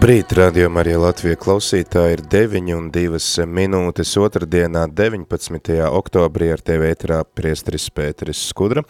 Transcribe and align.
Labrīt, 0.00 0.32
rādījumā 0.32 0.80
arī 0.80 0.94
Latvija 0.96 1.36
klausītāji 1.36 2.14
ir 2.14 2.20
9 2.32 2.70
un 2.72 2.86
2 2.88 3.44
minūtes 3.44 4.14
otrdienā 4.16 4.86
19. 4.96 5.74
oktobrī 5.98 6.48
ar 6.54 6.62
tevi 6.64 6.88
ētrā 6.88 7.18
priestris 7.36 7.90
Pēteris 7.92 8.40
Skudra 8.48 8.80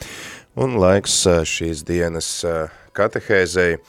un 0.54 0.76
laiks 0.78 1.16
šīs 1.50 1.82
dienas 1.88 2.28
katehēzei. 2.94 3.80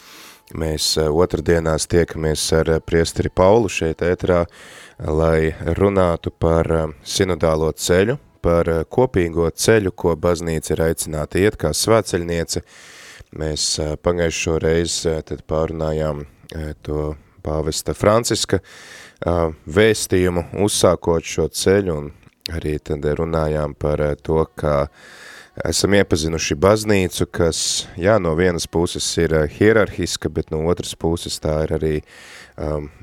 Mēs 0.57 0.89
otrdienās 0.97 1.85
tiekamies 1.93 2.47
ar 2.57 2.73
priesteri 2.89 3.29
Paulu 3.29 3.69
šeit 3.69 4.01
ētrā, 4.01 4.41
lai 5.05 5.53
runātu 5.77 6.33
par 6.33 6.73
sinodālo 7.05 7.69
ceļu, 7.69 8.17
par 8.41 8.73
kopīgo 8.89 9.53
ceļu, 9.53 9.93
ko 9.93 10.17
baznīca 10.17 10.73
ir 10.73 10.85
aicināta 10.89 11.45
iet 11.45 11.61
kā 11.61 11.69
svēceļniece. 11.69 12.65
Mēs 13.37 13.75
pagājušo 14.01 14.57
reizi 14.65 15.19
tad 15.21 15.45
pārunājām 15.45 16.25
to 16.85 17.11
pāvesta 17.43 17.95
Franciska 17.97 18.61
vēstījumu, 19.21 20.47
uzsākot 20.65 21.25
šo 21.25 21.47
ceļu, 21.53 21.97
un 21.97 22.09
arī 22.51 22.77
tad 22.83 23.05
runājām 23.05 23.75
par 23.77 24.01
to, 24.23 24.43
ka 24.55 24.87
esam 25.67 25.93
iepazinuši 25.99 26.57
baznīcu, 26.57 27.27
kas, 27.31 27.61
jā, 27.99 28.17
no 28.23 28.33
vienas 28.39 28.67
puses 28.71 29.05
ir 29.21 29.35
hierarhiska, 29.51 30.31
bet 30.33 30.51
no 30.53 30.63
otras 30.71 30.95
puses 30.95 31.37
tā 31.43 31.61
ir 31.65 31.75
arī, 31.77 31.95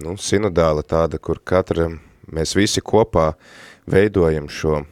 nu, 0.03 0.17
sinodāla 0.19 0.83
tāda, 0.83 1.21
kur 1.23 1.43
katra, 1.45 1.91
mēs 2.33 2.57
visi 2.59 2.83
kopā 2.85 3.33
veidojam 3.89 4.49
šo 4.53 4.83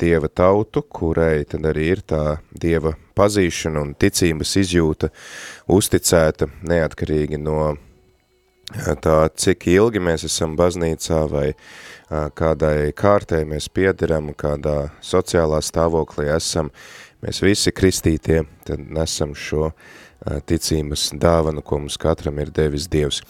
dieva 0.00 0.28
tautu, 0.28 0.82
kurai 0.82 1.44
tad 1.48 1.66
arī 1.68 1.90
ir 1.96 2.04
tā 2.08 2.38
dieva 2.52 2.94
pazīšana 3.16 3.82
un 3.82 3.92
ticības 3.98 4.54
izjūta 4.62 5.10
uzticēta 5.72 6.48
neatkarīgi 6.68 7.40
no 7.40 7.74
tā, 8.74 9.18
cik 9.34 9.68
ilgi 9.70 10.02
mēs 10.02 10.26
esam 10.26 10.56
baznīcā 10.58 11.20
vai 11.30 11.50
kādai 12.08 12.92
kārtai 12.96 13.44
mēs 13.48 13.68
piederam, 13.68 14.32
kādā 14.34 14.90
sociālā 15.02 15.60
stāvoklī 15.62 16.28
esam, 16.34 16.70
mēs 17.22 17.42
visi 17.42 17.72
kristītie, 17.74 18.44
tad 18.66 18.82
nesam 18.90 19.34
šo 19.34 19.72
ticības 20.46 21.10
dāvanu, 21.20 21.62
ko 21.62 21.78
mums 21.82 21.98
katram 22.00 22.38
ir 22.42 22.50
devis 22.54 22.88
Dievs. 22.90 23.20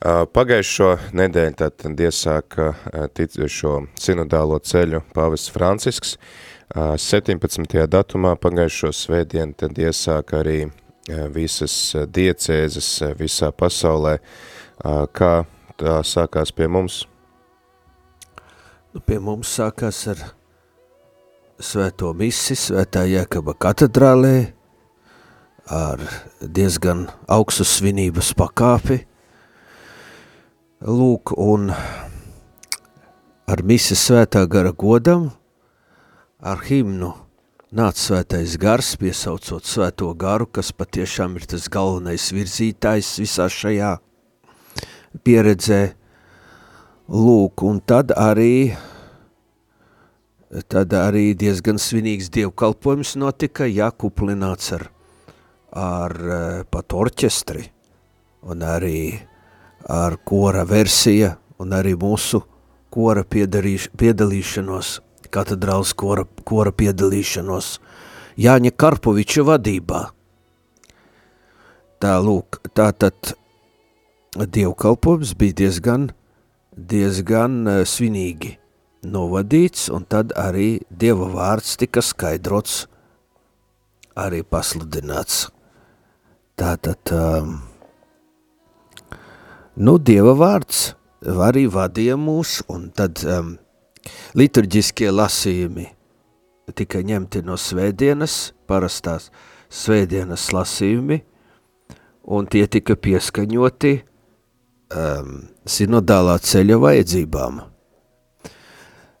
Pagājušo 0.00 0.92
nedēļu 1.18 1.56
tad, 1.58 1.82
iesāka 2.00 2.72
tic, 3.16 3.34
šo 3.50 3.80
sinodālo 3.98 4.60
ceļu 4.62 5.02
pāvests 5.16 5.52
Francisks, 5.52 6.16
17. 6.76 7.64
datumā 7.88 8.34
pagājušo 8.40 8.92
svētdienu 8.92 9.56
tad 9.56 9.78
iesāka 9.80 10.42
arī 10.42 10.60
visas 11.32 11.96
diecēzes 11.96 12.90
visā 13.18 13.50
pasaulē, 13.56 14.18
Kā 14.78 15.32
tā 15.74 15.94
sākās 16.06 16.52
pie 16.54 16.68
mums? 16.70 17.02
Nu, 18.94 19.02
pie 19.02 19.18
mums 19.18 19.50
sākās 19.58 20.04
ar 20.12 20.22
svēto 21.58 22.12
misi, 22.14 22.54
svētā 22.54 23.02
Jēkaba 23.10 23.56
katedrālē, 23.58 24.52
ar 25.66 25.98
diezgan 26.40 27.08
augstu 27.26 27.66
svinības 27.66 28.30
pakāpi. 28.38 29.02
Lūk, 30.86 31.34
un 31.34 31.72
ar 33.50 33.66
misi 33.66 33.98
svētā 33.98 34.46
gara 34.46 34.70
godam, 34.70 35.32
ar 36.38 36.62
himnu 36.62 37.16
nāca 37.74 37.98
svētais 37.98 38.54
gars, 38.62 38.94
piesaucot 38.94 39.66
svēto 39.66 40.14
garu, 40.14 40.46
kas 40.46 40.70
patiešām 40.70 41.34
ir 41.36 41.50
tas 41.50 41.66
galvenais 41.66 42.30
virzītājs 42.30 43.16
visā 43.18 43.50
šajā 43.50 43.96
pieredzē, 45.24 45.80
lūk, 47.08 47.64
un 47.64 47.80
tad 47.80 48.12
arī, 48.16 48.74
tad 50.68 50.94
arī 50.96 51.32
diezgan 51.38 51.80
svinīgs 51.80 52.30
dievkalpojums 52.34 53.16
notika, 53.20 53.68
jā, 53.68 53.90
kuplināts 53.90 54.72
ar, 54.76 54.88
ar 55.72 56.16
eh, 56.18 56.62
pat 56.70 56.94
orķestri, 56.94 57.66
un 58.48 58.64
arī 58.64 59.00
ar 59.88 60.18
kora 60.24 60.64
versija, 60.68 61.36
un 61.58 61.74
arī 61.74 61.94
mūsu 61.98 62.42
kora 62.92 63.24
piedalīš, 63.24 63.90
piedalīšanos, 63.98 64.98
katedrāls 65.34 65.92
kora, 65.98 66.24
kora 66.44 66.72
piedalīšanos 66.72 67.76
Jāņa 68.38 68.70
Karpoviča 68.78 69.42
vadībā. 69.42 70.04
Tā 71.98 72.12
lūk, 72.22 72.60
tā 72.70 72.92
tad 72.94 73.32
dievkalpojums 74.36 75.34
bija 75.38 75.56
diezgan, 75.62 76.10
diezgan 76.76 77.62
uh, 77.66 77.82
svinīgi 77.88 78.56
novadīts, 79.06 79.88
un 79.94 80.04
tad 80.04 80.34
arī 80.36 80.80
Dieva 80.90 81.28
vārds 81.32 81.76
tika 81.78 82.02
skaidrots, 82.02 82.86
arī 84.18 84.42
pasludināts. 84.42 85.46
Tātad, 86.58 87.12
um, 87.14 87.60
nu, 89.78 89.98
Dieva 89.98 90.34
vārds 90.34 90.92
arī 91.22 91.68
vadīja 91.70 92.18
mūs, 92.18 92.58
un 92.68 92.90
tad 92.90 93.22
um, 93.24 93.54
liturģiskie 94.38 95.12
lasījumi 95.14 95.86
tika 96.76 97.00
ņemti 97.00 97.40
no 97.46 97.56
svētdienas, 97.56 98.52
parastās 98.68 99.30
svētdienas 99.72 100.50
lasījumi, 100.52 101.22
un 102.28 102.48
tie 102.50 102.66
tika 102.68 102.96
pieskaņoti 102.98 103.94
um, 104.94 105.42
sinodālā 105.68 106.38
ceļa 106.42 106.78
vajadzībām. 106.82 107.60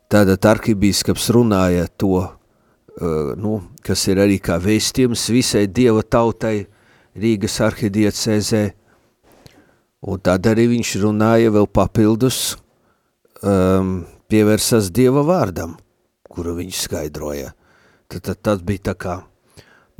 Tātad 0.08 0.46
arhibīskaps 0.48 1.28
runāja 1.36 1.88
to, 2.00 2.22
uh, 2.24 3.32
nu, 3.36 3.58
kas 3.84 4.06
ir 4.08 4.22
arī 4.24 4.38
kā 4.40 4.56
vēstījums 4.62 5.28
visai 5.34 5.66
dieva 5.68 6.02
tautai 6.02 6.66
Rīgas 7.18 7.58
arhidiecēzē, 7.66 8.62
un 10.08 10.20
tad 10.22 10.46
arī 10.46 10.68
viņš 10.72 10.94
runāja 11.02 11.52
vēl 11.52 11.66
papildus, 11.66 12.56
um, 13.42 14.06
pievērsas 14.30 14.92
dieva 14.94 15.24
vārdam, 15.26 15.76
kuru 16.28 16.54
viņš 16.60 16.84
skaidroja. 16.86 17.52
Tad, 18.08 18.22
tad 18.24 18.40
tas 18.40 18.64
bija 18.64 18.88
tā 18.92 18.96
kā, 18.96 19.18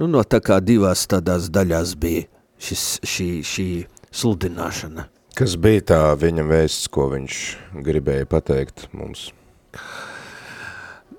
nu, 0.00 0.08
no 0.08 0.22
tā 0.24 0.40
kā 0.40 0.60
divās 0.64 1.04
tādās 1.10 1.50
daļās 1.52 1.92
bija 2.00 2.24
šis, 2.56 2.84
šī, 3.04 3.28
šī 3.44 3.68
sludināšana. 4.08 5.08
Kas 5.38 5.52
bija 5.54 5.84
tā 5.86 5.98
viņa 6.18 6.42
vēsts, 6.48 6.88
ko 6.90 7.04
viņš 7.12 7.34
gribēja 7.86 8.26
pateikt 8.26 8.88
mums? 8.90 9.28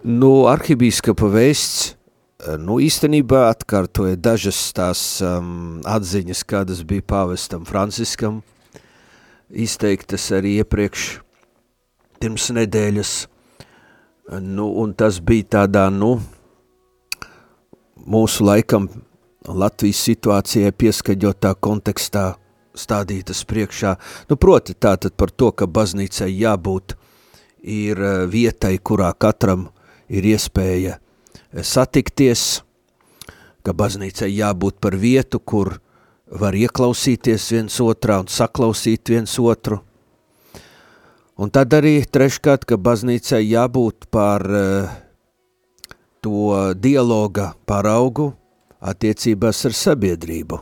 Nu, 0.04 0.32
arhibīskapa 0.52 1.30
vēsts, 1.32 1.94
nu, 2.60 2.82
īstenībā 2.84 3.46
atkārtoja 3.54 4.18
dažas 4.20 4.60
tās 4.76 5.04
um, 5.24 5.80
atziņas, 5.88 6.42
kādas 6.52 6.82
bija 6.90 7.06
pāvestam 7.14 7.64
Franciskam, 7.70 8.42
izteiktas 9.56 10.28
arī 10.36 10.58
iepriekš 10.66 11.08
pirms 12.20 12.50
nedēļas, 12.60 13.14
nu, 14.44 14.68
un 14.84 14.98
tas 15.00 15.22
bija 15.24 15.48
tādā, 15.62 15.86
nu, 15.96 16.18
mūsu 18.04 18.52
laikam 18.52 18.92
Latvijas 19.48 20.04
situācijai 20.12 20.76
pieskaņotā 20.76 21.56
kontekstā, 21.64 22.34
stādītas 22.80 23.44
priekšā. 23.50 23.96
Nu, 24.30 24.38
proti 24.40 24.76
tātad 24.76 25.16
par 25.20 25.32
to, 25.32 25.52
ka 25.52 25.68
baznīcai 25.68 26.30
jābūt 26.32 26.96
ir 27.64 28.00
eh, 28.00 28.24
vietai, 28.32 28.78
kurā 28.80 29.12
katram 29.14 29.68
ir 30.08 30.26
iespēja 30.32 30.98
eh, 30.98 31.64
satikties, 31.64 32.64
ka 33.64 33.76
baznīcai 33.76 34.32
jābūt 34.32 34.80
par 34.80 34.96
vietu, 34.96 35.40
kur 35.40 35.78
var 36.30 36.56
ieklausīties 36.56 37.52
viens 37.56 37.80
otrā 37.84 38.20
un 38.22 38.30
saklausīt 38.32 39.10
viens 39.10 39.36
otru. 39.42 39.82
Un 41.40 41.52
tad 41.56 41.74
arī 41.74 42.02
treškārt, 42.04 42.66
ka 42.68 42.76
baznīcai 42.76 43.40
jābūt 43.48 44.10
par 44.12 44.44
uh, 44.44 44.90
to 46.20 46.74
dialoga 46.76 47.54
paraugu 47.66 48.34
attiecībās 48.80 49.64
ar 49.70 49.76
sabiedrību, 49.76 50.60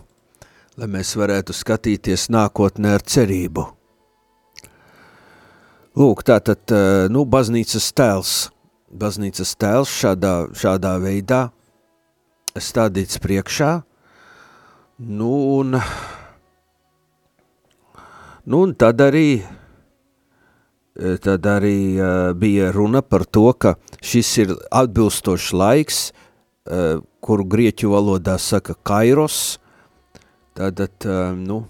lai 0.78 0.88
mēs 0.94 1.16
varētu 1.18 1.56
skatīties 1.58 2.28
nākotnē 2.30 2.94
ar 2.98 3.02
cerību. 3.02 3.64
Lūk, 5.98 6.22
tātad, 6.28 6.70
nu, 7.10 7.24
baznīcas 7.26 7.90
tēls, 7.98 8.34
baznīcas 8.94 9.56
tēls 9.58 9.90
šādā, 9.90 10.34
šādā 10.54 10.94
veidā 11.02 11.48
stādīts 12.62 13.18
priekšā, 13.24 13.72
nu, 15.10 15.32
un, 15.58 15.80
nu, 18.46 18.62
un 18.62 18.78
tad 18.78 19.02
arī, 19.02 19.42
tad 21.26 21.50
arī 21.50 21.78
uh, 21.98 22.14
bija 22.38 22.70
runa 22.74 23.02
par 23.02 23.26
to, 23.26 23.50
ka 23.58 23.76
šis 24.06 24.34
ir 24.46 24.58
atbilstošs 24.70 25.54
laiks, 25.58 26.02
kuru 27.24 27.46
grieķu 27.48 27.94
valodā 27.94 28.36
saka 28.42 28.74
kairos, 28.86 29.58
tātad, 30.58 31.08
nu, 31.38 31.64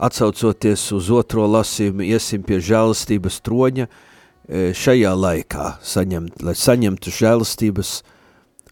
atsaucoties 0.00 0.86
uz 0.96 1.10
otro 1.14 1.46
lasījumu, 1.50 2.06
iesim 2.08 2.44
pie 2.46 2.60
žēlastības 2.64 3.40
troņa 3.46 3.86
šajā 4.50 5.12
laikā, 5.14 5.66
saņemt, 5.86 6.40
lai 6.42 6.56
saņemtu 6.58 7.12
žēlastības 7.14 8.00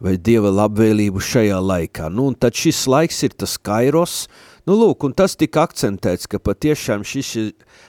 vai 0.03 0.17
Dieva 0.19 0.51
labvēlību 0.55 1.23
šajā 1.23 1.59
laikā. 1.63 2.09
Nu, 2.11 2.29
un 2.31 2.37
tad 2.39 2.57
šis 2.59 2.85
laiks 2.91 3.21
ir 3.27 3.35
tas 3.39 3.57
kairos, 3.59 4.27
nu 4.67 4.77
lūk, 4.79 5.07
un 5.07 5.15
tas 5.17 5.37
tika 5.39 5.67
akcentēts, 5.67 6.29
ka 6.31 6.41
patiešām 6.43 7.05
šis, 7.07 7.35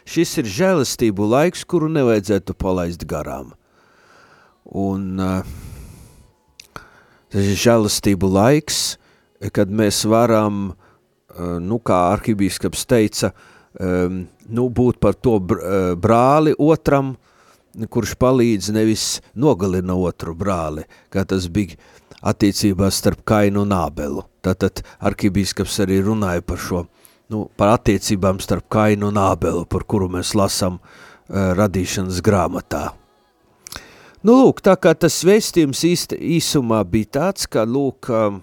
šis 0.09 0.35
ir 0.41 0.49
žēlastību 0.49 1.29
laiks, 1.29 1.65
kuru 1.69 1.89
nevajadzētu 1.93 2.57
palaist 2.57 3.05
garām. 3.09 3.53
Un 4.69 5.17
tas 7.29 7.41
ir 7.41 7.57
žēlastību 7.57 8.29
laiks, 8.33 8.97
kad 9.53 9.71
mēs 9.71 10.03
varam 10.09 10.73
nu, 11.63 11.79
kā 11.79 11.97
arhibīskaps 12.13 12.85
teica, 12.89 13.33
nu, 14.49 14.69
būt 14.69 14.99
par 14.99 15.15
to 15.15 15.37
eh, 15.39 15.95
brāli 15.95 16.55
otram, 16.57 17.15
kurš 17.89 18.15
palīdz 18.19 18.71
nevis 18.75 19.21
nogalina 19.37 19.95
otru 19.95 20.33
brāli, 20.35 20.85
kā 21.13 21.23
tas 21.29 21.47
bija 21.53 21.77
attiecībās 22.25 22.97
starp 22.99 23.21
Kainu 23.27 23.63
un 23.63 23.75
Ābelu. 23.75 24.25
Tātad 24.43 24.81
arhibīskaps 25.05 25.79
arī 25.85 26.01
runāja 26.03 26.43
par 26.43 26.59
šo, 26.59 26.85
nu, 27.31 27.45
par 27.55 27.77
attiecībām 27.77 28.41
starp 28.43 28.67
Kainu 28.73 29.13
un 29.13 29.21
Ābelu, 29.21 29.63
par 29.69 29.85
kuru 29.87 30.09
mēs 30.11 30.33
lasam 30.35 30.79
uh, 30.81 31.53
radīšanas 31.55 32.19
grāmatā. 32.25 32.89
Nu, 34.19 34.35
lūk, 34.35 34.59
tā 34.65 34.73
kā 34.75 34.91
tas 34.99 35.21
vēstījums 35.23 35.85
īsti, 35.87 36.19
īsumā 36.39 36.81
bija 36.83 37.13
tāds, 37.19 37.47
ka, 37.47 37.63
lūk, 37.63 38.09
um, 38.11 38.41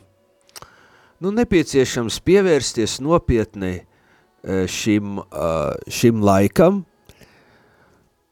nu, 1.20 1.32
nepieciešams 1.34 2.18
pievērsties 2.26 2.98
nopietni 3.04 3.72
e, 3.76 4.66
šim, 4.70 5.20
šim 5.88 6.20
laikam, 6.24 6.82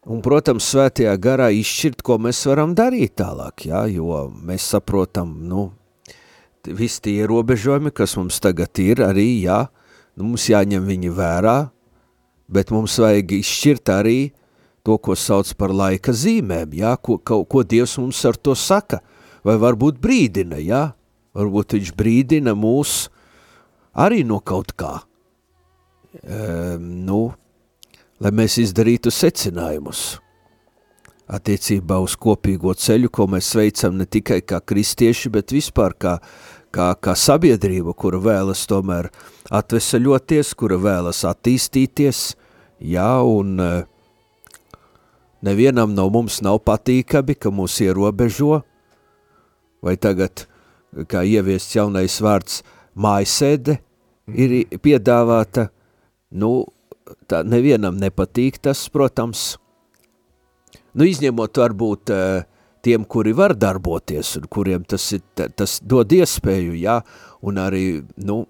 un, 0.04 0.20
protams, 0.24 0.66
svētajā 0.72 1.14
garā 1.22 1.48
izšķirt, 1.54 2.04
ko 2.04 2.18
mēs 2.22 2.44
varam 2.50 2.74
darīt 2.76 3.16
tālāk, 3.20 3.66
jā, 3.70 3.84
jo 3.92 4.26
mēs 4.44 4.68
saprotam, 4.74 5.36
nu, 5.48 5.70
visi 6.64 7.02
tie 7.04 7.24
ierobežojumi, 7.24 7.92
kas 7.92 8.16
mums 8.20 8.40
tagad 8.42 8.80
ir, 8.82 9.04
arī, 9.04 9.44
jā, 9.44 9.64
nu, 10.16 10.30
mums 10.30 10.48
jāņem 10.50 10.86
viņi 10.88 11.12
vērā, 11.14 11.58
bet 12.52 12.72
mums 12.74 12.96
vajag 13.00 13.38
izšķirt 13.40 13.92
arī 13.94 14.18
to, 14.84 14.98
ko 15.00 15.16
sauc 15.16 15.48
par 15.56 15.72
laika 15.72 16.12
zīmēm, 16.12 16.76
jā, 16.76 16.94
ko, 17.00 17.18
ko, 17.18 17.42
ko 17.48 17.64
Dievs 17.64 17.96
mums 18.00 18.20
ar 18.28 18.36
to 18.36 18.56
saka, 18.58 19.00
vai 19.44 19.56
varbūt 19.60 20.00
brīdina, 20.00 20.60
jā, 20.60 20.90
varbūt 21.34 21.76
viņš 21.76 21.92
brīdina 21.98 22.54
mūs 22.58 23.08
arī 23.94 24.22
no 24.26 24.40
kaut 24.40 24.74
kā, 24.78 24.98
e, 26.22 26.76
nu, 26.78 27.22
lai 28.22 28.34
mēs 28.34 28.58
izdarītu 28.62 29.12
secinājumus 29.14 30.04
attiecībā 31.34 31.98
uz 32.04 32.16
kopīgo 32.20 32.74
ceļu, 32.76 33.08
ko 33.08 33.26
mēs 33.32 33.54
veicam 33.56 33.96
ne 33.98 34.06
tikai 34.06 34.42
kā 34.44 34.60
kristieši, 34.60 35.32
bet 35.32 35.54
vispār 35.54 35.96
kā, 35.96 36.18
kā, 36.74 36.90
kā 37.00 37.14
sabiedrība, 37.16 37.94
kura 37.96 38.20
vēlas 38.20 38.66
tomēr 38.68 39.08
atvesaļoties, 39.54 40.52
kura 40.58 40.78
vēlas 40.82 41.24
attīstīties, 41.28 42.24
jā, 42.84 43.10
un 43.24 43.56
e, 43.60 43.70
nevienam 45.44 45.94
no 45.96 46.10
mums 46.12 46.42
nav 46.44 46.60
patīkami, 46.66 47.38
ka 47.38 47.54
mūs 47.54 47.80
ierobežo, 47.86 48.60
vai 49.84 49.96
tagad 50.00 50.46
kā 51.10 51.24
ieviests 51.26 51.74
jaunais 51.76 52.16
vārds 52.22 52.62
mājasēde, 52.94 53.78
ir 54.32 54.56
piedāvāta, 54.82 55.68
nu, 56.38 56.64
tā 57.28 57.42
nevienam 57.46 57.98
nepatīk 58.00 58.60
tas, 58.62 58.86
protams, 58.92 59.54
nu, 60.94 61.06
izņemot 61.08 61.60
varbūt 61.60 62.12
uh, 62.14 62.44
tiem, 62.84 63.04
kuri 63.08 63.34
var 63.36 63.56
darboties 63.56 64.36
un 64.40 64.48
kuriem 64.52 64.84
tas, 64.88 65.06
ir, 65.16 65.24
tas 65.34 65.78
dod 65.82 66.12
iespēju, 66.12 66.76
jā, 66.78 67.00
un 67.44 67.60
arī, 67.60 67.86
nu, 68.16 68.44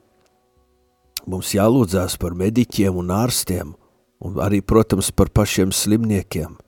mums 1.31 1.55
jālūdzās 1.56 2.19
par 2.20 2.37
mediķiem 2.38 2.99
un 3.00 3.14
ārstiem, 3.14 3.73
un 4.25 4.43
arī, 4.43 4.61
protams, 4.64 5.11
par 5.14 5.31
pašiem 5.35 5.73
slimniekiem. 5.75 6.58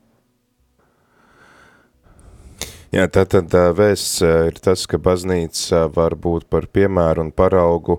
Jā, 2.97 3.05
tātad 3.13 3.53
vēsts 3.77 4.23
ir 4.25 4.57
tas, 4.65 4.87
ka 4.89 4.97
baznīca 4.97 5.83
var 5.93 6.15
būt 6.17 6.47
par 6.49 6.65
piemēru 6.73 7.27
un 7.27 7.33
paraugu 7.35 7.99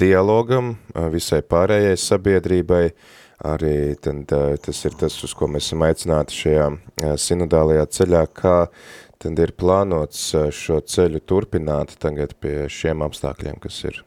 dialogam 0.00 0.72
visai 1.12 1.44
pārējai 1.46 1.92
sabiedrībai, 2.02 2.88
arī 3.52 3.76
tad, 4.02 4.34
tas 4.64 4.80
ir 4.88 4.96
tas, 4.98 5.20
uz 5.22 5.36
ko 5.38 5.46
mēs 5.52 5.68
esam 5.68 5.86
aicināti 5.86 6.40
šajā 6.40 6.66
sinodālajā 7.22 7.86
ceļā, 8.00 8.24
kā 8.34 8.56
tad 9.22 9.44
ir 9.46 9.54
plānots 9.62 10.26
šo 10.58 10.80
ceļu 10.82 11.22
turpināt 11.22 11.94
tagad 12.02 12.34
pie 12.42 12.64
šiem 12.66 13.06
apstākļiem, 13.06 13.62
kas 13.62 13.78
ir? 13.92 14.02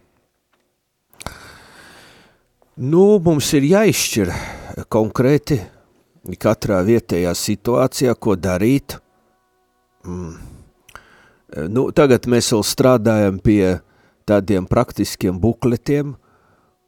Nu, 2.75 3.07
mums 3.23 3.55
ir 3.55 3.71
jāizšķir 3.71 4.35
konkrēti 4.91 5.63
katrā 6.35 6.83
vietējā 6.83 7.37
situācijā, 7.47 8.19
ko 8.19 8.35
darīt– 8.35 8.99
Mm. 10.07 10.35
Nu, 11.71 11.89
tagad 11.95 12.27
mēs 12.27 12.49
vēl 12.51 12.63
strādājam 12.67 13.37
pie 13.43 13.77
tādiem 14.27 14.67
praktiskiem 14.67 15.37
bukletiem, 15.39 16.15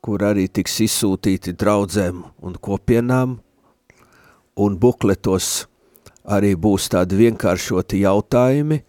kur 0.03 0.24
arī 0.24 0.48
tiks 0.51 0.79
izsūtīti 0.84 1.53
draudzēm 1.60 2.22
un 2.44 2.55
kopienām, 2.60 3.38
un 4.60 4.77
bukletos 4.79 5.67
arī 6.27 6.53
būs 6.60 6.89
tādi 6.91 7.20
vienkāršoti 7.20 8.01
jautājumi, 8.03 8.79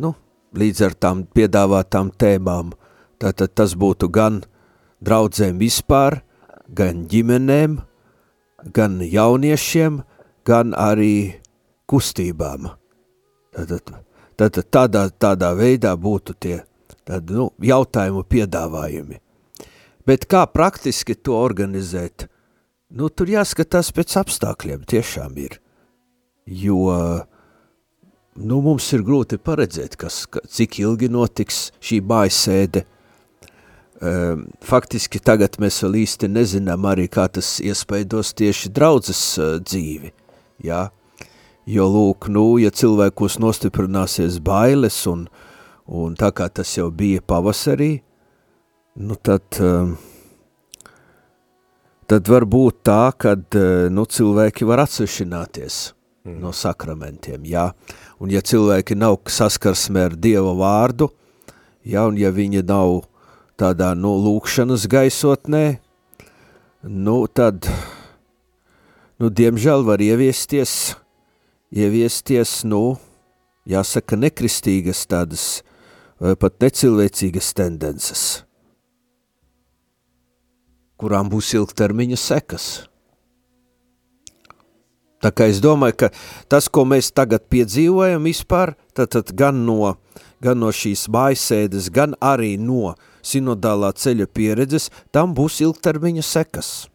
nu, 0.00 0.14
līdz 0.56 0.84
ar 0.88 0.96
tām 0.96 1.24
piedāvātām 1.28 2.12
tēmām. 2.16 2.72
Tātad 3.20 3.52
tas 3.56 3.76
būtu 3.76 4.08
gan 4.12 4.40
draudzēm 5.04 5.60
vispār, 5.60 6.22
gan 6.68 7.04
ģimenēm, 7.10 7.80
gan 8.72 9.00
jauniešiem, 9.04 10.02
gan 10.48 10.76
arī 10.76 11.40
kustībām. 11.90 12.79
Tad, 13.56 13.80
tad 14.38 14.60
tādā, 14.70 15.08
tādā 15.10 15.54
veidā 15.58 15.96
būtu 15.98 16.36
tie 16.38 16.60
tad, 17.04 17.30
nu, 17.34 17.50
jautājumu 17.64 18.22
piedāvājumi. 18.28 19.18
Bet 20.06 20.26
kā 20.30 20.44
praktiski 20.48 21.14
to 21.14 21.36
organizēt? 21.38 22.28
Nu, 22.90 23.10
tur 23.10 23.30
jāskatās 23.30 23.92
pēc 23.94 24.16
apstākļiem, 24.22 24.86
tiešām 24.88 25.36
ir. 25.38 25.60
Jo 26.46 26.80
nu, 28.40 28.60
mums 28.64 28.88
ir 28.96 29.04
grūti 29.06 29.38
paredzēt, 29.38 29.96
kas, 30.00 30.24
cik 30.50 30.80
ilgi 30.82 31.10
notiks 31.12 31.68
šī 31.84 32.00
mājasēde. 32.06 32.84
Um, 34.00 34.46
faktiski 34.64 35.20
tagad 35.20 35.58
mēs 35.60 35.82
vēl 35.84 35.98
īsti 36.00 36.30
nezinām 36.32 36.86
arī, 36.88 37.04
kā 37.12 37.26
tas 37.28 37.58
iespaidos 37.60 38.32
tieši 38.38 38.72
draudzes 38.72 39.20
uh, 39.36 39.58
dzīvi. 39.60 40.14
Jā, 40.64 40.86
Jo, 41.68 41.84
lūk, 41.92 42.30
nu, 42.32 42.56
ja 42.56 42.70
cilvēkos 42.72 43.36
nostiprināsies 43.42 44.38
bailes, 44.40 45.02
un, 45.10 45.26
un 45.84 46.14
tā 46.16 46.30
kā 46.32 46.48
tas 46.48 46.70
jau 46.72 46.88
bija 46.88 47.20
pavasarī, 47.20 47.98
nu, 48.96 49.16
tad, 49.20 49.44
um, 49.60 49.92
tad 52.08 52.30
var 52.32 52.46
būt 52.48 52.80
tā, 52.88 53.02
ka 53.12 53.34
uh, 53.36 53.90
nu, 53.92 54.06
cilvēki 54.08 54.64
var 54.68 54.86
atsvešināties 54.86 55.92
mm. 56.24 56.38
no 56.40 56.54
sakramentiem, 56.56 57.44
jā. 57.44 57.68
Un 58.20 58.32
ja 58.32 58.40
cilvēki 58.40 58.96
nav 58.96 59.20
saskarsmē 59.28 60.08
ar 60.08 60.16
Dieva 60.16 60.56
vārdu, 60.56 61.10
jā, 61.84 62.06
un 62.08 62.16
ja 62.20 62.32
viņi 62.32 62.64
nav 62.64 63.02
tādā, 63.60 63.92
nu, 63.92 64.16
lūkšanas 64.24 64.88
gaisotnē, 64.88 65.64
nu, 66.88 67.20
tad, 67.28 67.68
nu, 69.20 69.28
diemžēl 69.28 69.84
var 69.84 70.00
ieviesties 70.00 70.96
ieviesties, 71.70 72.60
nu, 72.66 72.98
jāsaka, 73.68 74.18
nekristīgas 74.18 75.06
tādas 75.10 75.62
vai 76.20 76.34
pat 76.36 76.58
necilvēcīgas 76.60 77.54
tendences, 77.56 78.24
kurām 81.00 81.30
būs 81.32 81.54
ilgtermiņa 81.56 82.18
sekas. 82.20 82.68
Tā 85.20 85.30
kā 85.36 85.50
es 85.52 85.60
domāju, 85.60 85.96
ka 86.00 86.08
tas, 86.48 86.68
ko 86.72 86.86
mēs 86.88 87.10
tagad 87.12 87.44
piedzīvojam 87.52 88.24
vispār, 88.24 88.72
tad, 88.96 89.12
tad 89.12 89.32
gan, 89.36 89.66
no, 89.68 89.94
gan 90.40 90.60
no 90.60 90.72
šīs 90.72 91.06
mājasēdes, 91.12 91.90
gan 91.92 92.16
arī 92.24 92.54
no 92.60 92.94
sinodālā 93.20 93.92
ceļa 93.92 94.30
pieredzes, 94.32 94.88
tam 95.12 95.36
būs 95.36 95.60
ilgtermiņa 95.60 96.24
sekas. 96.24 96.89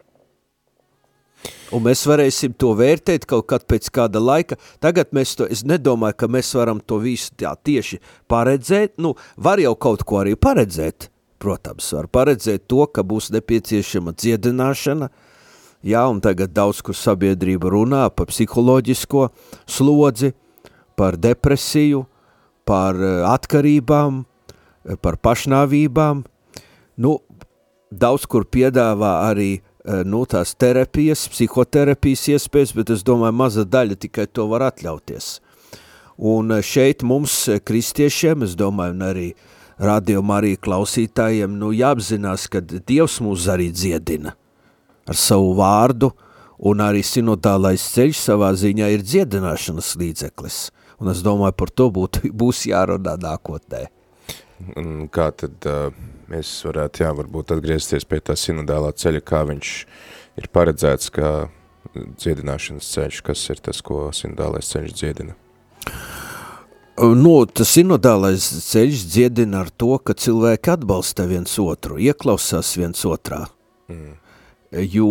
Un 1.73 1.83
mēs 1.85 2.03
varēsim 2.07 2.53
to 2.59 2.71
vērtēt 2.77 3.25
kaut 3.29 3.47
kad 3.49 3.65
pēc 3.67 3.89
kāda 3.93 4.21
laika. 4.21 4.57
Tagad 4.83 5.11
mēs 5.15 5.33
to, 5.37 5.47
es 5.49 5.65
nedomāju, 5.67 6.17
ka 6.21 6.29
mēs 6.31 6.53
varam 6.57 6.79
to 6.79 6.99
visu 7.01 7.33
tā 7.39 7.55
tieši 7.57 7.99
paredzēt. 8.31 8.95
Nu, 9.01 9.15
var 9.35 9.61
jau 9.61 9.73
kaut 9.75 10.05
ko 10.07 10.21
arī 10.21 10.35
paredzēt. 10.37 11.09
Protams, 11.41 11.89
var 11.97 12.07
paredzēt 12.07 12.67
to, 12.71 12.85
ka 12.87 13.03
būs 13.03 13.31
nepieciešama 13.35 14.15
dziedināšana. 14.15 15.09
Jā, 15.85 16.05
un 16.09 16.21
tagad 16.23 16.53
daudz, 16.55 16.79
kur 16.85 16.97
sabiedrība 16.97 17.69
runā 17.69 18.07
par 18.09 18.29
psiholoģisko 18.31 19.27
slodzi, 19.69 20.31
par 20.97 21.19
depresiju, 21.21 22.05
par 22.65 22.97
eh, 22.97 23.19
atkarībām, 23.29 24.23
eh, 24.23 24.97
par 24.97 25.19
pašnāvībām. 25.21 26.23
Nu, 26.97 27.19
daudz 27.91 28.25
kur 28.31 28.47
piedāvā 28.49 29.13
arī 29.27 29.59
Eh, 29.59 29.74
nu, 29.85 30.23
tās 30.25 30.55
terapijas, 30.57 31.27
psihoterapijas 31.29 32.27
iespējas, 32.33 32.73
bet 32.77 32.93
es 32.95 33.03
domāju, 33.05 33.37
maza 33.37 33.65
daļa 33.65 33.99
tikai 34.05 34.25
to 34.33 34.47
var 34.49 34.65
atļauties. 34.71 35.35
Un 36.17 36.51
eh, 36.51 36.63
šeit 36.63 37.03
mums, 37.03 37.47
eh, 37.49 37.59
kristiešiem, 37.59 38.43
es 38.43 38.55
domāju, 38.55 38.95
un 38.95 39.03
arī 39.03 39.27
rādījumā 39.79 40.39
arī 40.39 40.53
klausītājiem, 40.57 41.57
nu 41.59 41.73
jāapzinās, 41.75 42.47
ka 42.47 42.61
Dievs 42.63 43.19
mūs 43.19 43.49
arī 43.51 43.71
dziedina 43.75 44.35
ar 45.05 45.19
savu 45.19 45.51
vārdu, 45.59 46.13
un 46.57 46.79
arī 46.79 47.03
sinodālais 47.03 47.83
ceļš 47.93 48.21
savā 48.29 48.53
ziņā 48.55 48.87
ir 48.93 49.03
dziedināšanas 49.03 49.91
līdzeklis. 49.99 50.59
Un 51.03 51.11
es 51.11 51.19
domāju, 51.21 51.57
par 51.59 51.69
to 51.75 51.89
būtu, 51.91 52.31
būs 52.31 52.63
jārunā 52.71 53.17
nākotnē. 53.19 53.83
Kā 55.11 55.29
tad 55.35 55.65
uh, 55.67 55.89
mēs 56.31 56.49
varētu, 56.63 57.03
jā, 57.03 57.11
varbūt 57.17 57.51
atgriezties 57.57 58.05
pie 58.07 58.21
tā 58.23 58.37
sinodālā 58.39 58.93
ceļa, 58.95 59.21
kā 59.27 59.41
viņš 59.49 59.71
ir 60.39 60.47
paredzēts, 60.55 61.11
kā 61.15 61.31
dziedināšanas 61.95 62.91
ceļš, 62.95 63.19
kas 63.27 63.43
ir 63.51 63.59
tas, 63.65 63.81
ko 63.83 64.07
sinodālais 64.15 64.71
ceļš 64.71 64.95
dziedina? 64.95 65.35
Nu, 66.95 67.33
tas 67.51 67.73
sinodālais 67.75 68.47
ceļš 68.69 69.03
dziedina 69.11 69.65
ar 69.65 69.73
to, 69.75 69.97
ka 69.99 70.15
cilvēki 70.15 70.71
atbalsta 70.77 71.27
viens 71.27 71.51
otru, 71.59 71.99
ieklausās 71.99 72.71
viens 72.79 73.03
otrā. 73.09 73.43
Mm. 73.91 74.13
Jo, 74.95 75.09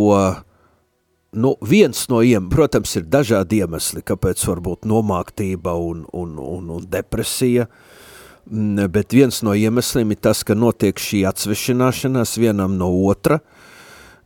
nu, 1.36 1.52
viens 1.60 2.06
no 2.08 2.22
iem, 2.24 2.48
protams, 2.52 2.96
ir 2.96 3.04
dažādi 3.12 3.60
iemesli, 3.60 4.00
kāpēc 4.00 4.40
varbūt 4.48 4.88
nomāktība 4.88 5.76
un, 5.76 6.06
un, 6.16 6.32
un, 6.40 6.72
un 6.78 6.88
depresija, 6.88 7.68
uh, 7.68 8.03
bet 8.46 9.12
viens 9.12 9.40
no 9.42 9.54
iemesliem 9.56 10.12
ir 10.12 10.20
tas, 10.20 10.42
ka 10.44 10.54
notiek 10.54 10.98
šī 11.00 11.24
atsvešināšanās 11.28 12.36
vienam 12.38 12.76
no 12.76 12.90
otra, 13.08 13.40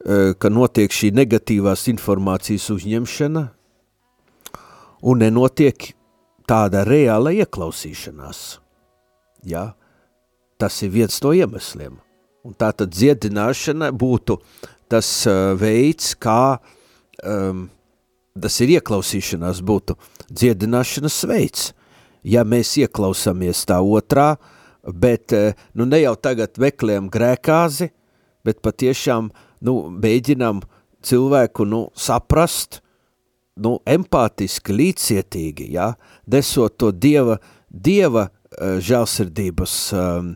e, 0.03 0.35
ka 0.35 0.51
notiek 0.51 0.91
šī 0.91 1.13
negatīvās 1.15 1.87
informācijas 1.93 2.69
uzņemšana 2.75 3.45
un 5.03 5.23
nenotiek 5.23 5.93
tāda 6.49 6.83
reāla 6.89 7.35
ieklausīšanās. 7.45 8.59
Ja? 9.47 9.73
Tas 10.59 10.83
ir 10.83 10.91
viens 10.91 11.23
no 11.23 11.33
iemesliem. 11.37 12.01
Un 12.43 12.55
tā 12.59 12.73
tad 12.75 12.91
dziedināšana 12.97 13.93
būtu 13.95 14.39
tas 14.89 15.07
uh, 15.29 15.53
veids, 15.59 16.15
kā 16.17 16.59
um, 17.23 17.67
tas 18.41 18.57
ir 18.65 18.79
ieklausīšanās, 18.79 19.61
būtu 19.63 19.99
dziedināšanas 20.33 21.19
veids 21.29 21.73
ja 22.29 22.45
mēs 22.45 22.75
ieklausāmies 22.83 23.65
tā 23.69 23.79
otrā, 23.81 24.35
bet 24.85 25.33
eh, 25.37 25.55
nu, 25.75 25.87
ne 25.89 26.03
jau 26.03 26.15
tagad 26.21 26.59
meklējam 26.61 27.09
grēkāzi, 27.13 27.91
bet 28.47 28.61
patiešām 28.65 29.31
nu, 29.65 29.75
mēģinam 29.93 30.63
cilvēku 31.05 31.67
nu, 31.69 31.87
saprast, 31.99 32.81
nu, 33.59 33.79
empātiski, 33.89 34.75
līdzietīgi, 34.77 35.71
ja, 35.75 35.93
desot 36.27 36.77
to 36.79 36.93
dieva, 36.95 37.39
dieva 37.69 38.29
uh, 38.29 38.77
žēlsirdības 38.83 39.75
um, 39.99 40.29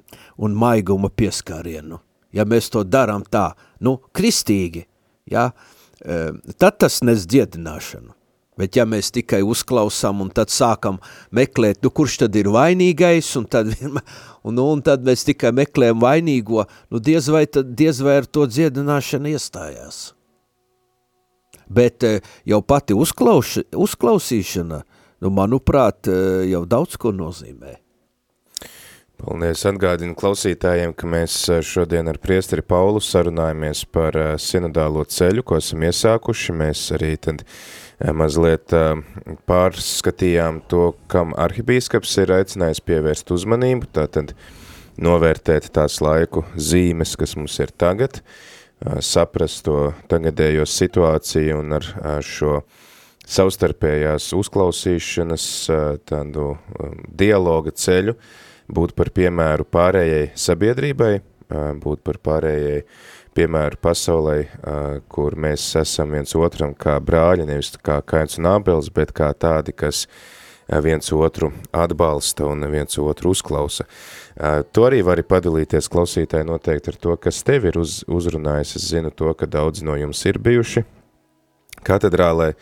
un 0.43 0.57
maiguma 0.59 1.11
pieskārienu. 1.11 2.01
Ja 2.35 2.47
mēs 2.49 2.71
to 2.75 2.83
darām 2.83 3.23
tā, 3.31 3.53
nu, 3.85 4.01
kristīgi, 4.17 4.87
ja, 5.31 5.51
tad 6.59 6.81
tas 6.83 6.97
nes 7.07 7.29
dziedināšanu. 7.31 8.17
Bet 8.61 8.77
ja 8.77 8.85
mēs 8.85 9.09
tikai 9.15 9.41
uzklausām 9.49 10.21
un 10.21 10.31
tad 10.35 10.53
sākam 10.53 10.99
meklēt, 11.33 11.81
nu 11.85 11.89
kurš 11.89 12.19
tad 12.25 12.37
ir 12.37 12.51
vainīgais, 12.53 13.31
un 13.41 13.47
tad, 13.49 13.73
un, 14.47 14.61
un 14.61 14.83
tad 14.85 15.05
mēs 15.07 15.25
tikai 15.29 15.55
meklējam 15.57 16.03
vainīgo, 16.03 16.67
nu 16.93 17.01
diez 17.01 17.31
vai, 17.33 17.47
tad, 17.49 17.73
diez 17.79 18.03
vai 18.05 18.19
ar 18.21 18.29
to 18.29 18.45
dziedināšana 18.51 19.33
iestājās. 19.33 20.03
Bet 21.73 22.05
eh, 22.05 22.21
jau 22.45 22.61
pati 22.61 22.93
uzklauš, 22.93 23.63
uzklausīšana, 23.73 24.83
nu 25.25 25.33
manuprāt, 25.33 26.05
eh, 26.13 26.45
jau 26.53 26.67
daudz 26.69 27.01
ko 27.01 27.15
nozīmē. 27.17 27.82
Paldies 29.23 29.63
atgādinu 29.71 30.17
klausītājiem, 30.19 30.97
ka 30.99 31.07
mēs 31.07 31.37
eh, 31.53 31.63
šodien 31.63 32.11
ar 32.11 32.19
priesteri 32.19 32.65
Paulu 32.67 33.01
sarunājamies 33.03 33.85
par 33.95 34.19
sinodālo 34.43 35.05
ceļu, 35.07 35.45
ko 35.47 35.61
esam 35.63 35.87
iesākuši. 35.87 36.57
Mēs 36.59 36.89
arī 36.97 37.15
tad 37.23 37.45
uh, 37.45 37.83
mazliet 38.11 38.73
pārskatījām 39.47 40.63
to, 40.69 40.93
kam 41.13 41.37
arhibīskaps 41.39 42.17
ir 42.25 42.35
aicinājis 42.35 42.83
pievērst 42.83 43.31
uzmanību, 43.35 43.91
tātad 43.95 44.35
novērtēt 45.03 45.71
tās 45.77 46.01
laiku 46.03 46.45
zīmes, 46.57 47.15
kas 47.17 47.37
mums 47.39 47.59
ir 47.63 47.73
tagad, 47.79 48.21
saprast 49.01 49.65
to 49.69 49.93
tagadējo 50.11 50.67
situāciju 50.67 51.61
un 51.63 51.79
ar 51.79 51.87
šo 52.27 52.63
savstarpējās 53.23 54.33
uzklausīšanas 54.35 55.45
tādu 56.09 56.57
dialoga 57.07 57.71
ceļu 57.71 58.17
būt 58.73 58.95
par 58.99 59.13
piemēru 59.15 59.67
pārējai 59.69 60.31
sabiedrībai, 60.39 61.15
būt 61.83 62.03
par 62.05 62.19
pārējai 62.25 62.83
piemēru 63.37 63.81
pasaulē, 63.81 64.37
kur 65.13 65.37
mēs 65.41 65.65
esam 65.81 66.13
viens 66.17 66.35
otram 66.37 66.75
kā 66.77 66.99
brāļi, 67.01 67.49
nevis 67.49 67.75
kā 67.85 68.01
kains 68.05 68.39
un 68.41 68.49
ābels, 68.51 68.91
bet 68.93 69.13
kā 69.17 69.31
tādi, 69.33 69.73
kas 69.77 70.07
viens 70.85 71.09
otru 71.13 71.51
atbalsta 71.77 72.47
un 72.49 72.65
viens 72.73 72.97
otru 73.01 73.33
uzklausa. 73.35 73.85
To 74.73 74.87
arī 74.89 75.03
vari 75.05 75.25
padalīties 75.27 75.91
klausītāji 75.93 76.49
noteikti 76.49 76.93
ar 76.93 77.01
to, 77.03 77.17
kas 77.21 77.43
tev 77.45 77.67
ir 77.69 77.81
uz, 77.81 78.01
uzrunājis. 78.09 78.77
Es 78.79 78.89
zinu 78.95 79.13
to, 79.13 79.33
ka 79.37 79.49
daudz 79.51 79.83
no 79.85 79.99
jums 80.01 80.23
ir 80.29 80.41
bijuši 80.41 80.85
katedrālē, 81.83 82.53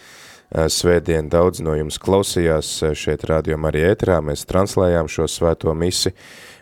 svētdien 0.50 1.28
daudz 1.30 1.62
no 1.62 1.76
jums 1.78 1.98
klausījās 2.02 2.70
šeit 2.98 3.26
rādījumā 3.30 3.70
arī 3.70 3.84
ētrā, 3.92 4.18
mēs 4.24 4.46
translējām 4.50 5.10
šo 5.10 5.28
svēto 5.30 5.74
misi, 5.78 6.14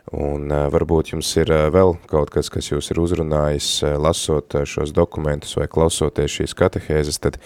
Un 0.09 0.49
uh, 0.49 0.69
varbūt 0.73 1.11
jums 1.13 1.29
ir 1.37 1.51
vēl 1.73 1.99
kaut 2.09 2.31
kas, 2.33 2.49
kas 2.49 2.71
jūs 2.71 2.87
ir 2.95 3.01
uzrunājis, 3.03 3.83
lasot 4.01 4.57
šos 4.65 4.95
dokumentus 4.97 5.53
vai 5.59 5.67
klausoties 5.69 6.39
šīs 6.39 6.55
katehēzes, 6.57 7.19
tad 7.21 7.37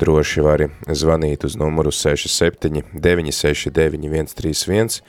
droši 0.00 0.44
vari 0.44 0.70
zvanīt 0.88 1.44
uz 1.44 1.58
numuru 1.60 1.92
67 1.92 2.80
969 2.94 4.32
131 4.32 5.02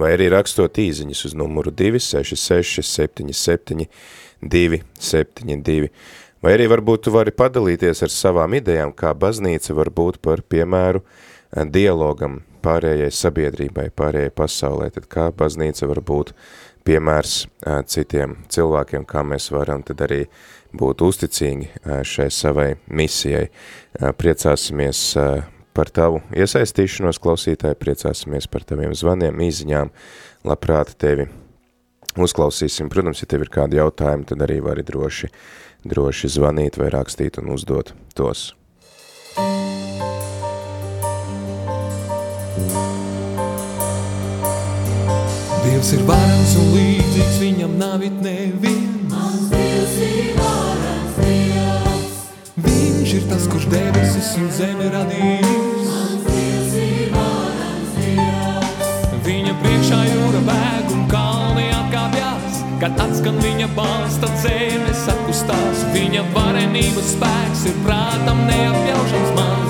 vai 0.00 0.14
arī 0.16 0.30
rakstot 0.32 0.80
īziņas 0.80 1.26
uz 1.28 1.36
numuru 1.36 1.74
266 1.76 2.80
77 2.88 3.84
272. 4.40 5.92
Vai 6.38 6.52
arī 6.54 6.68
varbūt 6.70 7.06
tu 7.06 7.10
vari 7.10 7.32
padalīties 7.34 8.04
ar 8.06 8.12
savām 8.14 8.54
idejām, 8.54 8.92
kā 8.94 9.10
baznīca 9.10 9.74
var 9.74 9.90
būt 9.90 10.20
par 10.22 10.44
piemēru 10.46 11.02
dialogam 11.74 12.42
pārējai 12.62 13.10
sabiedrībai, 13.14 13.88
pārējai 13.96 14.30
pasaulē, 14.38 14.90
tad 14.94 15.08
kā 15.10 15.28
baznīca 15.34 15.88
var 15.90 16.00
būt 16.06 16.30
piemērs 16.86 17.40
citiem 17.90 18.36
cilvēkiem, 18.54 19.06
kā 19.08 19.24
mēs 19.26 19.50
varam 19.50 19.82
tad 19.82 20.04
arī 20.06 20.20
būt 20.78 21.02
uzticīgi 21.02 21.82
šai 22.06 22.28
savai 22.30 22.68
misijai. 22.86 23.48
Priecāsimies 23.98 25.02
par 25.74 25.90
tavu 25.94 26.22
iesaistīšanos 26.38 27.18
klausītāji, 27.22 27.80
priecāsimies 27.82 28.46
par 28.50 28.66
taviem 28.68 28.94
zvaniem, 28.94 29.42
īziņām, 29.48 29.90
labprāt 30.46 30.94
tevi 31.02 31.26
uzklausīsim. 32.26 32.90
Protams, 32.92 33.22
ja 33.22 33.28
tev 33.30 33.46
ir 33.46 33.52
kādi 33.52 33.78
jautājumi, 33.78 34.26
tad 34.28 34.42
arī 34.46 34.60
vari 34.64 34.84
droši, 34.86 35.30
droši 35.88 36.30
zvanīt 36.38 36.78
vai 36.80 36.90
rakstīt 36.94 37.40
un 37.42 37.52
uzdot 37.54 37.94
tos. 38.18 38.52
Dievs 45.68 45.92
ir 45.94 46.02
varams 46.08 46.54
un 46.58 46.70
līdzīgs, 46.74 47.36
viņam 47.42 47.76
nav 47.78 48.02
it 48.02 48.16
neviens. 48.24 49.12
Mans 49.12 49.50
Dievs 49.52 49.98
ir 50.02 50.32
varams 50.38 51.20
Dievs. 51.20 52.16
Viņš 52.64 53.14
ir 53.20 53.28
tas, 53.30 53.46
kurš 53.52 53.68
debesis 53.74 54.32
un 54.40 54.50
zemi 54.56 54.88
radījis. 54.96 55.92
Mans 55.92 56.26
Dievs 56.26 56.74
ir 56.82 57.14
varams 57.14 57.94
Dievs. 58.00 59.22
Viņa 59.28 59.54
priekšā 59.62 60.02
jūra 60.08 60.42
atkāpjas, 60.48 60.77
kad 62.80 63.00
atskan 63.02 63.38
viņa 63.42 63.68
balss, 63.76 64.20
tad 64.22 64.34
zeme 64.42 64.92
sakustās. 65.04 65.86
Viņa 65.94 66.26
varenības 66.34 67.14
spēks 67.16 67.66
ir 67.70 67.80
prātam 67.86 68.44
neapjaušams. 68.50 69.34
Mans 69.38 69.67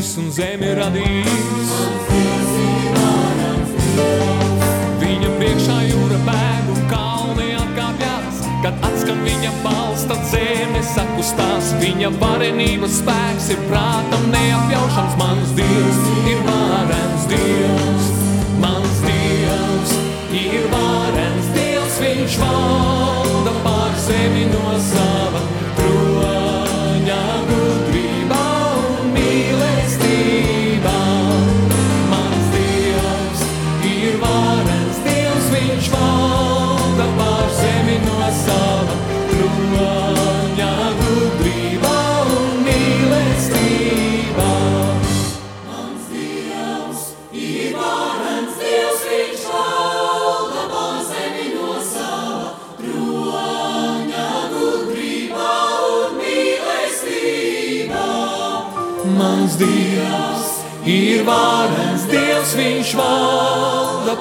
debesis 0.00 0.16
un 0.16 0.30
zemi 0.32 0.70
radījis. 0.76 1.72
Viņa 5.00 5.32
priekšā 5.36 5.76
jūra 5.90 6.20
bēg 6.24 6.70
un 6.72 6.80
kalni 6.88 7.50
atkāpjas, 7.58 8.40
kad 8.64 8.80
atskan 8.88 9.20
viņa 9.26 9.52
balss, 9.64 10.06
tad 10.08 10.24
zeme 10.32 10.80
sakustās. 10.94 11.74
Viņa 11.82 12.12
varenības 12.16 13.00
spēks 13.02 13.52
ir 13.52 13.60
prātam 13.68 14.28
neapjaušams. 14.32 15.16
Mans 15.20 15.54
Dievs 15.58 16.02
ir 16.32 16.44
varens 16.48 17.28
Dievs, 17.28 18.10
mans 18.64 19.04
Dievs 19.04 19.96
ir 20.32 20.68
varens 20.72 21.56
Dievs, 21.56 22.00
viņš 22.00 22.42
valda 22.44 23.58
pār 23.64 23.98
zemi 24.08 24.48
no 24.48 24.78
sava 24.80 25.19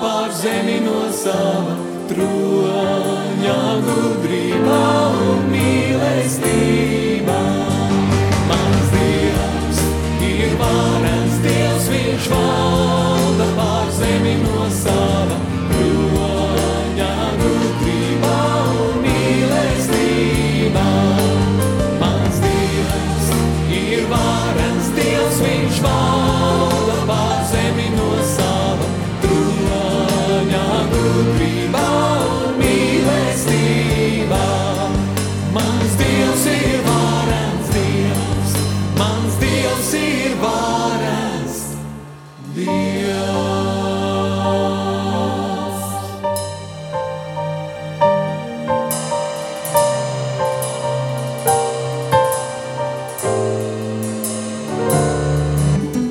pār 0.02 0.32
zemi 0.32 0.78
no 0.86 1.00
sava 1.12 1.76
troņa 2.10 3.58
gudrībā 3.88 4.84
un 5.32 5.44
mīlestībā. 5.52 7.42
Mans 8.52 8.96
Dievs 8.96 9.84
ir 10.32 10.56
varens 10.64 11.44
Dievs, 11.44 11.92
viņš 11.92 12.32
valda 12.36 12.59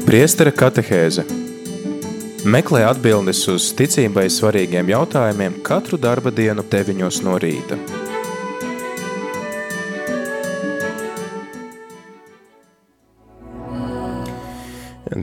Priestera 0.09 0.49
katehēze 0.57 1.21
Meklē 2.49 2.79
atbildes 2.89 3.43
uz 3.53 3.67
ticībai 3.77 4.23
svarīgiem 4.33 4.89
jautājumiem 4.89 5.59
katru 5.67 5.99
darba 6.01 6.31
dienu 6.33 6.63
9 6.65 7.19
no 7.27 7.35
rīta. 7.37 7.77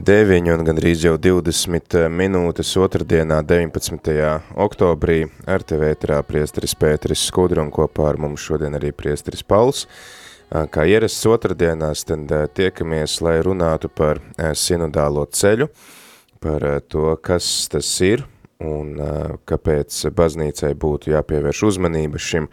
Deviņi 0.06 0.54
un 0.54 0.62
gandrīz 0.68 1.02
jau 1.08 1.16
20 1.18 2.06
minūtes 2.20 2.70
otrdienā 2.78 3.40
19. 3.42 4.14
oktobrī 4.68 5.24
ar 5.50 5.66
tevi 5.66 5.90
ēterā 5.96 6.20
priesteris 6.30 6.78
Pēteris 6.78 7.26
Skudra 7.26 7.66
un 7.66 7.74
kopā 7.74 8.12
ar 8.12 8.22
mums 8.22 8.46
šodien 8.46 8.78
arī 8.78 8.94
priesteris 8.94 9.42
Pauls. 9.42 9.88
Kā 10.46 10.84
ierasts 10.86 11.26
otrdienās, 11.26 12.04
tad 12.06 12.30
tiekamies, 12.54 13.18
lai 13.24 13.40
runātu 13.42 13.90
par 13.90 14.20
sinodālo 14.54 15.24
ceļu, 15.26 15.66
par 16.40 16.64
to, 16.86 17.08
kas 17.18 17.66
tas 17.72 17.88
ir 18.06 18.22
un 18.62 18.94
kāpēc 19.48 20.04
baznīcai 20.16 20.70
būtu 20.78 21.10
jāpievērš 21.12 21.62
uzmanība 21.66 22.20
šim 22.22 22.46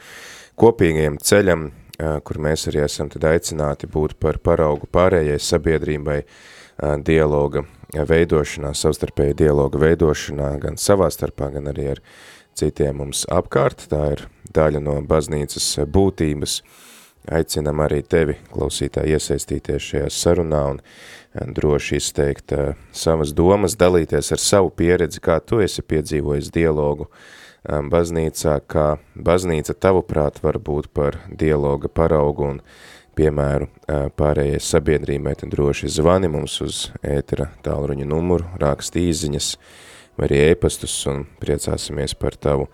kopīgajam 0.59 1.19
ceļam, 1.21 1.69
kur 2.25 2.39
mēs 2.41 2.67
arī 2.71 2.81
esam 2.83 3.11
tad 3.13 3.27
aicināti 3.29 3.87
būt 3.87 4.17
par 4.19 4.39
paraugu 4.43 4.89
pārējai 4.91 5.37
sabiedrībai, 5.39 6.23
dialoga 7.05 7.61
veidošanā, 7.93 8.73
savstarpēji 8.73 9.37
dialoga 9.43 9.77
veidošanā, 9.83 10.55
gan 10.63 10.81
savā 10.81 11.11
starpā, 11.13 11.51
gan 11.53 11.69
arī 11.69 11.91
ar 11.93 12.01
citiem 12.57 12.97
mums 13.03 13.27
apkārt. 13.29 13.85
Tā 13.93 14.01
ir 14.15 14.25
daļa 14.53 14.81
no 14.81 14.97
baznīcas 15.05 15.75
būtības. 15.93 16.57
Aicinam 17.31 17.79
arī 17.79 18.01
tevi, 18.03 18.35
klausītāji, 18.51 19.15
iesaistīties 19.15 19.85
šajā 19.91 20.09
sarunā 20.11 20.63
un 20.73 20.81
droši 21.55 22.01
izteikt 22.01 22.51
savas 22.91 23.31
domas, 23.35 23.77
dalīties 23.79 24.33
ar 24.35 24.41
savu 24.43 24.73
pieredzi, 24.75 25.21
kā 25.23 25.39
tu 25.39 25.61
esi 25.63 25.85
piedzīvojis 25.87 26.51
dialogu 26.51 27.07
baznīcā, 27.63 28.57
kā 28.67 28.87
baznīca 29.15 29.73
tavuprāt 29.73 30.41
var 30.43 30.59
būt 30.59 30.89
par 30.91 31.21
dialoga 31.31 31.87
paraugu 31.87 32.49
un 32.49 32.59
piemēru 33.15 33.69
pārējai 34.19 34.59
sabiedrībai, 34.59 35.37
tad 35.39 35.53
droši 35.53 35.91
zvani 35.95 36.27
mums 36.33 36.57
uz 36.65 36.81
ētera 37.05 37.53
tālruņa 37.63 38.09
numuru, 38.09 38.49
raksti 38.59 39.05
īziņas 39.07 39.53
vai 40.17 40.27
arī 40.27 40.41
ēpastus 40.51 40.97
un 41.09 41.23
priecāsimies 41.41 42.17
par 42.19 42.35
tavu 42.35 42.67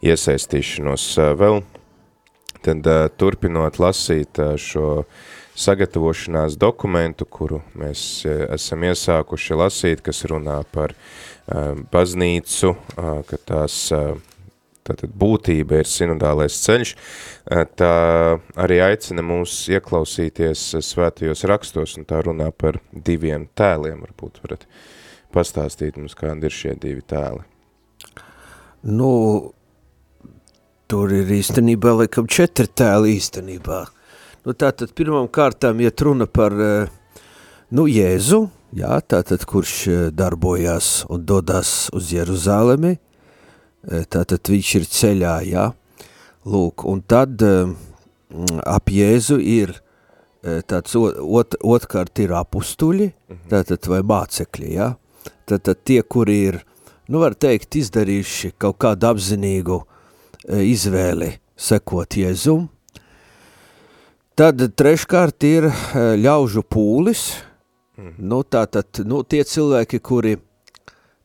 iesaistīšanos 0.00 1.04
vēl. 1.36 1.60
Tad 2.64 2.88
turpinot 3.16 3.78
lasīt 3.80 4.40
šo 4.60 5.04
sagatavošanās 5.60 6.56
dokumentu, 6.60 7.24
kuru 7.24 7.60
mēs 7.78 8.24
esam 8.26 8.84
iesākuši 8.88 9.56
lasīt, 9.60 10.02
kas 10.04 10.24
runā 10.28 10.60
par 10.72 10.94
baznīcu, 11.92 12.74
ka 13.28 13.40
tās 13.48 13.86
tātad 14.90 15.12
būtība 15.16 15.80
ir 15.80 15.88
sinodālais 15.88 16.56
ceļš, 16.64 16.94
tā 17.78 17.92
arī 18.64 18.80
aicina 18.84 19.24
mūs 19.26 19.62
ieklausīties 19.72 20.64
svētajos 20.86 21.44
rakstos, 21.50 21.96
un 22.00 22.08
tā 22.08 22.22
runā 22.26 22.50
par 22.52 22.80
diviem 22.90 23.48
tēliem, 23.58 24.02
varbūt 24.06 24.42
varat 24.44 24.66
pastāstīt 25.34 25.98
mums, 26.00 26.16
kādi 26.18 26.48
ir 26.48 26.56
šie 26.56 26.74
divi 26.80 27.04
tēli. 27.06 27.44
Nu, 28.90 29.10
tur 30.90 31.12
ir 31.14 31.28
īstenībā 31.30 31.92
laikam 32.00 32.26
četri 32.26 32.66
tēli 32.66 33.14
īstenībā. 33.14 33.84
Nu, 34.42 34.54
tātad 34.58 34.90
pirmām 34.98 35.28
kārtām 35.30 35.78
iet 35.84 36.02
runa 36.02 36.26
par 36.26 36.54
uh, 36.56 36.88
nu, 37.70 37.84
Jēzu, 37.86 38.40
jā, 38.74 38.96
tātad 39.12 39.44
kurš 39.46 39.74
uh, 39.86 40.00
darbojās 40.10 41.04
un 41.12 41.22
dodas 41.28 41.90
uz 41.94 42.08
Jeruzalemi, 42.10 42.96
uh, 42.96 44.02
tātad 44.10 44.50
viņš 44.50 44.70
ir 44.80 44.88
ceļā, 44.96 45.34
jā, 45.46 45.68
lūk, 46.50 46.86
un 46.90 47.04
tad 47.06 47.44
ap 48.64 48.90
Jēzu 48.90 49.38
ir 49.42 49.76
tāds 50.40 50.94
ot, 50.96 51.54
otkārt 51.60 52.22
ir 52.24 52.32
apustuļi, 52.38 53.10
tātad 53.52 53.86
vai 53.92 54.00
mācekļi, 54.06 54.72
jā, 54.72 54.88
tātad 55.50 55.84
tie, 55.84 56.00
kuri 56.02 56.38
ir, 56.48 56.60
nu 57.12 57.20
var 57.22 57.36
teikt, 57.36 57.76
izdarījuši 57.82 58.54
kaut 58.58 58.78
kādu 58.80 59.10
apzinīgu 59.10 59.82
uh, 59.82 59.99
izvēli 60.48 61.34
sekot 61.60 62.16
Jēzum, 62.16 62.68
Tad 64.40 64.62
treškārt 64.72 65.44
ir 65.44 65.66
ļaužu 66.16 66.62
pūlis, 66.64 67.26
mm. 67.98 68.14
nu 68.24 68.38
tātad, 68.48 69.02
nu 69.04 69.18
tie 69.20 69.42
cilvēki, 69.44 69.98
kuri, 70.00 70.38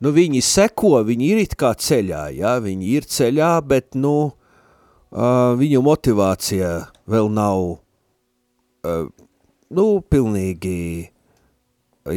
nu 0.04 0.12
viņi 0.12 0.42
seko, 0.44 0.98
viņi 1.08 1.30
ir 1.32 1.40
it 1.46 1.56
kā 1.56 1.70
ceļā, 1.80 2.26
jā, 2.36 2.58
viņi 2.66 2.90
ir 2.98 3.08
ceļā, 3.08 3.54
bet, 3.70 3.96
nu, 3.96 4.34
uh, 4.34 5.54
viņu 5.56 5.84
motivācija 5.86 6.74
vēl 7.08 7.32
nav, 7.38 7.64
uh, 8.84 9.08
nu, 9.80 9.88
pilnīgi, 10.12 10.76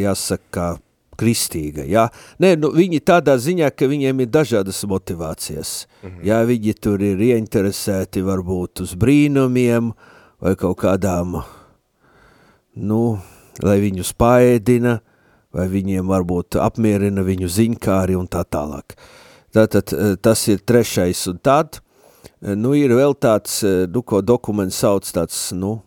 jāsaka, 0.02 0.80
kristīga, 1.18 1.84
jā. 1.88 2.06
Nē, 2.42 2.54
nu, 2.60 2.70
viņi 2.74 3.00
tādā 3.06 3.34
ziņā, 3.40 3.70
ka 3.74 3.88
viņiem 3.90 4.22
ir 4.24 4.30
dažādas 4.32 4.84
motivācijas, 4.88 5.86
mm 6.02 6.08
-hmm. 6.10 6.24
jā, 6.30 6.38
viņi 6.46 6.74
tur 6.80 7.02
ir 7.02 7.18
ieinteresēti 7.18 8.22
varbūt 8.22 8.80
uz 8.86 8.94
brīnumiem, 8.94 9.92
vai 10.40 10.54
kaut 10.56 10.78
kādām, 10.78 11.42
nu, 12.74 13.18
lai 13.62 13.78
viņus 13.80 14.12
paēdina, 14.14 15.00
vai 15.54 15.66
viņiem 15.68 16.06
varbūt 16.08 16.58
apmierina 16.60 17.24
viņu 17.26 17.48
ziņkāri 17.48 18.16
un 18.18 18.28
tā 18.28 18.44
tālāk. 18.44 18.94
Tātad 19.54 19.92
eh, 19.92 20.16
tas 20.20 20.44
ir 20.48 20.60
trešais 20.60 21.26
un 21.30 21.38
tad, 21.38 21.80
eh, 22.42 22.54
nu, 22.54 22.74
ir 22.76 22.92
vēl 22.94 23.16
tāds, 23.16 23.62
eh, 23.64 23.86
nu, 23.88 24.02
ko 24.02 24.20
dokuments 24.20 24.76
sauc 24.76 25.08
tāds, 25.08 25.52
nu, 25.56 25.80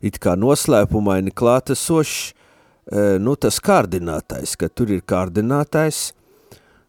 it 0.00 0.18
kā 0.18 0.34
noslēpumaini 0.36 1.34
klātesošs, 1.36 2.32
nu, 2.90 3.36
tas 3.38 3.60
kārdinātais, 3.62 4.56
ka 4.58 4.68
tur 4.68 4.90
ir 4.90 5.04
kārdinātais, 5.06 6.10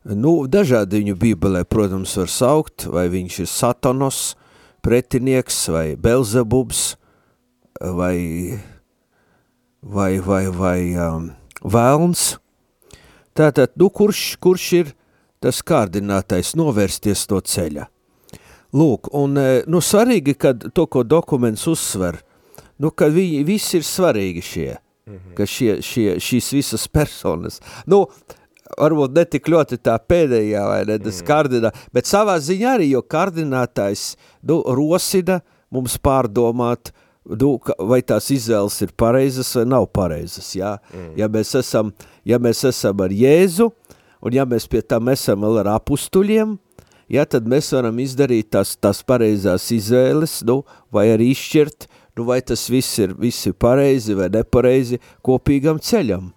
nu, 0.10 0.48
dažādi 0.50 1.04
viņu 1.04 1.18
bībelē, 1.22 1.64
protams, 1.70 2.16
var 2.18 2.32
saukt, 2.32 2.88
vai 2.90 3.06
viņš 3.14 3.40
ir 3.46 3.52
satanos, 3.52 4.24
pretinieks 4.84 5.70
vai 5.72 5.96
Belzebubs 5.96 6.96
vai, 7.80 8.60
vai, 9.82 10.20
vai, 10.20 10.44
vai 10.52 10.80
um, 11.00 11.30
vēlns. 11.64 12.34
Tātad, 13.34 13.74
nu, 13.80 13.90
kurš, 13.90 14.36
kurš 14.44 14.68
ir 14.82 14.94
tas 15.44 15.64
kārdinātais 15.66 16.54
novērsties 16.60 17.26
to 17.30 17.40
ceļa? 17.42 17.88
Lūk, 18.74 19.12
un, 19.14 19.38
nu, 19.70 19.82
svarīgi, 19.86 20.34
kad 20.38 20.64
to, 20.74 20.88
ko 20.90 21.04
dokuments 21.06 21.68
uzsver, 21.70 22.20
nu, 22.82 22.90
ka 22.90 23.10
viņi 23.14 23.44
visi 23.46 23.78
ir 23.78 23.86
svarīgi 23.86 24.44
šie, 24.44 24.70
mm 25.06 25.14
-hmm. 25.14 25.36
ka 25.36 25.46
šie, 25.46 25.82
šie, 25.82 26.16
šīs 26.20 26.54
visas 26.54 26.88
personas, 26.88 27.60
nu, 27.86 28.08
varbūt 28.78 29.16
ne 29.16 29.26
tik 29.26 29.48
ļoti 29.50 29.78
tā 29.84 29.98
pēdējā, 30.00 30.64
vai 30.68 30.82
ne, 30.86 30.98
tas 31.00 31.22
mm. 31.22 31.28
kardinā, 31.28 31.72
bet 31.94 32.10
savā 32.10 32.38
ziņā 32.40 32.76
arī, 32.78 32.90
jo 32.94 33.02
kardinātājs, 33.02 34.16
nu, 34.42 34.62
rosina 34.64 35.42
mums 35.74 35.98
pārdomāt, 35.98 36.94
nu, 37.24 37.56
vai 37.80 38.02
tās 38.02 38.30
izvēles 38.34 38.82
ir 38.82 38.94
pareizas 38.98 39.54
vai 39.56 39.66
nav 39.66 39.88
pareizas, 39.96 40.56
jā. 40.56 40.78
Mm. 40.94 41.14
Ja 41.18 41.30
mēs 41.32 41.56
esam, 41.60 41.94
ja 42.26 42.40
mēs 42.40 42.64
esam 42.68 43.02
ar 43.04 43.12
Jēzu, 43.12 43.72
un 44.24 44.36
ja 44.36 44.46
mēs 44.46 44.68
pie 44.68 44.82
tam 44.82 45.10
esam 45.14 45.44
vēl 45.46 45.62
ar 45.64 45.74
apustuļiem, 45.78 46.58
ja, 47.14 47.26
tad 47.26 47.48
mēs 47.50 47.72
varam 47.76 48.00
izdarīt 48.04 48.52
tās, 48.56 48.76
tās 48.80 49.04
pareizās 49.06 49.70
izvēles, 49.76 50.42
nu, 50.48 50.62
vai 50.94 51.10
arī 51.14 51.32
izšķirt, 51.34 51.88
nu, 52.18 52.26
vai 52.28 52.42
tas 52.42 52.68
viss 52.70 53.00
ir, 53.02 53.16
viss 53.20 53.48
ir 53.50 53.58
pareizi 53.60 54.16
vai 54.18 54.30
nepareizi 54.34 55.00
kopīgam 55.26 55.82
ceļam. 55.82 56.32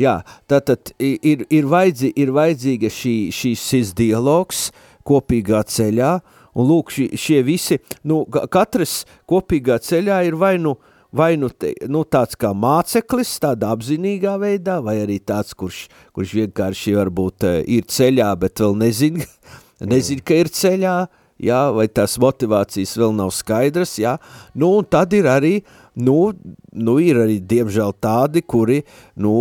Jā, 0.00 0.18
tātad 0.50 0.90
ir, 0.98 1.44
ir, 1.54 1.68
vajadzī, 1.70 2.10
ir 2.18 2.32
vajadzīga 2.34 2.90
šī, 2.90 3.14
šīs, 3.34 3.66
šis 3.70 3.92
dialogs 3.94 4.64
kopīgā 5.06 5.60
ceļā, 5.70 6.16
un 6.58 6.66
lūk, 6.66 6.90
šie, 6.94 7.06
šie 7.18 7.44
visi, 7.46 7.78
nu, 8.08 8.24
katrs 8.26 9.04
kopīgā 9.30 9.78
ceļā 9.82 10.24
ir 10.26 10.34
vai 10.40 10.56
nu, 10.58 10.74
vai 11.14 11.36
nu, 11.38 11.48
te, 11.48 11.70
nu 11.86 12.02
tāds 12.10 12.34
kā 12.38 12.50
māceklis, 12.58 13.36
tādā 13.42 13.70
apzinīgā 13.74 14.34
veidā, 14.42 14.80
vai 14.82 14.96
arī 15.04 15.20
tāds, 15.22 15.54
kurš, 15.54 15.84
kurš 16.16 16.34
vienkārši 16.40 16.96
varbūt 16.98 17.46
eh, 17.46 17.60
ir 17.78 17.86
ceļā, 17.86 18.32
bet 18.40 18.64
vēl 18.64 18.74
nezin, 18.80 19.22
nezin, 19.94 20.24
ka 20.26 20.42
ir 20.42 20.50
ceļā, 20.50 20.96
jā, 21.44 21.60
vai 21.74 21.86
tās 21.92 22.16
motivācijas 22.22 22.96
vēl 23.00 23.14
nav 23.16 23.32
skaidras, 23.34 23.96
jā, 24.00 24.16
nu, 24.58 24.70
tad 24.88 25.14
ir 25.16 25.28
arī, 25.30 25.54
nu, 26.00 26.32
nu, 26.72 26.96
ir 27.02 27.20
arī, 27.24 27.38
diemžēl, 27.44 27.94
tādi, 28.02 28.42
kuri, 28.42 28.82
nu, 29.20 29.34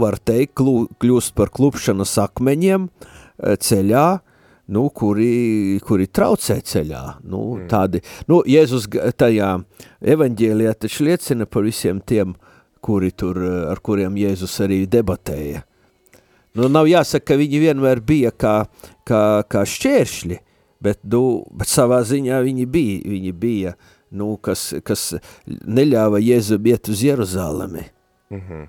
var 0.00 0.18
teikt, 0.18 0.54
kļu, 0.58 0.76
kļūst 1.00 1.36
par 1.38 1.52
klupšanas 1.54 2.16
akmeņiem 2.24 2.88
eh, 2.88 3.56
ceļā, 3.56 4.06
nu, 4.74 4.88
kuri, 4.92 5.78
kuri 5.84 6.08
traucē 6.12 6.58
ceļā, 6.60 7.04
nu, 7.24 7.44
mm. 7.56 7.68
tādi, 7.70 8.02
nu, 8.28 8.42
Jēzus 8.48 8.88
tajā 9.16 9.54
evaņģēlijā 10.14 10.74
taču 10.84 11.08
liecina 11.08 11.48
par 11.48 11.64
visiem 11.68 12.02
tiem, 12.04 12.36
kuri 12.84 13.10
tur, 13.16 13.40
eh, 13.42 13.64
ar 13.72 13.82
kuriem 13.84 14.18
Jēzus 14.20 14.60
arī 14.66 14.84
debatēja. 14.90 15.64
Nu, 16.58 16.66
nav 16.72 16.88
jāsaka, 16.90 17.32
ka 17.32 17.38
viņi 17.38 17.60
vienmēr 17.62 18.00
bija 18.02 18.32
kā, 18.34 18.54
kā, 19.06 19.22
kā 19.46 19.62
šķēršļi, 19.68 20.38
bet, 20.80 21.00
nu, 21.02 21.44
bet 21.50 21.70
savā 21.70 22.00
ziņā 22.06 22.40
viņi 22.46 22.66
bija, 22.66 22.98
viņi 23.12 23.32
bija, 23.32 23.76
nu, 24.10 24.36
kas, 24.42 24.70
kas 24.84 25.14
neļāva 25.46 26.20
Jēzum 26.22 26.66
iet 26.70 26.88
uz 26.88 27.04
Jeruzālemi. 27.04 27.88
Mm 28.30 28.40
-hmm. 28.40 28.66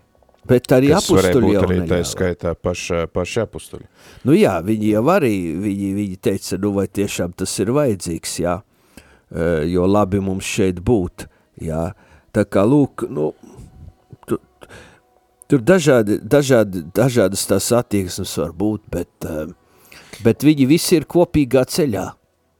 Bet 0.50 0.72
arī 0.72 0.94
apustuļi 0.96 1.54
jau 1.54 1.64
arī 1.68 1.80
tā 1.90 2.00
skaitā 2.08 2.54
paši, 2.56 3.04
paši 3.14 3.42
apustuļi. 3.44 3.86
Nu 4.26 4.34
jā, 4.38 4.56
viņi 4.66 4.94
jau 4.96 5.04
arī, 5.12 5.34
viņi, 5.62 5.90
viņi 5.98 6.18
teica, 6.26 6.58
nu 6.64 6.72
vai 6.78 6.88
tiešām 6.88 7.36
tas 7.38 7.54
ir 7.60 7.72
vajadzīgs, 7.76 8.40
jā, 8.40 8.56
jo 9.70 9.86
labi 9.86 10.22
mums 10.24 10.48
šeit 10.48 10.80
būt, 10.86 11.28
jā. 11.62 11.90
Tā 12.32 12.46
kā, 12.46 12.64
lūk, 12.64 13.04
nu, 13.10 13.34
tu, 14.30 14.40
tur 15.50 15.62
dažādi, 15.66 16.20
dažādi, 16.24 16.86
dažādas 16.96 17.46
tās 17.50 17.72
attieksmes 17.76 18.38
var 18.38 18.54
būt, 18.54 18.86
bet 18.94 19.28
uh, 19.28 19.50
bet 20.24 20.44
viņi 20.46 20.68
visi 20.70 20.98
ir 21.00 21.08
kopīgā 21.10 21.66
ceļā. 21.70 22.06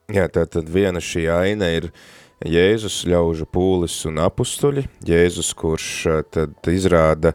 Jā, 0.10 0.26
tā 0.34 0.46
tad 0.50 0.70
viena 0.74 1.02
šī 1.04 1.28
aina 1.30 1.70
ir 1.76 1.92
Jēzus, 2.40 3.04
ļaužu 3.10 3.46
pūlis 3.52 3.98
un 4.10 4.22
apustuļi. 4.24 4.86
Jēzus, 5.06 5.52
kurš 5.60 5.90
tad 6.34 6.70
izrāda 6.72 7.34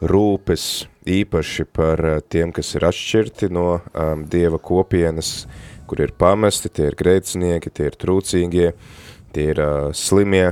rūpes 0.00 0.88
īpaši 1.08 1.66
par 1.74 2.02
tiem, 2.32 2.50
kas 2.56 2.72
ir 2.78 2.86
atšķirti 2.88 3.50
no 3.54 3.68
um, 3.76 4.24
Dieva 4.30 4.58
kopienas, 4.58 5.44
kur 5.88 6.00
ir 6.02 6.14
pamesti, 6.16 6.72
tie 6.72 6.88
ir 6.88 6.96
grēcinieki, 6.98 7.72
tie 7.74 7.90
ir 7.90 7.98
trūcīgie, 8.00 8.72
tie 9.36 9.46
ir 9.52 9.62
uh, 9.64 9.92
slimie, 9.94 10.50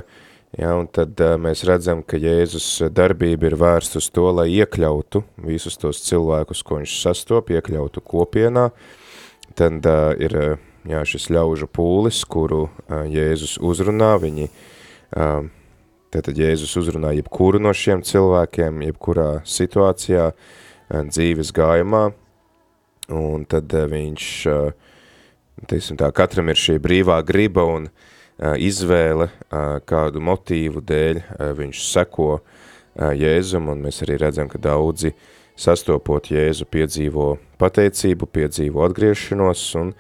Ja, 0.57 0.71
un 0.79 0.87
tad 0.89 1.19
uh, 1.21 1.35
mēs 1.37 1.67
redzam, 1.69 1.99
ka 2.07 2.17
Jēzus 2.17 2.87
darbība 2.95 3.51
ir 3.51 3.59
vērsta 3.61 3.99
uz 4.01 4.07
to, 4.09 4.23
lai 4.33 4.47
iekļautu 4.55 5.21
visus 5.45 5.77
tos 5.77 5.99
cilvēkus, 6.07 6.63
ko 6.65 6.79
viņš 6.79 6.95
sastop, 7.03 7.51
iekļautu 7.53 8.01
kopienā, 8.01 8.71
uh, 8.71 9.06
tad 9.55 9.87
uh, 9.87 10.13
ir 10.19 10.35
jā, 10.87 11.03
šis 11.07 11.29
ļaužu 11.35 11.69
pūlis, 11.73 12.23
kuru 12.29 12.67
uh, 12.67 13.05
Jēzus 13.11 13.57
uzrunā, 13.63 14.15
viņi, 14.23 14.49
uh, 15.17 15.47
tātad 16.15 16.39
Jēzus 16.41 16.77
uzrunā 16.81 17.13
jebkuru 17.17 17.61
no 17.63 17.73
šiem 17.77 18.05
cilvēkiem, 18.07 18.83
jebkurā 18.89 19.29
situācijā, 19.47 20.31
uh, 20.33 21.07
dzīves 21.11 21.53
gājumā, 21.57 22.09
un 23.15 23.47
tad 23.51 23.73
uh, 23.75 23.87
viņš, 23.93 24.29
uh, 24.53 25.63
teiksim 25.71 25.99
tā, 26.01 26.11
katram 26.15 26.53
ir 26.53 26.61
šī 26.61 26.79
brīvā 26.83 27.21
griba 27.27 27.67
un 27.77 27.89
uh, 27.91 28.55
izvēle, 28.59 29.31
uh, 29.31 29.79
kādu 29.87 30.23
motīvu 30.25 30.85
dēļ 30.87 31.23
uh, 31.23 31.49
viņš 31.61 31.87
seko 31.93 32.37
uh, 32.39 32.45
Jēzum, 33.15 33.73
un 33.73 33.87
mēs 33.87 34.03
arī 34.07 34.21
redzam, 34.27 34.51
ka 34.53 34.63
daudzi 34.63 35.15
uh, 35.15 35.33
sastopot 35.61 36.31
Jēzu 36.31 36.67
piedzīvo 36.71 37.37
pateicību, 37.61 38.29
piedzīvo 38.33 38.85
atgriešanos, 38.87 39.63
un 39.81 39.93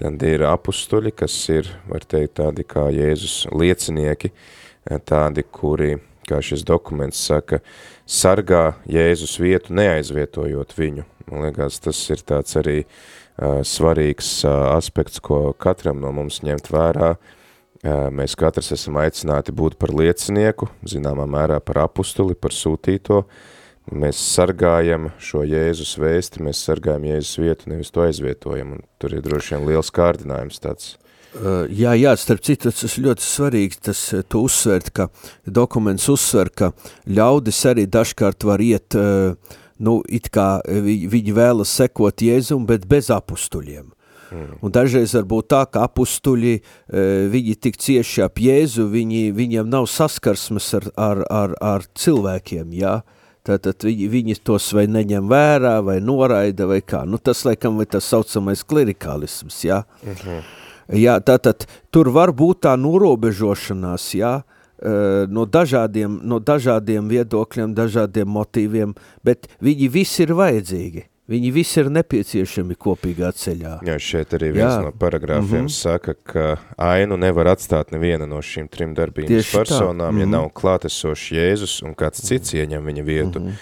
tad 0.00 0.22
ir 0.26 0.44
apustuļi, 0.48 1.14
kas 1.16 1.36
ir, 1.52 1.70
var 1.88 2.04
teikt, 2.08 2.36
tādi 2.40 2.66
kā 2.68 2.88
Jēzus 2.94 3.46
liecinieki, 3.52 4.32
tādi, 5.08 5.44
kuri, 5.44 5.96
kā 6.28 6.42
šis 6.44 6.64
dokuments 6.68 7.20
saka, 7.30 7.60
sargā 8.06 8.76
Jēzus 8.90 9.38
vietu, 9.42 9.74
neaizvietojot 9.76 10.76
viņu. 10.78 11.08
Man 11.30 11.46
liekas, 11.46 11.80
tas 11.84 11.98
ir 12.10 12.24
tāds 12.26 12.56
arī 12.58 12.78
uh, 12.84 13.60
svarīgs 13.66 14.40
uh, 14.44 14.72
aspekts, 14.76 15.20
ko 15.22 15.50
katram 15.58 16.00
no 16.02 16.10
mums 16.16 16.42
ņemt 16.46 16.72
vērā, 16.72 17.14
Mēs 17.80 18.34
katrs 18.36 18.74
esam 18.74 18.98
aicināti 19.00 19.54
būt 19.56 19.78
par 19.80 19.94
liecinieku, 19.96 20.66
zināmā 20.84 21.24
mērā 21.24 21.62
par 21.64 21.78
apustuli, 21.86 22.36
par 22.36 22.52
sūtīto. 22.52 23.22
Mēs 23.90 24.18
sargājam 24.36 25.08
šo 25.18 25.42
Jēzus 25.48 25.96
vēsti, 25.98 26.42
mēs 26.46 26.60
sargājam 26.62 27.06
Jēzus 27.08 27.38
vietu, 27.42 27.70
nevis 27.72 27.90
to 27.90 28.04
aizvietojam. 28.04 28.76
Un 28.76 28.82
tur 29.00 29.16
ir 29.16 29.24
droši 29.24 29.56
vien 29.56 29.70
liels 29.70 29.90
kārdinājums 29.94 30.60
tāds. 30.62 30.92
Uh, 31.30 31.64
jā, 31.70 31.94
jā, 31.94 32.12
starp 32.18 32.42
citu, 32.42 32.72
tas 32.74 32.96
ir 32.98 33.04
ļoti 33.06 33.22
svarīgi, 33.22 33.78
tas 33.86 33.98
tu 34.26 34.42
uzsvert, 34.48 34.90
ka 34.90 35.06
dokuments 35.46 36.08
uzsver, 36.10 36.50
ka 36.50 36.72
ļaudis 37.06 37.60
arī 37.70 37.86
dažkārt 37.86 38.46
var 38.46 38.62
iet, 38.62 38.96
uh, 38.98 39.38
nu, 39.78 40.00
it 40.10 40.26
kā 40.34 40.48
viņi, 40.66 41.34
vēlas 41.34 41.72
sekot 41.78 42.26
Jēzum, 42.26 42.66
bet 42.66 42.86
bez 42.90 43.12
apustuļiem. 43.14 43.92
Mm. 44.30 44.58
Un 44.62 44.74
dažreiz 44.74 45.14
var 45.16 45.24
būt 45.30 45.48
tā, 45.50 45.64
ka 45.66 45.86
apustuļi, 45.88 46.52
viņi 47.32 47.54
tik 47.58 47.78
cieši 47.82 48.22
ap 48.22 48.38
Jēzu, 48.38 48.86
viņi, 48.92 49.30
viņiem 49.34 49.70
nav 49.70 49.88
saskarsmes 49.90 50.68
ar, 50.78 50.86
ar, 50.94 51.24
ar, 51.26 51.56
ar 51.58 51.88
cilvēkiem, 51.98 52.70
jā. 52.78 53.00
Tātad 53.46 53.86
viņi, 53.86 54.08
viņi 54.12 54.36
tos 54.44 54.68
vai 54.76 54.84
neņem 54.90 55.28
vērā, 55.30 55.78
vai 55.84 55.98
noraida, 56.04 56.66
vai 56.68 56.82
kā. 56.84 57.06
Nu, 57.08 57.18
tas, 57.18 57.44
laikam, 57.48 57.78
vai 57.80 57.86
tas 57.88 58.04
saucamais 58.04 58.62
klerikālisms, 58.62 59.64
jā. 59.64 59.84
Mm 60.04 60.14
-hmm. 60.14 60.42
Jā, 60.90 61.20
tātad 61.22 61.66
tur 61.90 62.10
var 62.10 62.32
būt 62.32 62.66
tā 62.66 62.76
norobežošanās, 62.76 64.14
jā, 64.14 64.42
no 65.28 65.44
dažādiem, 65.46 66.20
no 66.24 66.40
dažādiem 66.40 67.08
viedokļiem, 67.08 67.74
dažādiem 67.74 68.28
motīviem, 68.28 68.94
bet 69.24 69.48
viņi 69.60 69.88
visi 69.88 70.22
ir 70.22 70.34
vajadzīgi. 70.34 71.04
Viņi 71.30 71.50
visi 71.54 71.76
ir 71.78 71.88
nepieciešami 71.94 72.74
kopīgā 72.80 73.28
ceļā. 73.38 73.76
Jā, 73.86 73.96
šeit 74.02 74.32
arī 74.34 74.48
viens 74.56 74.72
Jā. 74.72 74.80
no 74.82 74.90
paragrāfiem 74.90 75.60
mm 75.62 75.68
-hmm. 75.68 75.74
saka, 75.76 76.14
ka 76.14 76.56
ainu 76.74 77.16
nevar 77.16 77.52
atstāt 77.52 77.92
neviena 77.94 78.26
no 78.26 78.40
šīm 78.42 78.66
trim 78.68 78.96
darbības 78.98 79.28
Tieši 79.28 79.56
personām, 79.56 80.16
tā. 80.16 80.18
ja 80.18 80.26
mm 80.26 80.32
-hmm. 80.32 80.32
nav 80.32 80.48
klātesošs 80.50 81.30
Jēzus 81.36 81.84
un 81.86 81.94
kāds 81.94 82.26
cits 82.26 82.54
ieņem 82.54 82.82
viņa 82.84 83.04
vietu. 83.04 83.40
Mm 83.40 83.46
-hmm. 83.46 83.54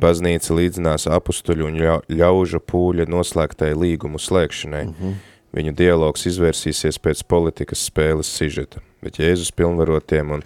Baznīca 0.00 0.54
līdzinās 0.54 1.06
apustuļu 1.06 1.66
un 1.66 1.78
ļaužu 2.08 2.58
pūļa 2.58 3.06
noslēgtai 3.06 3.74
līgumu 3.74 4.18
slēgšanai. 4.18 4.84
Mm 4.84 4.94
-hmm. 5.00 5.14
Viņu 5.52 5.72
dialogs 5.74 6.26
izvērsīsies 6.26 6.98
pēc 6.98 7.22
politikas 7.28 7.90
spēles 7.90 8.36
sižeta, 8.36 8.80
bet 9.02 9.18
Jēzus 9.18 9.52
pilnvarotiem 9.52 10.30
un 10.30 10.42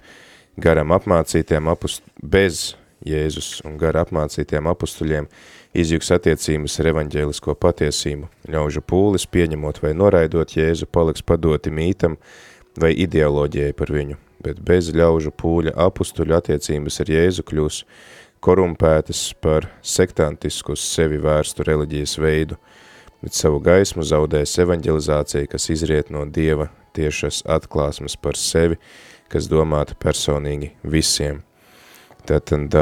garam 0.57 0.89
apmācītiem 0.91 1.71
apust 1.71 2.03
bez 2.23 2.75
Jēzus 3.05 3.65
un 3.65 3.77
gara 3.77 4.05
apmācītiem 4.05 4.67
apustuļiem– 4.67 5.27
izjūgs 5.77 6.09
attiecības 6.15 6.79
ar 6.81 6.89
evaņģēlisko 6.91 7.55
patiesību, 7.61 8.29
ļaužu 8.53 8.81
pūlis, 8.87 9.27
pieņemot 9.29 9.81
vai 9.83 9.93
noraidot 9.97 10.55
Jēzu, 10.57 10.87
paliks 10.89 11.25
padoti 11.25 11.73
mītam 11.73 12.17
vai 12.81 12.93
ideoloģijai 12.97 13.75
par 13.77 13.91
viņu, 13.93 14.17
bet 14.45 14.61
bez 14.65 14.89
ļaužu 14.95 15.33
pūļa 15.37 15.75
apustuļu 15.87 16.37
attiecības 16.37 17.01
ar 17.03 17.11
Jēzu 17.13 17.45
kļūs 17.47 17.81
korumpētas 18.43 19.21
par 19.41 19.69
sektantisku 19.81 20.77
sevi 20.77 21.19
vērstu 21.21 21.65
reliģijas 21.67 22.17
veidu, 22.21 22.57
bet 23.21 23.37
savu 23.37 23.61
gaismu 23.65 24.05
zaudēs 24.05 24.57
evaņģelizācija, 24.63 25.49
kas 25.51 25.69
izriet 25.73 26.11
no 26.13 26.25
Dieva 26.25 26.69
tiešas 26.97 27.43
atklāsmes 27.49 28.17
par 28.21 28.37
sevi, 28.37 28.77
kas 29.29 29.49
domāta 29.51 29.97
personīgi 29.99 30.71
visiem. 30.85 31.43
Tātad, 32.27 32.73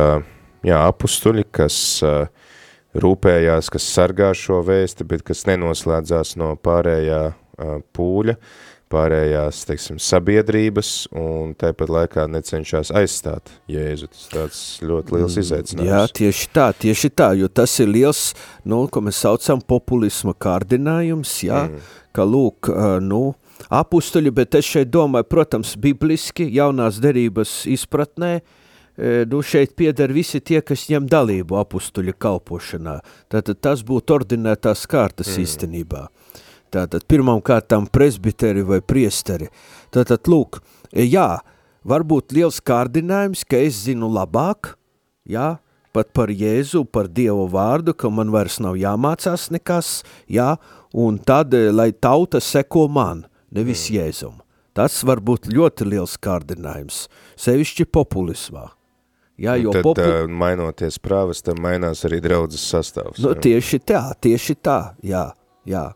jā, 0.65 0.79
apustuļi, 0.81 1.45
kas 1.53 1.77
uh, 2.05 2.27
rūpējās, 3.01 3.71
kas 3.73 3.87
sargā 3.91 4.31
šo 4.37 4.61
vēsti, 4.65 5.07
bet 5.07 5.25
kas 5.27 5.45
nenoslēdzās 5.49 6.35
no 6.39 6.53
pārējā 6.61 7.21
pūļa, 7.95 8.35
pārējās, 8.91 9.63
teiksim, 9.67 9.99
sabiedrības 10.01 10.89
un 11.17 11.55
tāpat 11.57 11.91
laikā 11.91 12.27
necenšas 12.31 12.91
aizstāt 12.95 13.49
Jēzu. 13.71 14.09
Tas 14.13 14.27
tāds 14.31 14.59
ļoti 14.85 15.15
liels 15.15 15.33
mm, 15.33 15.45
izaicinājums. 15.45 15.89
Jā, 15.89 16.01
tieši 16.19 16.51
tā, 16.55 16.67
tieši 16.85 17.11
tā, 17.17 17.31
jo 17.39 17.49
tas 17.49 17.73
ir 17.81 17.89
liels, 17.91 18.27
nu, 18.67 18.83
ko 18.91 19.03
mēs 19.07 19.23
saucam 19.25 19.63
populisma 19.65 20.35
kārdinājums, 20.37 21.33
jā, 21.47 21.65
mm. 21.71 21.89
ka 22.15 22.27
lūk, 22.29 22.69
nu, 23.03 23.23
apustuļi, 23.73 24.35
bet 24.35 24.59
es 24.61 24.69
šeit 24.75 24.93
domāju, 24.93 25.27
protams, 25.33 25.73
bibliski, 25.81 26.47
jaunās 26.53 27.01
derības 27.03 27.63
izpratnē, 27.71 28.37
uh, 28.37 28.61
nu, 28.97 29.41
šeit 29.43 29.75
pieder 29.75 30.13
visi 30.15 30.39
tie, 30.39 30.61
kas 30.63 30.87
ņem 30.91 31.09
dalību 31.11 31.57
apustuļa 31.59 32.15
kalpošanā. 32.19 32.99
Tātad 33.31 33.59
tas 33.63 33.83
būtu 33.85 34.19
ordinētās 34.19 34.85
kārtas 34.91 35.33
mm. 35.33 35.43
īstenībā. 35.43 36.05
Tātad 36.75 37.05
pirmām 37.07 37.41
kārtām 37.45 37.87
presbiteri 37.87 38.63
vai 38.67 38.81
priesteri. 38.83 39.47
Tātad, 39.95 40.27
lūk, 40.31 40.59
jā, 40.91 41.29
varbūt 41.87 42.35
liels 42.35 42.59
kārdinājums, 42.63 43.45
ka 43.47 43.61
es 43.63 43.85
zinu 43.85 44.09
labāk, 44.11 44.73
jā, 45.29 45.55
pat 45.95 46.11
par 46.11 46.33
Jēzu, 46.33 46.83
par 46.91 47.07
Dievu 47.07 47.45
vārdu, 47.51 47.95
ka 47.95 48.11
man 48.11 48.33
vairs 48.33 48.59
nav 48.63 48.75
jāmācās 48.79 49.47
nekas, 49.55 50.01
jā, 50.27 50.55
un 50.91 51.19
tad, 51.23 51.55
lai 51.71 51.91
tauta 51.93 52.43
seko 52.43 52.89
man, 52.91 53.23
nevis 53.55 53.87
mm. 53.87 53.99
Jēzum. 53.99 54.41
Tas 54.75 54.99
var 55.07 55.21
būt 55.23 55.47
ļoti 55.55 55.87
liels 55.87 56.17
kārdinājums, 56.19 57.05
sevišķi 57.39 57.87
populismā. 57.95 58.74
Jā, 59.41 59.57
jo 59.59 59.73
tad, 59.75 59.83
popu... 59.83 60.03
uh, 60.03 60.29
mainoties 60.31 60.97
prāvestam, 61.03 61.59
mainās 61.63 62.05
arī 62.07 62.21
draudzes 62.23 62.63
sastāvs. 62.71 63.19
Nu, 63.23 63.33
tieši 63.35 63.81
tā, 63.83 64.03
tieši 64.23 64.55
tā, 64.63 64.79
jā, 65.03 65.25
jā. 65.67 65.89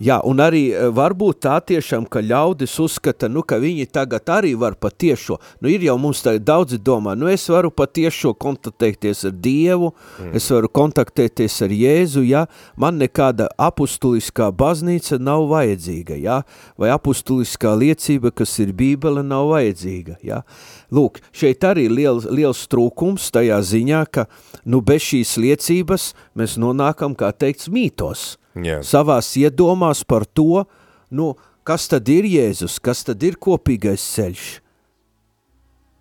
Jā, 0.00 0.16
un 0.24 0.38
arī 0.40 0.70
e, 0.72 0.86
varbūt 0.96 1.42
tā 1.44 1.58
tiešām, 1.68 2.06
ka 2.08 2.22
ļaudis 2.24 2.78
uzskata, 2.80 3.28
nu, 3.28 3.42
ka 3.44 3.58
viņi 3.60 3.84
tagad 3.92 4.30
arī 4.32 4.54
var 4.56 4.78
patiešo, 4.80 5.36
nu, 5.60 5.68
ir 5.68 5.84
jau 5.84 5.98
mums 6.00 6.22
tā 6.24 6.38
daudzi 6.40 6.78
domā, 6.80 7.12
nu, 7.20 7.28
es 7.28 7.44
varu 7.52 7.68
patiešo 7.68 8.32
kontaktēties 8.40 9.26
ar 9.28 9.34
Dievu, 9.44 9.90
mm. 9.92 10.32
es 10.40 10.48
varu 10.48 10.72
kontaktēties 10.72 11.58
ar 11.68 11.76
Jēzu, 11.76 12.24
ja, 12.24 12.46
man 12.80 12.96
nekāda 12.96 13.50
apustuliskā 13.60 14.48
baznīca 14.56 15.20
nav 15.20 15.44
vajadzīga, 15.52 16.16
ja, 16.16 16.40
vai 16.80 16.94
apustuliskā 16.96 17.76
liecība, 17.76 18.32
kas 18.32 18.56
ir 18.64 18.72
Bībele, 18.72 19.20
nav 19.20 19.52
vajadzīga, 19.52 20.16
ja. 20.24 20.40
Lūk, 20.88 21.20
šeit 21.36 21.60
arī 21.68 21.90
liels, 21.92 22.24
liels 22.24 22.64
trūkums 22.72 23.28
tajā 23.36 23.60
ziņā, 23.60 24.06
ka, 24.08 24.30
nu, 24.64 24.80
bez 24.80 25.12
šīs 25.12 25.36
liecības 25.44 26.14
mēs 26.40 26.56
nonākam, 26.56 27.12
kā 27.12 27.34
teikts, 27.36 27.68
mītos, 27.68 28.30
Jā. 28.54 28.80
savās 28.82 29.30
iedomās 29.38 30.02
par 30.04 30.26
to, 30.26 30.64
nu, 31.10 31.34
kas 31.66 31.86
tad 31.90 32.08
ir 32.10 32.26
Jēzus, 32.26 32.80
kas 32.82 33.04
tad 33.06 33.22
ir 33.22 33.38
kopīgais 33.38 34.02
ceļš. 34.16 34.48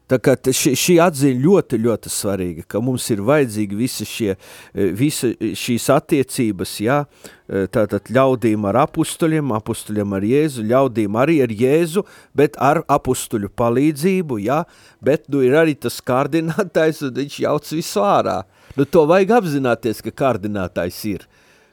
Tā 0.09 0.17
kā 0.25 0.33
šī, 0.33 0.71
šī 0.73 0.95
atziņa 1.03 1.37
ļoti, 1.43 1.77
ļoti 1.83 2.09
svarīga, 2.09 2.63
ka 2.65 2.79
mums 2.81 3.05
ir 3.13 3.19
vajadzīgi 3.27 3.77
visi 3.77 4.07
šie, 4.09 4.31
e, 4.73 4.87
visa 4.97 5.29
šīs 5.37 5.85
attiecības, 5.93 6.71
jā, 6.81 7.03
e, 7.45 7.67
tātad 7.69 8.09
ļaudīm 8.09 8.65
ar 8.71 8.79
apustuļiem, 8.87 9.53
apustuļiem 9.59 10.15
ar 10.17 10.25
Jēzu, 10.25 10.65
ļaudīm 10.71 11.19
arī 11.21 11.37
ar 11.45 11.53
Jēzu, 11.53 12.07
bet 12.33 12.57
ar 12.57 12.81
apustuļu 12.89 13.51
palīdzību, 13.53 14.39
jā, 14.47 14.63
bet 15.05 15.29
nu 15.29 15.43
ir 15.45 15.59
arī 15.61 15.77
tas 15.77 16.01
kārdinātājs, 16.01 17.03
un 17.05 17.13
viņš 17.21 17.37
jauc 17.45 17.69
visu 17.77 18.01
ārā. 18.01 18.39
Nu 18.79 18.89
to 18.89 19.05
vajag 19.09 19.37
apzināties, 19.43 20.01
ka 20.07 20.15
kārdinātājs 20.25 21.03
ir. 21.11 21.29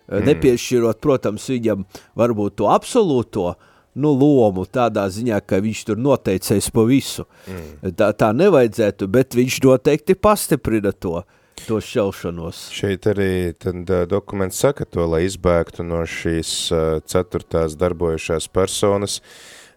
Mm. 0.06 0.26
Nepiešķirot, 0.30 1.00
protams, 1.02 1.48
viņam 1.50 1.86
varbūt 2.18 2.60
to 2.60 2.68
absolūto 2.70 3.54
nu, 3.96 4.12
lomu 4.12 4.66
tādā 4.68 5.06
ziņā, 5.12 5.40
ka 5.48 5.58
viņš 5.64 5.82
tur 5.88 6.00
noteicēs 6.02 6.68
pa 6.74 6.84
visu. 6.88 7.26
Mm. 7.48 7.94
Tā, 7.96 8.12
tā 8.18 8.30
nevajadzētu, 8.36 9.08
bet 9.10 9.36
viņš 9.38 9.58
noteikti 9.64 10.18
pastiprina 10.20 10.92
to, 10.92 11.22
to 11.64 11.80
šķelšanos. 11.82 12.66
Šeit 12.76 13.08
arī 13.10 13.30
tad, 13.58 13.82
uh, 13.88 14.04
dokuments 14.10 14.60
saka 14.62 14.86
to, 14.86 15.08
lai 15.10 15.24
izbēgtu 15.26 15.86
no 15.86 16.04
šīs 16.06 16.54
uh, 16.74 16.86
ceturtās 17.08 17.78
darbojušās 17.80 18.50
personas, 18.52 19.20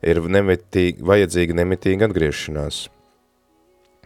ir 0.06 0.22
nemitīgi, 0.22 1.04
vajadzīga 1.06 1.62
nemitīga 1.64 2.10
atgriešanās. 2.10 2.88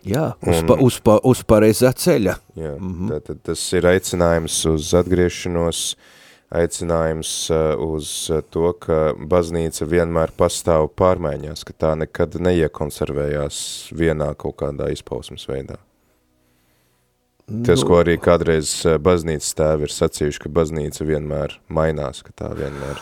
Jā, 0.03 0.33
uz, 0.43 0.59
un, 0.59 0.67
pa, 0.67 0.75
uz, 0.83 0.97
pa, 1.03 1.15
uz 1.23 1.43
pareizā 1.47 1.93
ceļa. 1.95 2.35
Jā, 2.59 2.73
mm 2.75 2.89
-hmm. 2.91 3.13
tātad 3.13 3.39
tas 3.49 3.61
ir 3.73 3.87
aicinājums 3.87 4.57
uz 4.67 4.91
atgriešanos, 4.99 5.83
aicinājums 6.51 7.31
uh, 7.51 7.79
uz 7.79 8.09
to, 8.51 8.73
ka 8.73 9.13
baznīca 9.17 9.87
vienmēr 9.87 10.35
pastāv 10.37 10.89
pārmaiņās, 10.99 11.63
ka 11.63 11.73
tā 11.73 11.95
nekad 11.95 12.35
neiekonservējās 12.35 13.57
vienā 13.95 14.33
kaut 14.35 14.59
kādā 14.61 14.91
izpausmas 14.91 15.47
veidā. 15.47 15.79
Nu, 17.47 17.63
Tas, 17.65 17.83
ko 17.83 17.99
arī 17.99 18.17
kādreiz 18.17 18.85
uh, 18.85 18.99
baznīcas 18.99 19.55
tēvi 19.55 19.87
ir 19.87 19.91
sacījuši, 19.91 20.39
ka 20.39 20.49
baznīca 20.49 21.05
vienmēr 21.05 21.59
mainās, 21.67 22.21
ka 22.23 22.31
tā 22.35 22.53
vienmēr... 22.55 22.99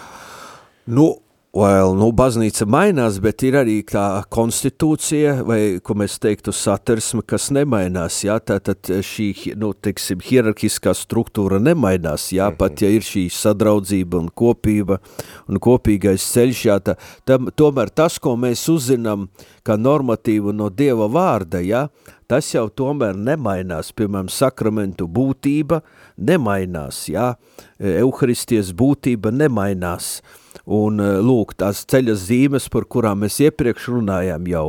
Nu, 0.86 1.22
Well, 1.52 1.98
nu, 2.00 2.14
baznīca 2.16 2.64
mainās, 2.64 3.18
bet 3.20 3.44
ir 3.44 3.58
arī 3.60 3.82
tā 3.84 4.22
konstitūcija, 4.32 5.34
vai, 5.44 5.58
ko 5.84 5.98
mēs 6.00 6.14
teiktu, 6.24 6.54
satversme, 6.56 7.26
kas 7.28 7.50
nemainās, 7.52 8.22
jā, 8.24 8.38
tātad 8.40 8.88
šī, 9.04 9.26
nu, 9.60 9.74
teiksim, 9.76 10.24
hierarkiskā 10.24 10.94
struktūra 10.96 11.60
nemainās, 11.60 12.30
jā, 12.32 12.48
mm 12.48 12.54
-hmm. 12.54 12.58
pat 12.58 12.82
ja 12.82 12.88
ir 12.96 13.04
šī 13.04 13.26
sadraudzība 13.28 14.22
un 14.22 14.30
kopība 14.32 15.02
un 15.50 15.60
kopīgais 15.60 16.32
ceļš, 16.32 16.66
jā, 16.66 16.80
tā, 16.80 16.96
tam, 17.26 17.52
tomēr 17.52 17.90
tas, 17.90 18.18
ko 18.20 18.38
mēs 18.38 18.70
uzzinām 18.72 19.28
kā 19.66 19.76
normatīvu 19.76 20.54
no 20.56 20.70
Dieva 20.70 21.12
vārda, 21.12 21.60
jā, 21.60 21.90
tas 22.28 22.54
jau 22.54 22.70
tomēr 22.70 23.16
nemainās, 23.16 23.92
piemēram, 23.92 24.30
sakramentu 24.30 25.04
būtība 25.08 25.82
nemainās, 26.18 27.10
jā, 27.10 27.36
euharisties 27.78 28.72
būtība 28.72 29.32
nemainās, 29.32 30.22
Un 30.69 31.02
eh, 31.02 31.17
lūk, 31.26 31.56
tās 31.58 31.86
ceļa 31.89 32.15
zīmes, 32.19 32.67
par 32.74 32.86
kurām 32.86 33.24
mēs 33.26 33.39
iepriekš 33.47 33.88
runājām 33.95 34.45
jau 34.52 34.65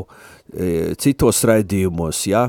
e, 0.52 0.94
citos 1.00 1.42
raidījumos, 1.48 2.22
ja, 2.30 2.46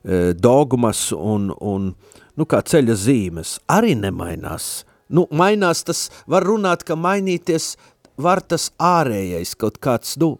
e, 0.00 0.32
dogmas 0.32 1.10
un, 1.12 1.50
un 1.60 1.90
nu, 2.36 2.46
kā 2.48 2.62
ceļa 2.64 2.96
zīmes, 2.96 3.58
arī 3.68 3.94
nemainās. 4.00 4.86
Nu, 5.12 5.26
mainās 5.30 5.84
tas, 5.86 6.06
var 6.26 6.46
runāt, 6.48 6.82
ka 6.88 6.96
mainīties 6.98 7.74
var 8.16 8.40
tas 8.40 8.70
ārējais, 8.80 9.54
kaut 9.60 9.76
kāds, 9.82 10.16
nu, 10.20 10.34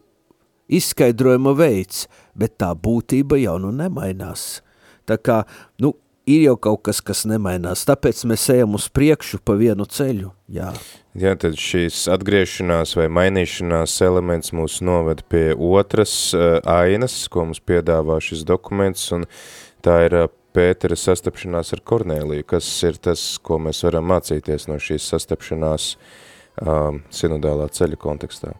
izskaidrojuma 0.67 1.53
veids, 1.57 2.07
bet 2.35 2.57
tā 2.61 2.73
būtība 2.75 3.39
jau 3.39 3.59
nu 3.63 3.71
nemainās. 3.75 4.63
Tā 5.07 5.21
kā, 5.23 5.43
nu, 5.83 5.93
ir 6.27 6.47
jau 6.49 6.57
kaut 6.59 6.83
kas, 6.89 7.01
kas 7.05 7.25
nemainās, 7.29 7.87
tāpēc 7.89 8.25
mēs 8.29 8.49
ejam 8.55 8.77
uz 8.79 8.89
priekšu 8.93 9.41
pa 9.47 9.57
vienu 9.59 9.87
ceļu, 9.87 10.33
jā. 10.53 10.73
Jā, 11.17 11.33
tad 11.41 11.57
šīs 11.61 12.03
atgriešanās 12.13 12.97
vai 12.99 13.07
mainīšanās 13.09 13.95
elements 14.05 14.53
mūs 14.57 14.83
noved 14.85 15.23
pie 15.33 15.55
otras 15.55 16.13
uh, 16.37 16.59
ainas, 16.69 17.23
ko 17.33 17.47
mums 17.47 17.63
piedāvā 17.65 18.19
šis 18.21 18.45
dokuments, 18.49 19.09
un 19.17 19.25
tā 19.87 20.03
ir 20.09 20.21
uh, 20.25 20.35
Pētera 20.57 20.97
sastapšanās 20.97 21.75
ar 21.77 21.83
Kornēliju. 21.85 22.47
Kas 22.49 22.69
ir 22.89 22.97
tas, 22.97 23.21
ko 23.45 23.59
mēs 23.61 23.83
varam 23.85 24.07
mācīties 24.09 24.71
no 24.71 24.79
šīs 24.81 25.05
sastapšanās 25.13 25.91
um, 26.65 27.03
sinodālā 27.13 27.67
ceļa 27.77 27.99
kontekstā? 28.01 28.55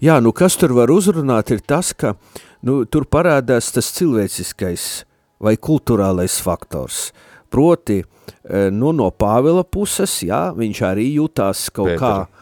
Jā, 0.00 0.16
nu 0.24 0.32
kas 0.36 0.56
tur 0.60 0.72
var 0.76 0.92
uzrunāt 0.94 1.52
ir 1.52 1.60
tas, 1.60 1.92
ka 1.92 2.14
nu, 2.64 2.84
tur 2.88 3.04
parādās 3.04 3.68
tas 3.76 3.92
cilvēciskais 3.92 5.04
vai 5.44 5.56
kulturālais 5.60 6.38
faktors. 6.42 7.10
Proti, 7.52 8.00
e, 8.00 8.70
nu, 8.72 8.94
no 8.96 9.10
Pāvila 9.12 9.64
puses, 9.64 10.16
jā, 10.26 10.48
viņš 10.56 10.80
arī 10.88 11.10
jutās 11.18 11.68
kaut 11.74 11.92
Pētera. 11.94 12.00
kā, 12.00 12.40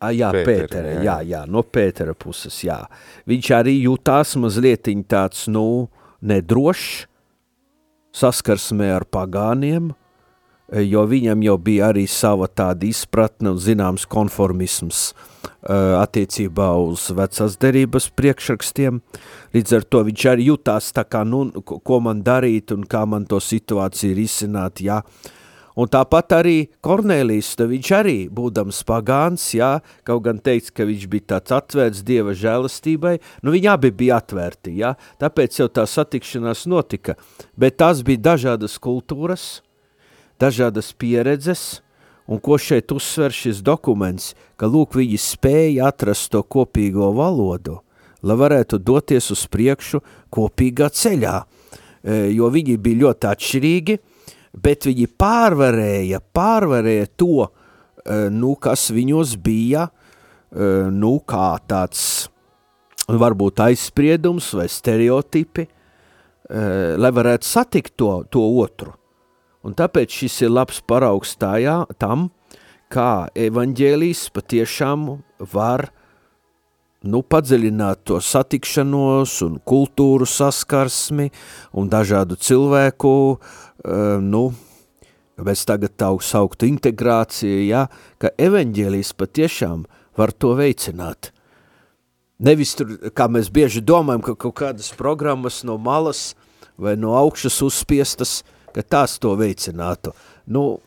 A, 0.00 0.14
jā, 0.16 0.30
Pētera, 0.32 0.64
Pētera 0.64 0.92
jā. 0.94 1.00
jā, 1.04 1.16
jā, 1.28 1.40
no 1.44 1.60
Pētera 1.60 2.14
puses, 2.16 2.56
jā. 2.64 2.78
Viņš 3.28 3.50
arī 3.52 3.74
jutās 3.82 4.32
mazliet 4.40 4.88
tāds, 5.04 5.44
nu, 5.52 5.90
nedrošs, 6.24 7.04
saskarsmē 8.16 8.88
ar 8.96 9.04
pagāniem, 9.04 9.90
e, 10.72 10.86
jo 10.88 11.04
viņam 11.04 11.44
jau 11.44 11.58
bija 11.60 11.92
arī 11.92 12.06
sava 12.08 12.48
tāda 12.48 12.88
izpratne 12.88 13.52
un 13.52 13.60
zināms 13.60 14.08
konformisms 14.08 15.10
uh, 15.12 15.29
attiecībā 15.64 16.70
uz 16.84 17.08
vecās 17.16 17.58
derības 17.60 18.08
priekšrakstiem. 18.16 19.02
Līdz 19.54 19.76
ar 19.76 19.84
to 19.90 20.04
viņš 20.08 20.24
arī 20.32 20.48
jutās 20.50 20.92
tā 20.96 21.04
kā, 21.08 21.24
nu, 21.24 21.48
ko 21.64 22.00
man 22.04 22.24
darīt 22.26 22.72
un 22.74 22.86
kā 22.88 23.04
man 23.08 23.26
to 23.28 23.40
situāciju 23.42 24.16
risināt, 24.18 24.82
jā. 24.84 25.02
Un 25.80 25.88
tāpat 25.88 26.34
arī 26.34 26.56
Kornēlijs, 26.84 27.54
viņš 27.56 27.90
arī, 27.94 28.16
būdams 28.34 28.82
pagāns, 28.88 29.44
jā, 29.54 29.78
kaut 30.04 30.24
gan 30.26 30.40
teica, 30.42 30.74
ka 30.76 30.86
viņš 30.88 31.06
bija 31.12 31.28
tāds 31.36 31.54
atvērts 31.56 32.02
Dieva 32.04 32.34
žēlastībai, 32.36 33.14
nu 33.46 33.54
viņi 33.54 33.70
abi 33.70 33.92
bija 33.94 34.18
atvērti, 34.20 34.74
jā, 34.82 34.96
tāpēc 35.22 35.60
jau 35.62 35.68
tā 35.70 35.86
satikšanās 35.88 36.66
notika, 36.68 37.14
bet 37.56 37.78
tās 37.80 38.02
bija 38.04 38.32
dažādas 38.32 38.76
kultūras, 38.82 39.62
dažādas 40.42 40.90
pieredzes, 40.92 41.80
Un 42.30 42.38
ko 42.38 42.54
šeit 42.62 42.92
uzsver 42.94 43.34
šis 43.34 43.58
dokuments, 43.66 44.34
ka 44.54 44.68
lūk 44.70 44.94
viņi 44.94 45.18
spēja 45.18 45.88
atrast 45.90 46.30
to 46.30 46.44
kopīgo 46.46 47.08
valodu, 47.16 47.80
lai 48.22 48.36
varētu 48.38 48.78
doties 48.78 49.32
uz 49.34 49.42
priekšu 49.50 49.98
kopīgā 50.30 50.92
ceļā, 50.94 51.32
e, 51.40 52.18
jo 52.36 52.50
viņi 52.54 52.76
bija 52.78 53.00
ļoti 53.00 53.28
atšķirīgi, 53.32 53.96
bet 54.62 54.86
viņi 54.86 55.08
pārvarēja, 55.18 56.20
pārvarēja 56.38 57.10
to, 57.18 57.48
e, 57.48 58.20
nu, 58.30 58.54
kas 58.54 58.86
viņos 58.94 59.34
bija, 59.42 59.88
e, 59.90 60.70
nu, 60.94 61.16
kā 61.26 61.56
tāds 61.66 62.28
varbūt 63.10 63.64
aizspriedums 63.66 64.52
vai 64.54 64.68
stereotipi, 64.70 65.66
lai 66.50 67.10
varētu 67.14 67.46
satikt 67.46 67.92
to, 67.98 68.08
to 68.30 68.42
otru. 68.58 68.99
Un 69.66 69.76
tāpēc 69.76 70.22
šis 70.22 70.38
ir 70.46 70.52
labs 70.54 70.80
paraugs 70.88 71.34
tajā, 71.40 71.82
tam, 72.00 72.30
kā 72.90 73.28
evaņģēlijs 73.36 74.30
patiešām 74.34 75.10
var 75.52 75.90
nu, 77.04 77.20
padziļināt 77.22 78.02
to 78.08 78.20
satikšanos 78.24 79.36
un 79.46 79.58
kultūru 79.68 80.28
saskarsmi 80.28 81.28
un 81.76 81.92
dažādu 81.92 82.36
cilvēku, 82.40 83.12
uh, 83.36 84.16
nu, 84.20 84.50
mēs 85.40 85.64
tagad 85.68 85.96
tā 86.00 86.10
sauktu 86.24 86.68
integrāciju, 86.68 87.60
ja, 87.68 87.86
ka 88.20 88.32
evaņģēlijs 88.40 89.12
patiešām 89.16 89.84
var 90.16 90.32
to 90.32 90.54
veicināt. 90.58 91.32
Nevis 92.40 92.72
tur, 92.76 92.96
kā 93.12 93.28
mēs 93.28 93.50
bieži 93.52 93.82
domājam, 93.84 94.24
ka 94.24 94.34
kaut 94.40 94.56
kādas 94.62 94.88
programmas 94.96 95.60
no 95.68 95.76
malas 95.76 96.30
vai 96.80 96.94
no 96.96 97.12
augšas 97.18 97.60
uzspiestas 97.64 98.40
ka 98.74 98.84
tās 98.86 99.18
to 99.22 99.34
veicinātu. 99.40 100.14
Nu, 100.50 100.78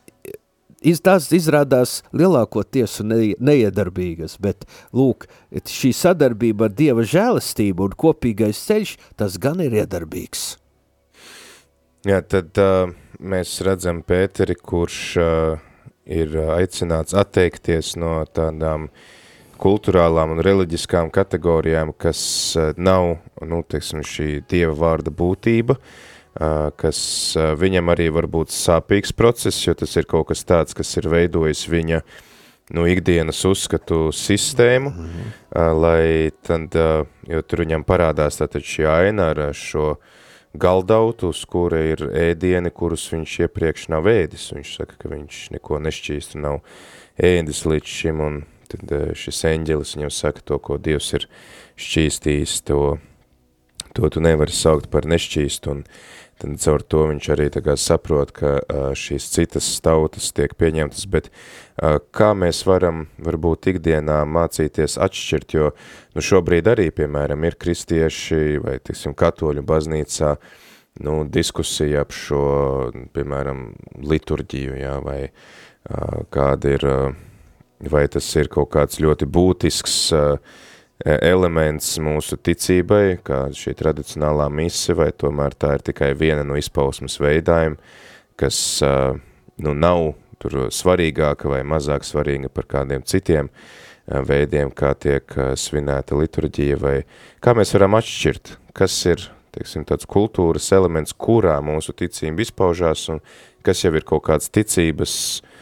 iz, 0.83 1.01
tās 1.03 1.29
izrādās 1.35 2.01
lielākoties 2.15 2.99
ne, 3.07 3.33
neiedarbīgas, 3.39 4.37
bet 4.43 4.67
lūk, 4.95 5.27
šī 5.51 5.93
sadarbība 5.95 6.69
ar 6.69 6.75
Dieva 6.77 7.05
žēlastību 7.07 7.89
un 7.89 7.97
kopīgais 8.05 8.61
ceļš, 8.67 8.97
tas 9.19 9.39
gan 9.41 9.63
ir 9.63 9.75
iedarbīgs. 9.83 10.45
Jā, 12.03 12.19
tad 12.27 12.59
uh, 12.59 12.91
mēs 13.23 13.55
redzam 13.63 14.03
Pēteri, 14.03 14.57
kurš 14.59 15.01
uh, 15.21 15.59
ir 16.03 16.35
aicināts 16.57 17.15
atteikties 17.15 17.95
no 17.95 18.17
tādām 18.35 18.89
kulturālām 19.63 20.33
un 20.33 20.41
reliģiskām 20.43 21.13
kategorijām, 21.15 21.93
kas 21.95 22.19
uh, 22.59 22.73
nav, 22.75 23.21
nu, 23.39 23.61
teiksim, 23.63 24.03
šī 24.03 24.41
Dieva 24.51 24.75
vārda 24.75 25.15
būtība, 25.15 25.79
uh, 25.79 26.12
kas 26.33 26.99
viņam 27.59 27.91
arī 27.93 28.09
var 28.13 28.27
būt 28.27 28.53
sāpīgs 28.53 29.13
process, 29.13 29.67
jo 29.67 29.75
tas 29.77 29.95
ir 29.99 30.07
kaut 30.09 30.31
kas 30.31 30.43
tāds, 30.43 30.73
kas 30.73 30.95
ir 30.97 31.09
veidojis 31.11 31.67
viņa 31.69 32.01
nu, 32.73 32.87
ikdienas 32.89 33.43
uzskatu 33.45 34.11
sistēmu, 34.15 34.89
mm 34.89 35.09
-hmm. 35.09 35.79
lai 35.81 36.31
tad, 36.41 36.73
jo 37.27 37.41
tur 37.41 37.65
viņam 37.65 37.83
parādās 37.85 38.39
tātad 38.41 38.65
šī 38.65 38.87
aina 38.89 39.29
ar 39.29 39.53
šo 39.53 39.97
galdautu, 40.53 41.29
uz 41.33 41.45
kura 41.45 41.81
ir 41.81 42.05
ēdieni, 42.13 42.71
kurus 42.71 43.07
viņš 43.13 43.39
iepriekš 43.47 43.87
nav 43.93 44.07
ēdis. 44.09 44.51
Viņš 44.53 44.75
saka, 44.77 44.97
ka 45.01 45.09
viņš 45.09 45.47
neko 45.57 45.79
nešķīstu 45.81 46.41
nav 46.41 46.61
ēdis 47.17 47.65
līdz 47.65 47.95
šim, 47.97 48.21
un 48.21 48.43
tad 48.69 48.93
šis 49.17 49.43
eņģelis 49.49 49.95
viņam 49.97 50.13
saka 50.13 50.45
to, 50.45 50.59
ko 50.59 50.77
Dievs 50.77 51.11
ir 51.17 51.27
šķīstījis, 51.77 52.61
to, 52.69 52.97
to 53.93 54.09
tu 54.09 54.23
nevari 54.23 54.53
saukt 54.53 54.89
par 54.93 55.09
nešķīstu, 55.09 55.71
un 55.71 55.83
tad 56.43 56.59
caur 56.59 56.83
to 56.83 57.05
viņš 57.07 57.27
arī 57.33 57.47
saprot, 57.79 58.31
ka 58.35 58.59
šīs 58.99 59.29
citas 59.31 59.67
tautas 59.81 60.31
tiek 60.35 60.53
pieņemtas, 60.59 61.05
bet 61.07 61.29
kā 62.11 62.33
mēs 62.35 62.65
varam 62.67 63.07
varbūt 63.17 63.71
ikdienā 63.71 64.23
mācīties 64.27 64.97
atšķirt, 64.97 65.53
jo 65.53 65.71
nu, 66.13 66.21
šobrīd 66.21 66.67
arī, 66.67 66.89
piemēram, 66.91 67.43
ir 67.43 67.55
kristieši 67.55 68.59
vai, 68.63 68.77
tiksim, 68.83 69.15
katoļu 69.15 69.63
baznīcā, 69.63 70.35
nu, 71.03 71.23
diskusija 71.25 72.03
ap 72.03 72.11
šo, 72.11 72.91
piemēram, 73.15 73.71
liturģiju, 74.03 74.75
jā, 74.83 74.99
vai 75.03 75.21
kāda 76.33 76.75
ir, 76.75 76.87
vai 77.89 78.05
tas 78.07 78.27
ir 78.35 78.51
kaut 78.51 78.71
kāds 78.75 78.99
ļoti 79.03 79.27
būtisks 79.27 79.97
uh, 80.15 80.61
elements 81.03 81.97
mūsu 81.99 82.37
ticībai, 82.39 83.19
kā 83.25 83.45
šī 83.55 83.75
tradicionālā 83.79 84.47
mise, 84.53 84.95
vai 84.95 85.11
tomēr 85.11 85.55
tā 85.59 85.75
ir 85.77 85.85
tikai 85.89 86.13
viena 86.17 86.45
no 86.47 86.57
izpausmas 86.59 87.19
veidājiem, 87.21 87.75
kas 88.39 88.57
nu, 88.83 89.73
nav 89.73 90.13
tur 90.41 90.67
svarīgāka 90.73 91.51
vai 91.51 91.61
mazāk 91.67 92.07
svarīga 92.07 92.51
par 92.51 92.67
kādiem 92.71 93.03
citiem 93.07 93.51
veidiem, 94.07 94.71
kā 94.71 94.93
tiek 94.99 95.37
svinēta 95.59 96.17
liturģija, 96.19 96.79
vai 96.79 96.97
kā 97.43 97.53
mēs 97.55 97.71
varam 97.75 97.99
atšķirt, 97.99 98.57
kas 98.75 98.97
ir, 99.07 99.27
teiksim, 99.55 99.85
tāds 99.87 100.07
kultūras 100.09 100.71
elements, 100.75 101.15
kurā 101.15 101.59
mūsu 101.63 101.95
ticība 101.95 102.43
izpaužās, 102.43 103.07
un 103.13 103.23
kas 103.63 103.83
jau 103.85 103.93
ir 103.95 104.03
kaut 104.07 104.25
kāds 104.27 104.51
ticības 104.51 105.15
uh, 105.39 105.52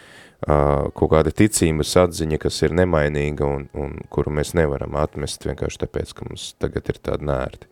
kaut 0.46 1.12
kāda 1.12 1.34
ticības 1.36 1.94
atziņa, 2.06 2.40
kas 2.42 2.62
ir 2.66 2.74
nemainīga 2.78 3.46
un, 3.46 3.68
un 3.78 3.98
kuru 4.10 4.34
mēs 4.34 4.56
nevaram 4.58 4.96
atmest 4.98 5.46
vienkārši 5.46 5.84
tāpēc, 5.84 6.16
ka 6.18 6.26
mums 6.30 6.52
tagad 6.62 6.90
ir 6.90 7.02
tāda 7.04 7.28
nērti. 7.30 7.70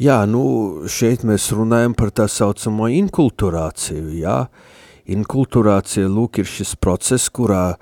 Jā, 0.00 0.22
nu, 0.24 0.86
šeit 0.88 1.26
mēs 1.28 1.50
runājam 1.52 1.92
par 1.98 2.12
tā 2.16 2.24
saucamo 2.30 2.88
inkulturāciju, 3.02 4.14
jā. 4.16 4.44
Inkulturācija, 5.10 6.08
lūk, 6.08 6.40
ir 6.40 6.48
šis 6.48 6.76
process, 6.80 7.28
kurā 7.28 7.74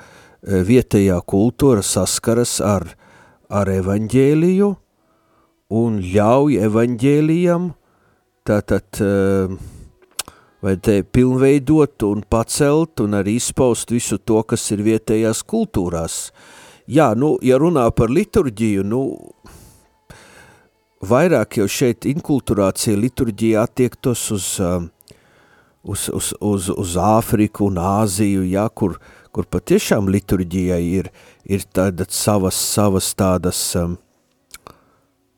vietējā 0.43 1.21
kultūra 1.29 1.85
saskaras 1.85 2.59
ar, 2.65 2.89
ar 3.51 3.71
evaņģēliju 3.71 4.71
un 5.79 5.99
ļauj 6.03 6.63
evaņģēlijam 6.65 7.73
tātad, 8.49 8.87
e, 9.05 9.59
vai 10.63 10.77
te 10.77 11.03
pilnveidot 11.03 12.03
un 12.09 12.25
pacelt 12.29 13.03
un 13.05 13.15
arī 13.19 13.37
izpaust 13.39 13.93
visu 13.95 14.19
to, 14.19 14.41
kas 14.43 14.65
ir 14.75 14.83
vietējās 14.87 15.45
kultūrās. 15.47 16.29
Jā, 16.89 17.13
nu, 17.15 17.37
ja 17.45 17.59
runā 17.61 17.85
par 17.95 18.11
liturģiju, 18.11 18.85
nu, 18.89 19.03
vairāk 21.05 21.61
jau 21.61 21.69
šeit 21.71 22.09
inkulturācija 22.09 22.99
liturģija 22.99 23.67
attiektos 23.69 24.25
uz, 24.35 24.49
um, 24.65 24.89
uz, 25.85 26.09
uz, 26.09 26.33
uz, 26.41 26.71
uz 26.73 26.97
Āfriku 26.97 27.69
un 27.69 27.79
Āziju, 27.83 28.47
ja, 28.49 28.67
kur, 28.73 28.97
kur 29.31 29.47
patiešām 29.47 30.09
liturģijai 30.11 30.83
ir, 31.03 31.13
ir 31.45 31.69
tādas 31.77 32.17
savas, 32.17 32.57
savas 32.57 33.13
tādas, 33.15 33.61
um, 33.79 33.99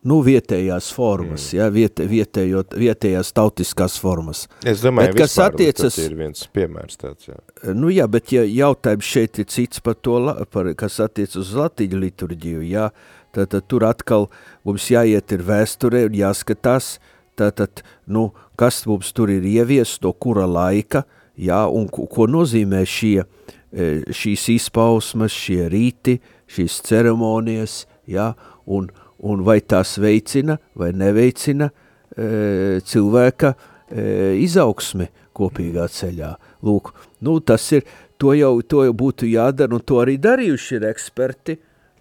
nu, 0.06 0.20
vietējās 0.24 0.88
formas, 0.96 1.50
mm. 1.50 1.58
ja, 1.58 1.68
viet, 1.74 2.00
vietējo, 2.08 2.64
vietējās 2.72 3.34
tautiskās 3.36 3.98
formas. 4.00 4.46
Es 4.64 4.80
domāju, 4.84 5.12
bet, 5.12 5.22
kas 5.26 5.38
attiecas, 5.44 5.98
ir 6.00 6.16
viens 6.18 6.46
piemērs 6.56 7.00
tāds, 7.00 7.28
jā. 7.28 7.38
Nu 7.76 7.92
jā, 7.92 8.08
bet 8.08 8.32
ja 8.32 8.46
jautājums 8.48 9.12
šeit 9.12 9.42
ir 9.42 9.48
cits 9.52 9.84
par 9.84 9.98
to, 10.00 10.18
par, 10.52 10.72
kas 10.80 11.00
attiec 11.04 11.36
uz 11.36 11.52
latiņu 11.58 12.00
liturģiju, 12.06 12.68
jā, 12.70 12.88
Tātad 13.30 13.66
tur 13.70 13.86
atkal 13.86 14.26
mums 14.66 14.88
jāiet 14.90 15.30
ir 15.34 15.44
vēsturē 15.46 16.04
un 16.08 16.16
jāskatās, 16.18 16.96
tātad, 17.38 17.84
nu, 18.10 18.30
kas 18.58 18.82
mums 18.90 19.12
tur 19.14 19.30
ir 19.30 19.46
ievies, 19.46 19.98
no 20.02 20.12
kura 20.12 20.48
laika, 20.50 21.04
jā, 21.38 21.62
un 21.70 21.86
ko, 21.92 22.08
ko 22.10 22.26
nozīmē 22.30 22.82
šie, 22.82 23.22
e, 23.70 23.90
šīs 24.10 24.48
izpausmes, 24.56 25.36
šie 25.36 25.68
rīti, 25.70 26.18
šīs 26.50 26.80
ceremonijas, 26.88 27.84
jā, 28.10 28.32
un, 28.66 28.90
un 28.90 29.09
vai 29.20 29.60
tās 29.60 29.98
veicina 30.00 30.56
vai 30.74 30.92
neveicina 30.96 31.70
e, 31.70 32.80
cilvēka 32.86 33.54
e, 33.54 34.04
izaugsmi 34.44 35.08
kopīgā 35.36 35.86
ceļā. 35.92 36.34
Lūk, 36.66 36.92
nu, 37.26 37.38
tas 37.40 37.64
ir, 37.76 37.84
to 38.20 38.34
jau, 38.36 38.54
to 38.62 38.84
jau 38.86 38.94
būtu 38.96 39.28
jādara, 39.30 39.74
un 39.76 39.84
to 39.84 40.00
arī 40.02 40.16
darījuši 40.20 40.76
ir 40.78 40.86
eksperti, 40.90 41.56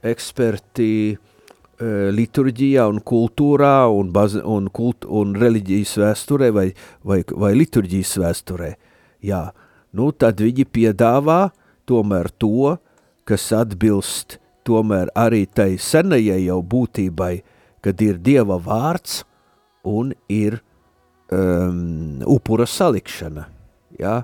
eksperti 0.09 0.89
uh, 1.11 2.09
liturģijā 2.15 2.85
un 2.87 3.01
kultūrā 3.03 3.73
un, 3.91 4.11
baz, 4.15 4.37
un, 4.39 4.69
kult, 4.71 5.07
un 5.07 5.33
reliģijas 5.39 5.95
vēsturē 5.99 6.51
vai, 6.55 6.67
vai, 7.07 7.21
vai 7.31 7.53
liturģijas 7.59 8.13
vēsturē. 8.23 8.73
Jā, 9.27 9.49
nu 9.95 10.11
tad 10.15 10.43
viņi 10.43 10.67
piedāvā 10.67 11.41
tomēr 11.89 12.31
to, 12.39 12.77
kas 13.27 13.49
atbilst 13.55 14.39
tomēr 14.69 15.09
arī 15.17 15.45
tai 15.49 15.73
senajai 15.81 16.43
jau 16.45 16.59
būtībai, 16.73 17.33
kad 17.81 18.01
ir 18.05 18.19
Dieva 18.21 18.59
vārds 18.61 19.23
un 19.87 20.13
ir 20.29 20.59
um, 21.31 22.21
upura 22.27 22.67
salikšana. 22.69 23.47
Jā, 23.99 24.21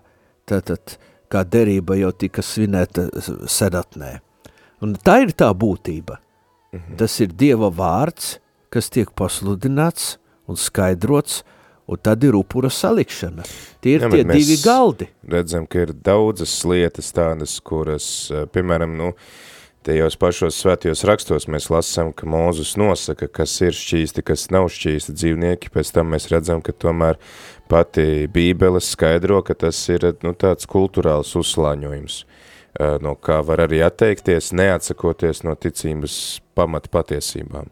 tātad, 0.48 0.98
kā 1.32 1.44
derība 1.48 1.98
jau 2.00 2.12
tika 2.14 2.44
svinēta 2.46 3.08
senatnē. 3.50 4.20
Un 4.84 4.96
tā 5.02 5.22
ir 5.26 5.34
tā 5.34 5.50
būtība. 5.56 6.20
Mhm. 6.76 6.98
Tas 7.00 7.20
ir 7.24 7.34
Dieva 7.34 7.72
vārds, 7.72 8.38
kas 8.70 8.92
tiek 8.92 9.12
pasludināts 9.16 10.18
un 10.52 10.60
skaidrots, 10.60 11.44
un 11.88 11.98
tad 12.02 12.24
ir 12.26 12.36
upura 12.36 12.70
salikšana. 12.70 13.46
Tie 13.82 13.96
ir 13.96 14.06
Jā, 14.06 14.10
tie 14.12 14.24
divi 14.26 14.58
galdi. 14.62 15.08
Redzam, 15.30 15.68
ka 15.70 15.86
ir 15.86 15.94
daudzas 15.94 16.54
lietas 16.66 17.12
tādas, 17.14 17.60
kuras, 17.62 18.32
eh, 18.34 18.46
piemēram, 18.50 18.96
nu, 18.98 19.14
tajos 19.86 20.18
pašos 20.20 20.58
svētajos 20.60 21.04
rakstos 21.08 21.46
mēs 21.52 21.70
lasām, 21.70 22.12
ka 22.16 22.28
Mūzus 22.30 22.74
nosaka, 22.80 23.28
kas 23.30 23.54
ir 23.62 23.76
šķīsti, 23.78 24.24
kas 24.26 24.48
nav 24.54 24.70
šķīsti 24.74 25.14
dzīvnieki, 25.14 25.72
pēc 25.74 25.92
tam 25.96 26.10
mēs 26.14 26.28
redzam, 26.32 26.64
ka 26.66 26.74
tomēr 26.74 27.20
pati 27.72 28.26
Bībele 28.32 28.82
skaidro, 28.84 29.42
ka 29.46 29.56
tas 29.66 29.80
ir 29.94 30.08
nu, 30.26 30.34
tāds 30.34 30.68
kulturāls 30.70 31.36
uzslāņojums. 31.38 32.24
No 33.06 33.14
kā 33.16 33.40
var 33.48 33.64
arī 33.64 33.80
atteikties, 33.86 34.52
neatsakoties 34.58 35.46
no 35.48 35.54
ticības 35.56 36.42
pamata 36.58 36.92
patiesībām. 36.92 37.70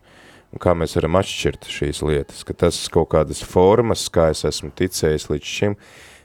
Un 0.54 0.62
kā 0.62 0.76
mēs 0.78 0.94
varam 1.00 1.18
atšķirt 1.18 1.66
šīs 1.66 2.04
lietas, 2.06 2.46
ka 2.46 2.54
tas 2.66 2.78
kaut 2.94 3.10
kādas 3.16 3.42
formas, 3.44 4.06
kā 4.14 4.30
es 4.32 4.46
esmu 4.48 4.70
ticējis 4.78 5.32
līdz 5.32 5.54
šim, 5.58 5.76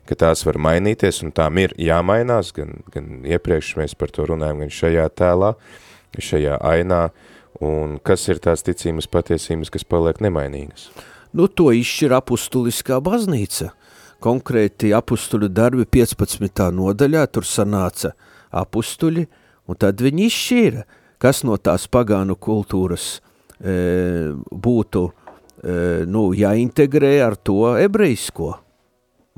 ka 0.09 0.16
tās 0.18 0.44
var 0.46 0.59
mainīties 0.61 1.22
un 1.24 1.34
tām 1.36 1.61
ir 1.61 1.74
jāmainās, 1.78 2.52
gan, 2.56 2.78
gan 2.94 3.26
iepriekš 3.28 3.74
mēs 3.80 3.96
par 3.98 4.12
to 4.14 4.26
runājam, 4.30 4.64
gan 4.64 4.72
šajā 4.72 5.09
tēlā, 5.18 5.52
šajā 6.18 6.56
ainā, 6.64 7.02
un 7.64 7.98
kas 8.04 8.24
ir 8.32 8.40
tās 8.42 8.64
ticības 8.66 9.11
patiesības, 9.12 9.72
kas 9.74 9.84
paliek 9.84 10.22
nemainīgas. 10.24 10.88
Nu, 11.36 11.48
to 11.48 11.68
izšķir 11.76 12.14
apustuliskā 12.16 13.02
baznīca. 13.04 13.74
Konkrēti 14.24 14.90
apustuļu 14.96 15.50
darbi 15.54 15.84
15. 15.86 16.64
nodaļā 16.74 17.28
tur 17.30 17.46
sanāca– 17.46 18.14
apustuļi, 18.50 19.26
un 19.68 19.78
tad 19.80 20.00
viņi 20.02 20.28
izšķīra, 20.28 20.84
kas 21.20 21.42
no 21.46 21.59
tās 21.61 21.86
pagānu 21.90 22.36
kultūras 22.40 23.18
e, 23.61 24.32
būtu 24.50 25.04
e, 25.09 25.12
nu, 26.09 26.30
jāintegrē 26.36 27.12
ar 27.26 27.36
to 27.36 27.74
ebreisko 27.80 28.54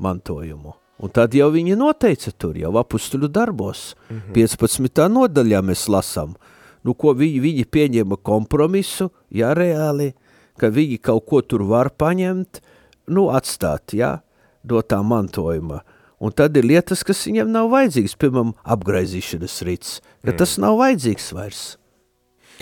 mantojumu. 0.01 0.75
Un 1.01 1.09
tad 1.09 1.33
jau 1.33 1.49
viņi 1.53 1.77
noteica 1.79 2.33
tur, 2.37 2.57
jau 2.61 2.73
apustuļu 2.77 3.29
darbos. 3.33 3.95
Mm 4.09 4.17
-hmm. 4.17 4.33
15. 4.33 5.07
nodaļā 5.09 5.61
mēs 5.65 5.87
lasām, 5.89 6.35
nu, 6.83 6.93
ko 6.93 7.13
viņi, 7.13 7.39
viņi 7.39 7.65
pieņēma 7.65 8.17
kompromisu, 8.21 9.09
jā, 9.29 9.53
reāli, 9.57 10.13
ka 10.57 10.69
viņi 10.69 10.99
kaut 11.01 11.25
ko 11.25 11.41
tur 11.41 11.63
var 11.63 11.89
paņemt, 11.89 12.61
nu, 13.07 13.29
atstāt, 13.29 13.93
jā, 13.93 14.19
no 14.63 14.81
tā 14.81 15.01
mantojuma. 15.03 15.81
Un 16.21 16.31
tad 16.31 16.57
ir 16.57 16.67
lietas, 16.69 17.01
kas 17.03 17.25
viņam 17.25 17.49
nav 17.49 17.71
vajadzīgas, 17.71 18.17
piemēram, 18.21 18.53
apgraizīšanas 18.61 19.61
rīts, 19.65 20.01
ka 20.21 20.31
mm. 20.31 20.37
tas 20.37 20.57
nav 20.61 20.77
vajadzīgs 20.77 21.31
vairs. 21.33 21.61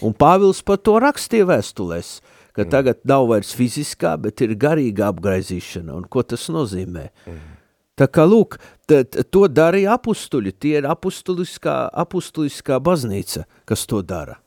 Un 0.02 0.14
Pāvils 0.16 0.62
par 0.64 0.80
to 0.80 0.96
rakstīja 1.04 1.50
vēstulēs, 1.50 2.22
ka 2.60 2.66
mm. 2.66 2.72
tagad 2.74 2.99
nav 3.07 3.30
vairs 3.32 3.53
fiziskā, 3.55 4.18
bet 4.20 4.43
ir 4.43 4.57
garīga 4.60 5.07
apgraizīšana, 5.14 5.95
un 5.95 6.10
ko 6.12 6.26
tas 6.28 6.49
nozīmē. 6.51 7.07
Mm. 7.24 7.39
Tā 7.99 8.07
kā, 8.12 8.26
lūk, 8.28 8.57
tad, 8.88 9.16
to 9.32 9.45
darīja 9.51 9.95
apustuļi, 9.99 10.53
tie 10.55 10.78
ir 10.80 10.88
apustuliskā, 10.88 11.82
apustuliskā 12.03 12.80
baznīca, 12.84 13.45
kas 13.68 13.84
to 13.88 14.01
dara. 14.03 14.39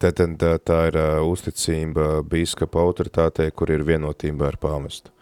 Tad 0.00 0.20
tā, 0.40 0.54
tā 0.60 0.78
ir 0.90 0.96
uh, 1.00 1.22
uzticība 1.24 2.18
bīskapa 2.28 2.80
autoritātei, 2.82 3.52
kur 3.56 3.72
ir 3.72 3.84
vienotība 3.86 4.50
ar 4.50 4.58
pāvestu. 4.60 5.13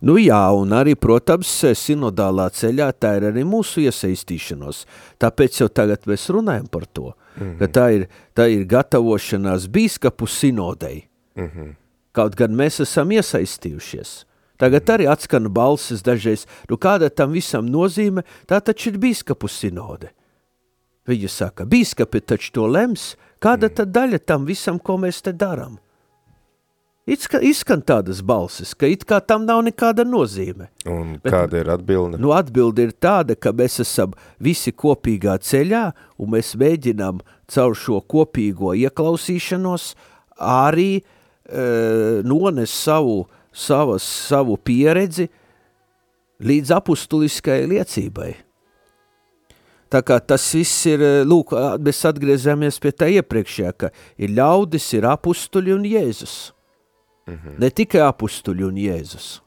Nu 0.00 0.16
jā, 0.16 0.40
un 0.56 0.72
arī, 0.72 0.94
protams, 0.96 1.50
sinodālā 1.76 2.48
ceļā 2.54 2.88
tā 2.96 3.16
ir 3.18 3.28
arī 3.32 3.44
mūsu 3.44 3.82
iesaistīšanos. 3.84 4.84
Tāpēc 5.20 5.60
jau 5.60 5.68
tagad 5.68 6.06
mēs 6.08 6.28
runājam 6.32 6.68
par 6.70 6.86
to, 6.86 7.12
mm 7.36 7.42
-hmm. 7.42 7.58
ka 7.58 7.66
tā 7.66 7.86
ir, 7.96 8.08
tā 8.34 8.48
ir 8.48 8.64
gatavošanās 8.64 9.68
bīskapu 9.68 10.26
sinodei. 10.26 11.08
Mm 11.36 11.50
-hmm. 11.50 11.74
Kaut 12.12 12.34
gan 12.34 12.50
mēs 12.50 12.80
esam 12.80 13.08
iesaistījušies. 13.10 14.24
Tagad 14.56 14.82
mm 14.82 14.86
-hmm. 14.86 14.94
arī 14.94 15.12
atskan 15.12 15.52
balsis 15.52 16.02
dažreiz, 16.02 16.46
nu 16.68 16.76
kāda 16.76 17.08
tam 17.10 17.32
visam 17.32 17.66
nozīme, 17.66 18.22
tā 18.46 18.60
taču 18.60 18.90
ir 18.90 18.98
bīskapu 18.98 19.48
sinode. 19.48 20.08
Viņa 21.06 21.28
saka, 21.28 21.64
bīskapi 21.64 22.20
taču 22.20 22.52
to 22.52 22.66
lems, 22.66 23.16
kāda 23.40 23.66
mm 23.66 23.70
-hmm. 23.70 23.74
tad 23.74 23.88
daļa 23.88 24.18
tam 24.18 24.44
visam, 24.44 24.78
ko 24.78 24.96
mēs 24.96 25.22
te 25.22 25.32
darām? 25.32 25.78
Izskan, 27.08 27.40
izskan 27.46 27.80
tādas 27.80 28.18
balsis, 28.20 28.74
ka 28.76 28.88
it 28.90 29.06
kā 29.08 29.16
tam 29.24 29.46
nav 29.48 29.62
nekāda 29.64 30.04
nozīme. 30.04 30.66
Un 30.84 31.14
Bet, 31.22 31.30
kāda 31.32 31.62
ir 31.62 31.70
atbilde? 31.72 32.18
Nu, 32.20 32.34
atbilde 32.36 32.84
ir 32.84 32.92
tāda, 32.92 33.32
ka 33.32 33.54
mēs 33.56 33.78
esam 33.80 34.12
visi 34.44 34.74
kopīgā 34.76 35.38
ceļā, 35.40 35.86
un 36.20 36.34
mēs 36.34 36.52
mēģinām 36.60 37.22
caur 37.48 37.76
šo 37.80 38.02
kopīgo 38.04 38.74
ieklausīšanos 38.76 39.94
arī 40.36 40.98
e, 40.98 41.04
nones 42.28 42.74
savu, 42.76 43.22
savas, 43.56 44.04
savu 44.04 44.58
pieredzi 44.60 45.30
līdz 46.44 46.74
apustuliskai 46.76 47.62
liecībai. 47.72 48.34
Tā 49.88 50.04
kā 50.04 50.20
tas 50.20 50.44
viss 50.52 50.84
ir, 50.92 51.00
e, 51.00 51.24
lūk, 51.24 51.56
mēs 51.80 52.04
atgriezāmies 52.12 52.76
pie 52.84 52.92
tā 52.92 53.08
iepriekšējā, 53.16 53.74
ka 53.80 53.92
ir 54.20 54.36
ļaudis, 54.36 54.92
ir 55.00 55.08
apustuļi 55.08 55.76
un 55.78 55.88
Jēzus. 55.88 56.38
-hmm. 57.28 57.58
Ne 57.58 57.70
tikai 57.70 58.00
apustuļi 58.00 58.64
un 58.64 58.76
Jēzus. 58.76 59.42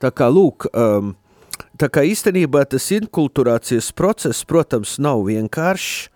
Tā 0.00 0.10
kā, 0.10 0.28
lūk, 0.28 0.66
um, 0.76 1.14
tā 1.80 1.88
kā 1.88 2.04
īstenībā 2.04 2.64
tas 2.68 2.90
inkulturācijas 2.92 3.92
process, 3.92 4.44
protams, 4.44 4.98
nav 4.98 5.24
vienkāršs 5.24 6.08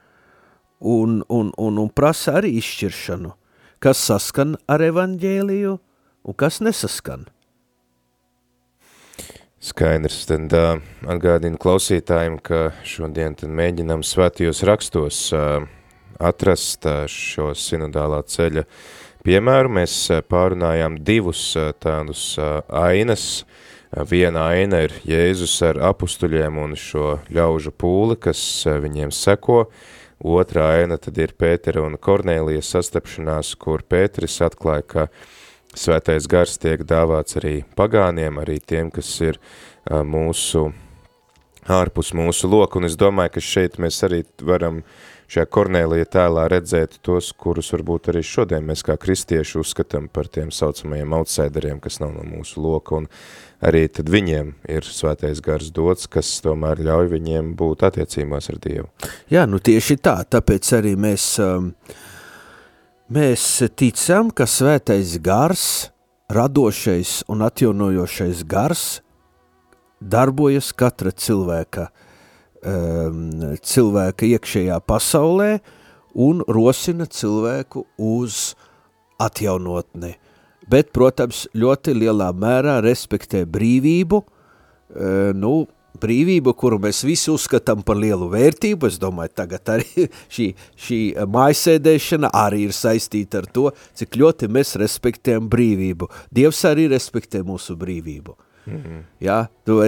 un, 0.80 1.24
un, 1.28 1.52
un, 1.56 1.78
un 1.78 1.88
prasa 1.88 2.36
arī 2.40 2.56
izšķiršanu, 2.60 3.32
kas 3.80 3.98
saskan 4.04 4.56
ar 4.68 4.80
evaņģēliju 4.84 5.78
un 6.24 6.34
kas 6.36 6.60
nesaskan. 6.60 7.28
Skaidrs, 9.60 10.22
tad 10.24 10.54
uh, 10.56 10.78
atgādinu 11.04 11.60
klausītājiem, 11.60 12.38
ka 12.40 12.70
šodien 12.88 13.34
tad 13.36 13.52
mēģinām 13.52 14.00
svētījos 14.00 14.62
rakstos 14.64 15.18
uh, 15.36 15.66
atrast 16.16 16.88
uh, 16.88 17.04
šo 17.04 17.50
sinodālā 17.52 18.22
ceļa 18.24 18.64
piemēru. 19.26 19.72
Mēs 19.80 19.94
uh, 20.12 20.20
pārunājām 20.26 21.00
divus 21.06 21.42
uh, 21.58 21.70
tādus 21.78 22.34
uh, 22.40 22.60
ainas. 22.68 23.42
Uh, 23.42 24.04
viena 24.08 24.48
aina 24.52 24.84
ir 24.86 24.94
Jēzus 25.06 25.56
ar 25.66 25.80
apustuļiem 25.90 26.60
un 26.62 26.76
šo 26.78 27.18
ļaužu 27.32 27.74
pūli, 27.74 28.18
kas 28.20 28.40
uh, 28.66 28.78
viņiem 28.82 29.12
seko. 29.14 29.64
Otra 30.20 30.66
aina 30.76 30.98
tad 31.00 31.16
ir 31.16 31.32
Pētera 31.32 31.80
un 31.86 31.96
Kornēlijas 31.96 32.74
sastapšanās, 32.74 33.54
kur 33.60 33.86
Pēteris 33.88 34.40
atklāja, 34.44 34.84
ka 34.84 35.06
Svētais 35.70 36.26
gars 36.26 36.56
tiek 36.58 36.82
dāvāts 36.82 37.36
arī 37.38 37.60
pagāniem, 37.78 38.40
arī 38.42 38.56
tiem, 38.58 38.88
kas 38.90 39.06
ir 39.22 39.36
uh, 39.38 40.00
mūsu, 40.02 40.64
ārpus 41.70 42.10
mūsu 42.18 42.50
loku, 42.50 42.80
un 42.80 42.88
es 42.88 42.96
domāju, 42.98 43.36
ka 43.36 43.42
šeit 43.44 43.78
mēs 43.78 44.00
arī 44.06 44.24
varam 44.42 44.80
šajā 45.30 45.46
Kornēlija 45.54 46.08
tēlā 46.10 46.46
redzēt 46.50 46.98
tos, 47.06 47.30
kurus 47.38 47.70
varbūt 47.74 48.10
arī 48.12 48.22
šodien 48.26 48.66
mēs 48.66 48.82
kā 48.86 48.96
kristieši 49.00 49.60
uzskatām 49.62 50.08
par 50.12 50.28
tiem 50.32 50.50
saucamajiem 50.54 51.14
outsideriem, 51.20 51.80
kas 51.82 52.00
nav 52.02 52.16
no 52.16 52.26
mūsu 52.26 52.62
loka, 52.64 52.98
un 52.98 53.08
arī 53.62 53.86
tad 53.92 54.10
viņiem 54.10 54.52
ir 54.68 54.86
svētais 54.86 55.42
gars 55.44 55.70
dots, 55.74 56.10
kas 56.10 56.32
tomēr 56.44 56.82
ļauj 56.82 57.12
viņiem 57.14 57.54
būt 57.58 57.86
attiecībās 57.90 58.50
ar 58.50 58.60
Dievu. 58.62 58.88
Jā, 59.30 59.46
nu 59.46 59.62
tieši 59.62 60.00
tā, 60.02 60.20
tāpēc 60.38 60.74
arī 60.80 60.96
mēs... 60.98 61.32
Um, 61.42 61.74
Mēs 63.10 63.42
ticam, 63.74 64.28
ka 64.30 64.44
svētais 64.46 65.16
gars, 65.18 65.90
radošais 66.30 67.24
un 67.26 67.42
atjaunojošais 67.42 68.44
gars 68.46 69.00
darbojas 69.98 70.70
katra 70.70 71.10
cilvēka, 71.10 71.88
um, 72.62 73.56
cilvēka 73.62 74.28
iekšējā 74.34 74.80
pasaulē 74.86 75.50
un 76.14 76.42
rosina 76.48 77.06
cilvēku 77.06 77.84
uz 77.96 78.54
atjaunotni. 79.20 80.16
Bet, 80.70 80.92
protams, 80.94 81.46
ļoti 81.56 81.96
lielā 81.98 82.30
mērā 82.36 82.78
respektē 82.84 83.42
brīvību, 83.50 84.22
uh, 84.22 85.30
nu, 85.34 85.66
brīvību, 86.00 86.54
kuru 86.58 86.78
mēs 86.82 87.02
visi 87.06 87.30
uzskatām 87.32 87.82
par 87.86 87.98
lielu 88.00 88.28
vērtību. 88.32 88.88
Es 88.88 88.98
domāju, 89.00 89.34
tagad 89.42 89.72
arī 89.76 90.06
šī, 90.34 90.50
šī 90.86 91.00
mājasēdēšana 91.30 92.32
arī 92.42 92.66
ir 92.68 92.76
saistīta 92.76 93.42
ar 93.42 93.48
to, 93.50 93.68
cik 93.98 94.20
ļoti 94.20 94.50
mēs 94.52 94.76
respektējam 94.80 95.50
brīvību. 95.52 96.10
Dievs 96.34 96.62
arī 96.68 96.88
respektē 96.92 97.42
mūsu 97.46 97.76
brīvību. 97.80 98.36
Mm 98.66 98.76
-hmm. 98.76 99.02
Jā, 99.20 99.46
tu 99.64 99.80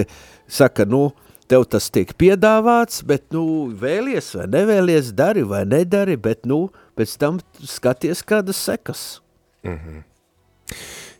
saka, 0.48 0.84
nu, 0.84 1.12
tev 1.52 1.66
tas 1.68 1.90
tiek 1.92 2.14
piedāvāts, 2.16 3.02
bet, 3.08 3.26
nu, 3.34 3.44
vēlies 3.78 4.32
vai 4.38 4.48
nevēlies, 4.54 5.12
dari 5.16 5.44
vai 5.44 5.64
nedari, 5.68 6.16
bet, 6.16 6.46
nu, 6.48 6.64
pēc 6.96 7.18
tam 7.20 7.42
skaties 7.60 8.24
kādas 8.24 8.62
sekas. 8.68 9.20
Mm 9.62 9.78
-hmm. 9.78 10.02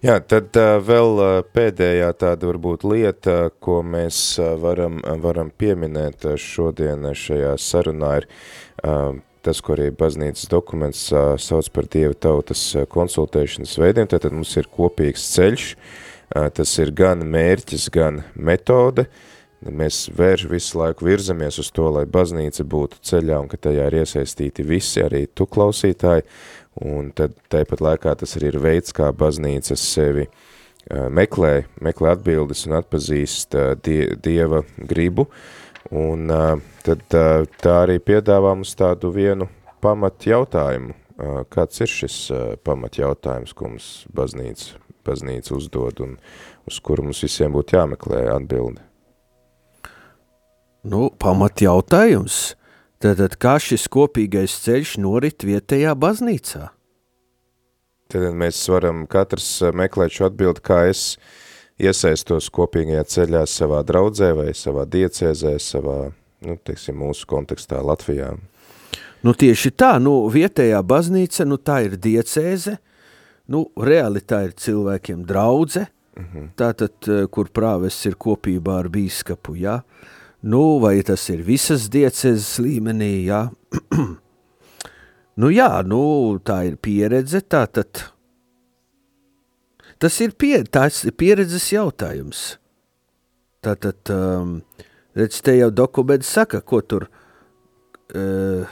Jā, 0.03 0.16
tad 0.18 0.57
uh, 0.59 0.80
vēl 0.83 1.20
uh, 1.22 1.45
pēdējā 1.55 2.09
tāda 2.18 2.49
varbūt 2.49 2.83
lieta, 2.83 3.51
ko 3.61 3.83
mēs 3.83 4.39
uh, 4.41 4.57
varam, 4.59 4.99
varam 5.22 5.51
pieminēt 5.51 6.26
šodien 6.37 7.07
šajā 7.14 7.53
sarunā 7.59 8.16
ir 8.16 8.26
uh, 8.83 9.14
tas, 9.43 9.61
ko 9.61 9.76
arī 9.76 9.91
baznīcas 9.91 10.49
dokuments 10.51 11.12
uh, 11.12 11.37
sauc 11.39 11.68
par 11.70 11.87
Dieva 11.87 12.14
tautas 12.14 12.76
konsultēšanas 12.89 13.78
veidiem, 13.78 14.09
tātad 14.11 14.33
mums 14.33 14.57
ir 14.57 14.66
kopīgs 14.66 15.28
ceļš, 15.37 15.76
uh, 15.76 16.49
tas 16.51 16.78
ir 16.78 16.91
gan 16.91 17.22
mērķis, 17.22 17.91
gan 17.95 18.24
metode, 18.35 19.07
mēs 19.70 20.08
vērš 20.16 20.46
visu 20.50 20.78
laiku 20.80 21.06
virzamies 21.06 21.58
uz 21.62 21.70
to, 21.74 21.88
lai 21.94 22.04
baznīca 22.10 22.64
būtu 22.66 23.02
ceļā 23.06 23.38
un 23.42 23.50
ka 23.50 23.60
tajā 23.68 23.86
ir 23.90 23.98
iesaistīti 24.02 24.66
visi, 24.66 25.02
arī 25.04 25.26
tu 25.34 25.46
klausītāji, 25.46 26.26
un 26.82 27.12
tad 27.16 27.36
tāpat 27.52 27.84
laikā 27.84 28.14
tas 28.18 28.36
arī 28.38 28.52
ir 28.52 28.60
veids, 28.62 28.94
kā 28.96 29.12
baznīca 29.12 29.76
sevi 29.78 30.26
meklē, 30.90 31.66
meklē 31.84 32.16
atbildes 32.16 32.66
un 32.66 32.78
atpazīst 32.80 33.56
die, 33.84 34.16
Dieva 34.22 34.62
gribu, 34.76 35.28
un 35.90 36.32
tad 36.82 37.04
tā 37.12 37.76
arī 37.84 37.98
piedāvā 38.02 38.54
mums 38.56 38.74
tādu 38.78 39.12
vienu 39.14 39.48
pamat 39.82 40.26
jautājumu. 40.26 40.96
Kāds 41.52 41.82
ir 41.84 41.90
šis 41.90 42.16
pamat 42.66 42.98
jautājums, 42.98 43.52
ko 43.54 43.68
mums 43.74 43.90
baznīca, 44.16 44.80
baznīca 45.06 45.54
uzdod 45.54 46.00
un 46.02 46.16
uz 46.66 46.80
kuru 46.82 47.06
mums 47.06 47.22
visiem 47.22 47.52
būtu 47.54 47.76
jāmeklē 47.76 48.24
atbildi? 48.32 48.91
Nu, 50.83 51.11
pamat 51.18 51.62
jautājums– 51.62 52.43
Tātad, 53.03 53.35
kā 53.43 53.57
šis 53.59 53.89
kopīgais 53.91 54.53
ceļš 54.62 54.93
norit 55.03 55.43
vietējā 55.43 55.97
baznīcā? 55.99 56.68
Tad 58.12 58.26
mēs 58.39 58.61
varam 58.70 59.01
katrs 59.11 59.49
eh, 59.64 59.72
meklēt 59.74 60.14
šo 60.14 60.28
atbildi, 60.28 60.62
kā 60.62 60.85
es 60.93 61.16
iesaistos 61.83 62.47
kopīgajā 62.55 63.03
ceļā 63.16 63.43
savā 63.51 63.80
draudzē 63.89 64.30
vai 64.39 64.53
savā 64.55 64.85
diecēzē, 64.87 65.57
savā, 65.59 65.97
nu, 66.47 66.57
teiksim, 66.62 67.01
mūsu 67.03 67.26
kontekstā 67.33 67.83
Latvijā. 67.83 68.37
Nu, 69.26 69.35
tieši 69.35 69.74
tā, 69.74 69.97
nu, 70.03 70.14
vietējā 70.30 70.78
baznīca, 70.87 71.49
nu, 71.49 71.59
tā 71.59 71.80
ir 71.89 71.99
diecēze, 71.99 72.78
nu, 73.51 73.66
reali 73.83 74.22
tā 74.22 74.45
ir 74.47 74.55
cilvēkiem 74.62 75.26
draudze, 75.26 75.89
mhm. 76.14 76.53
tātad, 76.55 76.95
eh, 77.11 77.26
kur 77.26 77.51
prāves 77.51 77.99
ir 78.07 78.14
kopībā 78.14 78.85
ar 78.85 78.95
bīskapu, 78.95 79.59
jā, 79.59 79.80
ja? 79.83 80.20
Nu, 80.43 80.78
vai 80.82 81.03
tas 81.07 81.22
ir 81.30 81.45
visas 81.47 81.86
diecezes 81.86 82.57
līmenī, 82.59 83.12
jā. 83.28 83.45
nu, 85.40 85.51
jā, 85.55 85.70
nu, 85.86 86.03
tā 86.43 86.64
ir 86.66 86.80
pieredze, 86.82 87.45
tā 87.47 87.62
tad. 87.70 88.09
Tas 90.03 90.18
ir, 90.18 90.34
pie, 90.34 90.64
tas 90.66 91.05
ir 91.07 91.14
pieredzes 91.14 91.68
jautājums. 91.70 92.43
Tātad, 93.62 94.03
um, 94.11 94.57
redz, 95.14 95.38
te 95.47 95.55
jau 95.61 95.70
dokuments 95.70 96.26
saka, 96.26 96.59
ko 96.66 96.82
tur 96.82 97.07
uh, 97.07 98.66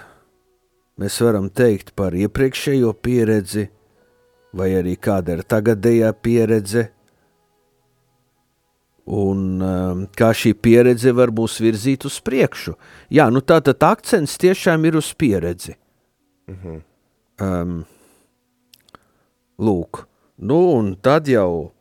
mēs 0.99 1.21
varam 1.23 1.47
teikt 1.55 1.95
par 1.95 2.18
iepriekšējo 2.18 2.97
pieredzi, 2.99 3.68
vai 4.59 4.73
arī 4.75 4.97
kāda 4.99 5.39
ir 5.39 5.47
tagadējā 5.47 6.11
pieredze, 6.18 6.89
un 9.11 9.63
um, 9.63 10.05
kā 10.17 10.31
šī 10.37 10.55
pieredze 10.63 11.13
var 11.17 11.33
mūs 11.35 11.59
virzīt 11.63 12.07
uz 12.07 12.21
priekšu. 12.23 12.77
Jā, 13.11 13.27
nu 13.35 13.43
tātad 13.43 13.83
akcents 13.83 14.39
tiešām 14.39 14.87
ir 14.87 15.01
uz 15.01 15.11
pieredzi. 15.19 15.75
Mm 16.51 16.57
-hmm. 16.63 16.81
um, 17.43 17.85
lūk, 19.59 20.05
nu 20.39 20.59
un 20.77 20.97
tad 20.97 21.29
jau 21.29 21.73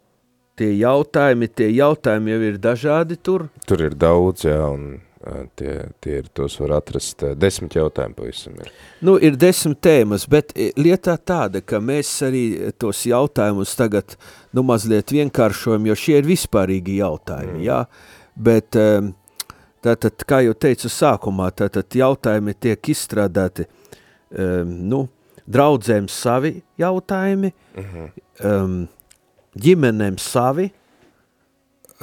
tie 0.56 0.74
jautājumi, 0.76 1.48
tie 1.48 1.70
jautājumi 1.72 2.32
jau 2.32 2.42
ir 2.42 2.58
dažādi 2.58 3.16
tur. 3.16 3.48
Tur 3.66 3.82
ir 3.82 3.96
daudz, 3.96 4.44
jā, 4.46 4.74
un 4.74 5.00
Tie, 5.60 5.74
tie 6.00 6.14
ir, 6.22 6.28
tos 6.32 6.54
var 6.62 6.78
atrast, 6.78 7.26
desmit 7.36 7.76
jautājumi 7.76 8.16
pavisam 8.16 8.54
ir. 8.64 8.70
Nu, 9.04 9.18
ir 9.20 9.36
desmit 9.36 9.82
tēmas, 9.84 10.24
bet 10.32 10.54
lietā 10.80 11.18
tāda, 11.20 11.60
ka 11.60 11.82
mēs 11.84 12.08
arī 12.24 12.44
tos 12.80 13.02
jautājumus 13.04 13.74
tagad, 13.76 14.16
nu, 14.56 14.64
mazliet 14.64 15.12
vienkāršojam, 15.12 15.90
jo 15.92 15.98
šie 16.00 16.22
ir 16.22 16.30
vispārīgi 16.30 17.02
jautājumi, 17.02 17.58
mm. 17.58 17.66
jā, 17.68 17.82
bet 18.48 18.80
tātad, 19.84 20.24
kā 20.24 20.40
jau 20.48 20.56
teicu 20.56 20.94
sākumā, 20.96 21.52
tātad 21.52 22.00
jautājumi 22.00 22.56
tiek 22.56 22.92
izstrādāti, 22.96 23.68
nu, 24.32 25.04
draudzēm 25.52 26.08
savi 26.08 26.62
jautājumi, 26.80 27.52
mm 27.76 27.92
-hmm. 27.92 28.88
ģimenēm 29.68 30.18
savi, 30.18 30.72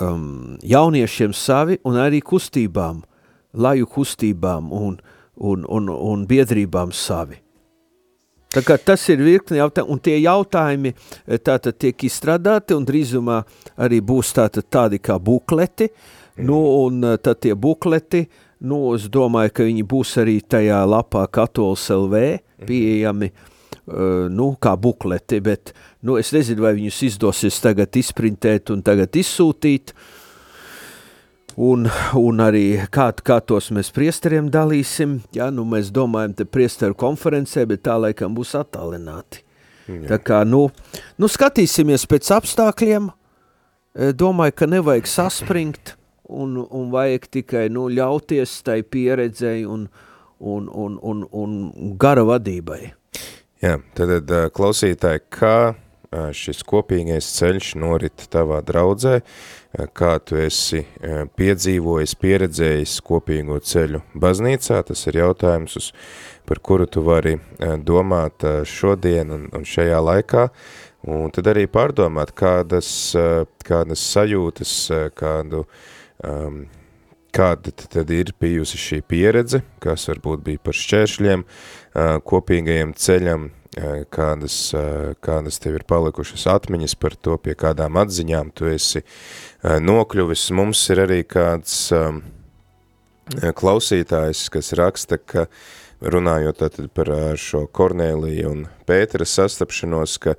um, 0.01 0.57
jauniešiem 0.63 1.35
savi 1.35 1.79
un 1.85 1.99
arī 2.01 2.21
kustībām, 2.25 3.03
laju 3.57 3.87
kustībām 3.87 4.71
un, 4.73 5.01
un, 5.37 5.65
un, 5.69 5.89
un 5.89 6.27
biedrībām 6.29 6.93
savi. 6.93 7.41
Tā 8.57 8.63
kā 8.65 8.77
tas 8.81 9.03
ir 9.13 9.21
virkni 9.21 9.59
jautājumi, 9.59 9.93
un 9.93 10.01
tie 10.01 10.15
jautājumi 10.23 10.93
eh, 10.93 11.39
tātad 11.43 11.77
tiek 11.77 12.07
izstrādāti, 12.09 12.77
un 12.77 12.87
drīzumā 12.89 13.43
arī 13.85 13.99
būs 14.01 14.31
tātad 14.37 14.69
tādi 14.73 15.01
kā 15.03 15.19
bukleti, 15.21 15.91
nu, 16.41 16.61
un 16.87 17.03
eh, 17.05 17.19
tad 17.21 17.43
tie 17.45 17.53
bukleti, 17.59 18.23
nu, 18.65 18.95
es 18.95 19.11
domāju, 19.13 19.53
ka 19.53 19.67
viņi 19.67 19.85
būs 19.85 20.15
arī 20.23 20.39
tajā 20.41 20.79
lapā 20.89 21.27
Katols 21.29 21.91
LV 21.93 22.23
pieejami, 22.65 23.29
uh, 23.29 23.56
nu, 23.87 24.49
kā 24.59 24.73
bukleti, 24.83 25.39
bet 25.45 25.71
Nu, 26.07 26.15
es 26.21 26.31
nezinu, 26.31 26.63
vai 26.63 26.77
viņus 26.77 27.01
izdosies 27.09 27.57
tagad 27.59 27.97
izprintēt 27.99 28.71
un 28.71 28.85
tagad 28.87 29.17
izsūtīt. 29.19 29.91
un, 31.57 31.89
un 32.15 32.43
arī 32.45 32.85
kā, 32.93 33.09
kā 33.27 33.41
tos 33.41 33.73
mēs 33.75 33.91
priesteriem 33.91 34.51
dalīsim. 34.53 35.17
Ja, 35.35 35.49
nu, 35.51 35.65
mēs 35.65 35.91
domājam, 35.91 36.37
te 36.37 36.45
priesteru 36.45 36.95
konferencē, 36.95 37.65
bet 37.67 37.83
tā 37.89 37.97
laikam 37.99 38.37
būs 38.37 38.55
attālināti. 38.55 39.43
Jā. 39.89 40.03
Tā 40.13 40.19
kā, 40.23 40.43
nu, 40.45 40.69
nu, 41.19 41.31
skatīsimies 41.31 42.07
pēc 42.07 42.31
apstākļiem. 42.37 43.09
E, 43.11 44.13
domāju, 44.13 44.55
ka 44.61 44.69
nevajag 44.71 45.11
saspringt 45.11 45.97
un, 46.29 46.61
un 46.61 46.93
vajag 46.93 47.27
tikai 47.39 47.65
nu, 47.73 47.89
ļauties 47.89 48.61
tai 48.67 48.83
pieredzei 48.83 49.65
un, 49.65 49.89
un, 50.39 50.71
un, 50.71 51.01
un, 51.03 51.27
un 51.33 51.59
gara 51.99 52.27
vadībai. 52.29 52.93
Jā, 53.65 53.79
tad, 53.97 54.29
klausītāji, 54.53 55.23
kā 55.33 55.57
šis 56.37 56.61
kopīgais 56.67 57.29
ceļš 57.39 57.71
norit 57.81 58.27
tavā 58.33 58.61
draudzē, 58.65 59.21
kā 59.97 60.13
tu 60.25 60.39
esi 60.41 60.83
piedzīvojis, 61.37 62.15
pieredzējis 62.21 62.99
kopīgo 63.07 63.59
ceļu 63.61 64.03
baznīcā, 64.17 64.83
tas 64.87 65.07
ir 65.09 65.21
jautājums, 65.23 65.77
uz, 65.81 65.91
par 66.49 66.61
kuru 66.61 66.87
tu 66.87 67.03
vari 67.07 67.37
domāt 67.85 68.47
šodien 68.69 69.33
un, 69.35 69.49
un 69.57 69.67
šajā 69.67 70.01
laikā, 70.05 70.47
un 71.09 71.33
tad 71.35 71.53
arī 71.53 71.67
pārdomāt, 71.71 72.33
kādas, 72.37 72.89
kādas 73.67 74.05
sajūtas, 74.13 74.75
kādu, 75.19 75.65
um, 76.25 76.67
kāda 77.37 77.73
tad 77.77 78.11
ir 78.15 78.33
bijusi 78.41 78.81
šī 78.81 79.03
pieredze, 79.05 79.61
kas 79.83 80.09
varbūt 80.09 80.45
bija 80.47 80.63
par 80.63 80.79
šķēršļiem, 80.79 81.45
kopīgajiem 81.97 82.93
ceļam, 82.99 83.51
kādas, 84.13 84.59
kādas 85.25 85.61
tev 85.61 85.79
ir 85.79 85.85
palikušas 85.89 86.47
atmiņas 86.55 86.95
par 87.01 87.17
to, 87.17 87.37
pie 87.41 87.57
kādām 87.59 87.99
atziņām 88.01 88.53
tu 88.57 88.69
esi 88.73 89.03
nokļuvis. 89.63 90.51
Mums 90.57 90.85
ir 90.93 91.03
arī 91.05 91.23
kāds 91.29 91.91
klausītājs, 93.57 94.47
kas 94.55 94.73
raksta, 94.79 95.19
ka 95.19 95.47
runājot 96.01 96.61
tātad 96.63 96.89
par 96.95 97.11
šo 97.41 97.65
Kornēliju 97.73 98.53
un 98.53 98.65
Pētera 98.89 99.27
sastapšanos, 99.29 100.19
ka 100.23 100.37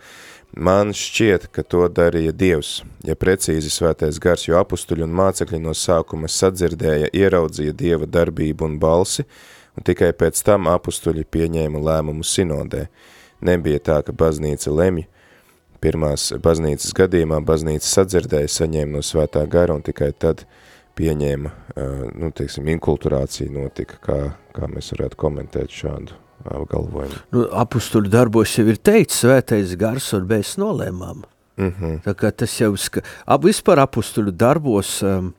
man 0.53 0.93
šķiet, 0.95 1.49
ka 1.51 1.65
to 1.65 1.83
darīja 1.91 2.31
Dievs, 2.31 2.71
ja 3.05 3.17
precīzi 3.19 3.73
svētais 3.73 4.21
gars, 4.23 4.47
jo 4.47 4.57
apustuļi 4.61 5.05
un 5.05 5.13
mācekļi 5.17 5.59
no 5.65 5.73
sākuma 5.77 6.29
sadzirdēja, 6.31 7.09
ieraudzīja 7.13 7.75
Dieva 7.77 8.07
darbību 8.09 8.69
un 8.69 8.77
balsi, 8.81 9.25
un 9.77 9.85
tikai 9.85 10.11
pēc 10.17 10.41
tam 10.45 10.67
apustuļi 10.71 11.27
pieņēma 11.31 11.81
lēmumu 11.89 12.25
sinodē. 12.25 12.87
Nebija 13.45 13.79
tā, 13.79 14.01
ka 14.05 14.15
baznīca 14.17 14.73
lemj. 14.73 15.05
Pirmās 15.77 16.31
baznīcas 16.41 16.93
gadījumā 16.97 17.37
baznīca 17.45 17.85
sadzirdēja, 17.85 18.49
saņēma 18.49 18.97
no 18.97 19.03
svētā 19.05 19.43
gara 19.45 19.75
un 19.77 19.83
tikai 19.85 20.09
tad 20.17 20.47
pieņēma, 20.97 21.51
nu, 22.17 22.31
teiksim, 22.33 22.65
inkulturācija 22.73 23.51
notika, 23.53 23.99
kā, 24.01 24.17
kā 24.57 24.69
mēs 24.71 24.89
varētu 24.95 25.19
komentēt 25.21 25.75
šādu 25.77 26.17
apgalvojumu. 26.47 27.21
Nu, 27.35 27.45
apustuļu 27.61 28.09
darbos 28.09 28.55
jau 28.57 28.65
ir 28.71 28.79
teikts, 28.81 29.21
svētais 29.21 29.75
gars 29.77 30.09
un 30.17 30.25
mēs 30.29 30.55
nolēmām. 30.57 31.25
Mm 31.57 31.73
-hmm. 31.73 32.01
Tā 32.05 32.13
kā 32.13 32.31
tas 32.31 32.53
jau, 32.59 32.73
vispār 33.43 33.79
apustuļu 33.81 34.31
darbos 34.31 35.01
um, 35.03 35.33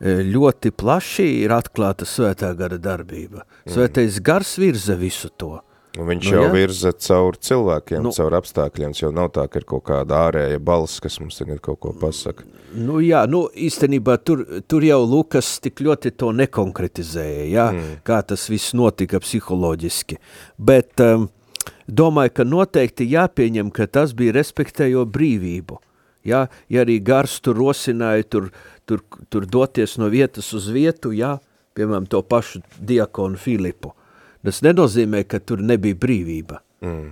ļoti 0.00 0.72
plaši 0.72 1.26
ir 1.44 1.52
atklāta 1.52 2.08
svētā 2.08 2.54
gara 2.56 2.78
darbība. 2.80 3.44
Svētais 3.68 4.16
mm. 4.16 4.24
gars 4.24 4.54
virza 4.60 4.96
visu 4.96 5.28
to. 5.36 5.58
Un 5.98 6.06
viņš 6.06 6.26
nu, 6.28 6.34
jau 6.36 6.42
jā. 6.44 6.50
virza 6.54 6.92
caur 7.02 7.34
cilvēkiem, 7.34 8.04
nu, 8.04 8.12
caur 8.14 8.36
apstākļiem, 8.38 8.92
jau 8.94 9.10
nav 9.14 9.32
tā, 9.34 9.48
ka 9.50 9.58
ir 9.58 9.66
kaut 9.66 9.82
kāda 9.88 10.20
ārēja 10.28 10.60
balss, 10.62 11.00
kas 11.02 11.18
mums 11.18 11.40
tagad 11.40 11.58
kaut 11.64 11.80
ko 11.82 11.90
pasaka. 11.98 12.46
Nu 12.78 13.00
jā, 13.02 13.24
nu 13.26 13.48
īstenībā 13.50 14.14
tur, 14.22 14.44
tur 14.70 14.86
jau 14.86 15.00
Lukas 15.02 15.56
tik 15.64 15.82
ļoti 15.82 16.14
to 16.14 16.30
nekonkretizēja, 16.38 17.48
jā, 17.50 17.66
mm. 17.74 17.98
kā 18.06 18.20
tas 18.22 18.46
viss 18.52 18.70
notika 18.78 19.18
psiholoģiski, 19.18 20.20
bet 20.62 21.02
um, 21.02 21.26
domāju, 21.90 22.36
ka 22.38 22.46
noteikti 22.46 23.10
jāpieņem, 23.10 23.74
ka 23.74 23.90
tas 23.90 24.14
bija 24.14 24.38
respektējo 24.38 25.02
brīvību, 25.10 25.80
jā, 26.22 26.44
ja 26.70 26.86
arī 26.86 27.00
gars 27.02 27.40
tur 27.42 27.58
rosināja 27.58 28.30
tur, 28.30 28.52
tur, 28.90 29.06
tur 29.30 29.46
doties 29.46 29.96
no 30.02 30.10
vietas 30.10 30.50
uz 30.58 30.66
vietu, 30.74 31.14
jā, 31.14 31.36
piemēram, 31.78 32.10
to 32.10 32.20
pašu 32.26 32.64
diakonu 32.82 33.38
Filipu, 33.40 33.94
Tas 34.44 34.62
nenozīmē, 34.64 35.24
ka 35.28 35.40
tur 35.44 35.60
nebija 35.60 35.96
brīvība. 36.00 36.62
Mm. 36.84 37.10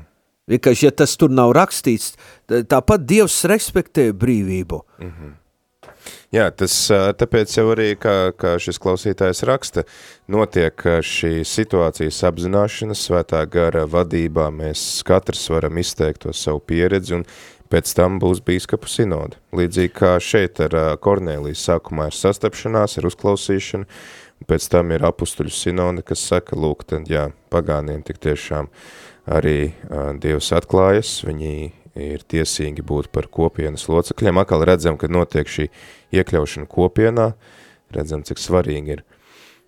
Vienkārši, 0.48 0.86
ja 0.86 0.92
tas 0.96 1.12
tur 1.20 1.32
nav 1.32 1.52
rakstīts, 1.56 2.14
tāpat 2.48 3.04
Dievs 3.04 3.42
respektē 3.50 4.10
brīvību. 4.16 4.80
Mm 4.98 5.12
-hmm. 5.12 5.36
Jā, 6.32 6.50
tas 6.50 6.72
tāpēc 7.20 7.56
jau 7.56 7.66
arī, 7.72 7.94
kā, 7.96 8.32
kā 8.36 8.58
šis 8.60 8.78
klausītājs 8.78 9.42
raksta, 9.48 9.84
notiek 10.28 10.82
šī 11.04 11.44
situācijas 11.44 12.22
apzināšana 12.24 12.96
svētā 12.96 13.46
gara 13.48 13.84
vadībā. 13.86 14.50
Mēs 14.52 15.02
katrs 15.04 15.48
varam 15.50 15.78
izteikt 15.78 16.18
to 16.18 16.32
savu 16.32 16.60
pieredzi 16.60 17.14
un 17.14 17.24
pēc 17.72 17.92
tam 17.96 18.20
būs 18.22 18.40
bīskapu 18.46 18.88
sinoda. 18.90 19.38
Līdzīgi 19.56 19.92
kā 19.96 20.14
šeit 20.22 20.60
ar 20.64 20.96
Kornēlijas 21.04 21.66
sākumā 21.68 22.08
ir 22.10 22.16
sastapšanās, 22.16 22.98
ir 22.98 23.08
uzklausīšana, 23.10 23.88
Pēc 24.46 24.68
tam 24.70 24.92
ir 24.94 25.02
apustuļu 25.02 25.50
sinode, 25.50 26.04
kas 26.06 26.22
saka, 26.22 26.54
lūk, 26.54 26.84
tad 26.86 27.08
jā, 27.10 27.26
pagāniem 27.50 28.04
tik 28.06 28.20
tiešām 28.22 28.68
arī 29.26 29.72
uh, 29.72 30.12
Dievs 30.14 30.52
atklājas, 30.54 31.16
viņi 31.26 31.72
ir 31.98 32.22
tiesīgi 32.22 32.84
būt 32.86 33.10
par 33.10 33.26
kopienas 33.26 33.88
locekļiem. 33.90 34.38
Akal 34.38 34.62
redzam, 34.68 34.98
kad 35.00 35.10
notiek 35.10 35.50
šī 35.50 35.66
iekļaušana 36.14 36.70
kopienā, 36.70 37.32
redzam, 37.94 38.22
cik 38.22 38.38
svarīgi 38.38 38.94
ir, 38.94 39.06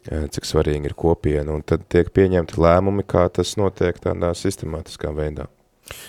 cik 0.06 0.46
svarīgi 0.46 0.92
ir 0.92 0.94
kopiena, 0.94 1.56
un 1.56 1.66
tad 1.66 1.88
tiek 1.90 2.12
pieņemti 2.14 2.60
lēmumi, 2.62 3.04
kā 3.10 3.26
tas 3.34 3.56
notiek 3.58 3.98
tādā 3.98 4.30
sistemātiskā 4.38 5.10
veidā. 5.16 5.50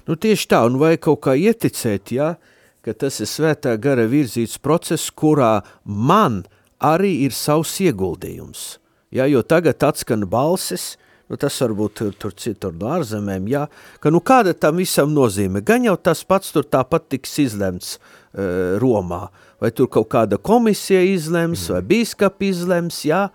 Nu 0.07 0.15
tieši 0.15 0.47
tā, 0.53 0.63
un 0.67 0.79
vai 0.81 0.95
kaut 1.01 1.23
kā 1.25 1.35
ieticēt, 1.39 2.13
ja, 2.15 2.35
ka 2.81 2.93
tas 2.97 3.19
ir 3.21 3.29
svētā 3.29 3.75
gara 3.81 4.07
virzīts 4.09 4.57
process, 4.61 5.11
kurā 5.13 5.59
man– 5.85 6.43
arī 6.81 7.13
ir 7.27 7.35
savs 7.35 7.75
ieguldījums. 7.85 8.79
Ja, 9.13 9.27
jo 9.29 9.43
tagad 9.45 9.83
atskan 9.83 10.25
balsis, 10.29 10.95
nu 11.29 11.37
tas 11.39 11.57
varbūt 11.61 11.95
tur, 11.99 12.11
tur 12.17 12.33
citur 12.35 12.73
no 12.75 12.89
ārzemēm, 12.95 13.47
ja, 13.51 13.65
ka 14.03 14.11
nu 14.11 14.21
kāda 14.23 14.55
tam 14.57 14.79
visam 14.81 15.13
nozīme, 15.15 15.63
gan 15.63 15.85
jau 15.85 15.97
tas 15.99 16.23
pats 16.27 16.53
tur 16.55 16.65
tāpat 16.67 17.09
tiks 17.11 17.37
izlemts 17.43 17.97
uh, 17.97 18.79
Romā, 18.81 19.27
vai 19.61 19.71
tur 19.75 19.91
kaut 19.91 20.09
kāda 20.11 20.39
komisija 20.41 21.03
izlems, 21.11 21.67
vai 21.71 21.83
bīskapi 21.91 22.51
izlems, 22.55 23.03
ja, 23.07 23.27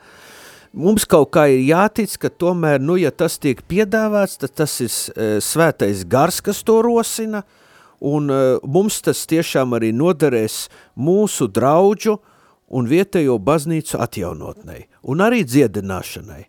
mums 0.77 1.09
kaut 1.09 1.33
kā 1.35 1.49
ir 1.51 1.65
jātic, 1.67 2.15
ka 2.21 2.31
tomēr, 2.31 2.79
nu, 2.85 2.99
ja 3.01 3.11
tas 3.11 3.41
tiek 3.43 3.65
piedāvāts, 3.69 4.39
tad 4.43 4.55
tas 4.61 4.79
ir 4.85 4.93
uh, 4.93 5.37
svētais 5.43 6.05
gars, 6.07 6.43
kas 6.45 6.63
to 6.67 6.79
rosina, 6.85 7.43
un 8.05 8.31
uh, 8.31 8.61
mums 8.63 9.01
tas 9.03 9.25
tiešām 9.27 9.75
arī 9.79 9.91
noderēs 9.97 10.67
mūsu 11.01 11.49
draudžu, 11.49 12.19
un 12.67 12.89
vietējo 12.91 13.39
baznīcu 13.39 13.99
atjaunotnei 14.03 14.87
un 15.07 15.23
arī 15.23 15.45
dziedināšanai. 15.47 16.45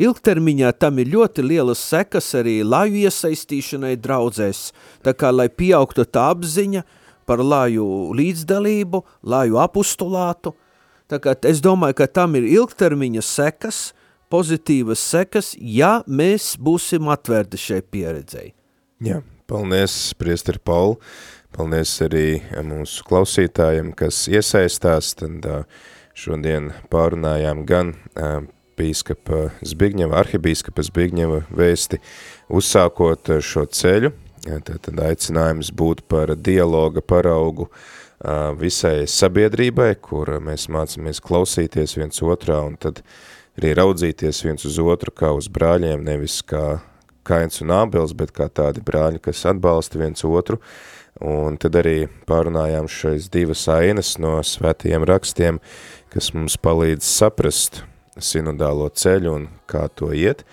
Ilgtermiņā 0.00 0.72
tam 0.80 0.98
ir 0.98 1.12
ļoti 1.12 1.44
lielas 1.44 1.82
sekas 1.84 2.32
arī 2.40 2.56
laju 2.66 3.04
iesaistīšanai 3.06 3.94
draudzēs, 4.02 4.72
tā 5.06 5.14
kā 5.14 5.30
lai 5.30 5.46
pieaugtu 5.52 6.06
tā 6.08 6.30
apziņa 6.32 6.82
par 7.28 7.44
laju 7.44 7.86
līdzdalību, 8.16 9.04
laju 9.22 9.60
apustulātu, 9.62 10.54
es 11.44 11.60
domāju, 11.64 11.98
ka 12.00 12.06
tam 12.08 12.36
ir 12.38 12.46
ilgtermiņa 12.48 13.22
sekas, 13.22 13.92
pozitīvas 14.32 15.02
sekas, 15.04 15.52
ja 15.58 15.98
mēs 16.06 16.54
būsim 16.56 17.10
atvērti 17.12 17.60
šai 17.60 17.80
pieredzei. 17.82 18.54
Jā, 19.04 19.20
paldies, 19.50 20.14
priesteri 20.18 20.62
Pauli. 20.64 20.96
Paldies 21.54 21.92
arī 22.02 22.40
mūsu 22.66 23.04
klausītājiem, 23.06 23.92
kas 23.94 24.24
iesaistās. 24.32 25.12
Tad 25.20 25.44
šodien 26.18 26.72
pārunājām 26.90 27.62
gan 27.68 27.92
bīskapa 28.78 29.48
Zbigņeva, 29.62 30.18
arhibīskapa 30.24 30.82
Zbigņeva 30.82 31.44
vēsti, 31.54 32.00
uzsākot 32.50 33.36
šo 33.44 33.68
ceļu. 33.70 34.10
Tad, 34.44 34.72
tad 34.84 34.98
aicinājums 35.00 35.70
būt 35.72 36.02
par 36.10 36.34
dialoga 36.36 37.00
paraugu 37.00 37.70
visai 38.60 39.04
sabiedrībai, 39.10 39.94
kur 40.00 40.36
mēs 40.40 40.68
mācāmies 40.72 41.20
klausīties 41.24 41.96
viens 41.98 42.22
otrā 42.22 42.60
un 42.66 42.76
tad 42.80 43.02
arī 43.58 43.74
raudzīties 43.78 44.44
viens 44.44 44.64
uz 44.66 44.78
otru 44.82 45.12
kā 45.14 45.32
uz 45.34 45.48
brāļiem, 45.48 46.04
nevis 46.04 46.42
kā 46.42 46.80
Kains 47.24 47.62
un 47.64 47.72
Ābels, 47.72 48.12
bet 48.12 48.34
kā 48.36 48.50
tādi 48.52 48.82
brāļi, 48.84 49.22
kas 49.24 49.46
atbalsta 49.48 49.96
viens 49.96 50.24
otru. 50.28 50.58
Un 51.24 51.56
tad 51.62 51.76
arī 51.78 52.08
pārunājām 52.28 52.88
šais 52.90 53.30
divas 53.32 53.62
ainas 53.70 54.16
no 54.20 54.36
svētajiem 54.44 55.06
rakstiem, 55.08 55.60
kas 56.12 56.32
mums 56.34 56.58
palīdz 56.60 57.06
saprast 57.06 57.84
sinodālo 58.20 58.90
ceļu 58.90 59.32
un 59.38 59.46
kā 59.70 59.86
to 59.94 60.10
iet. 60.12 60.44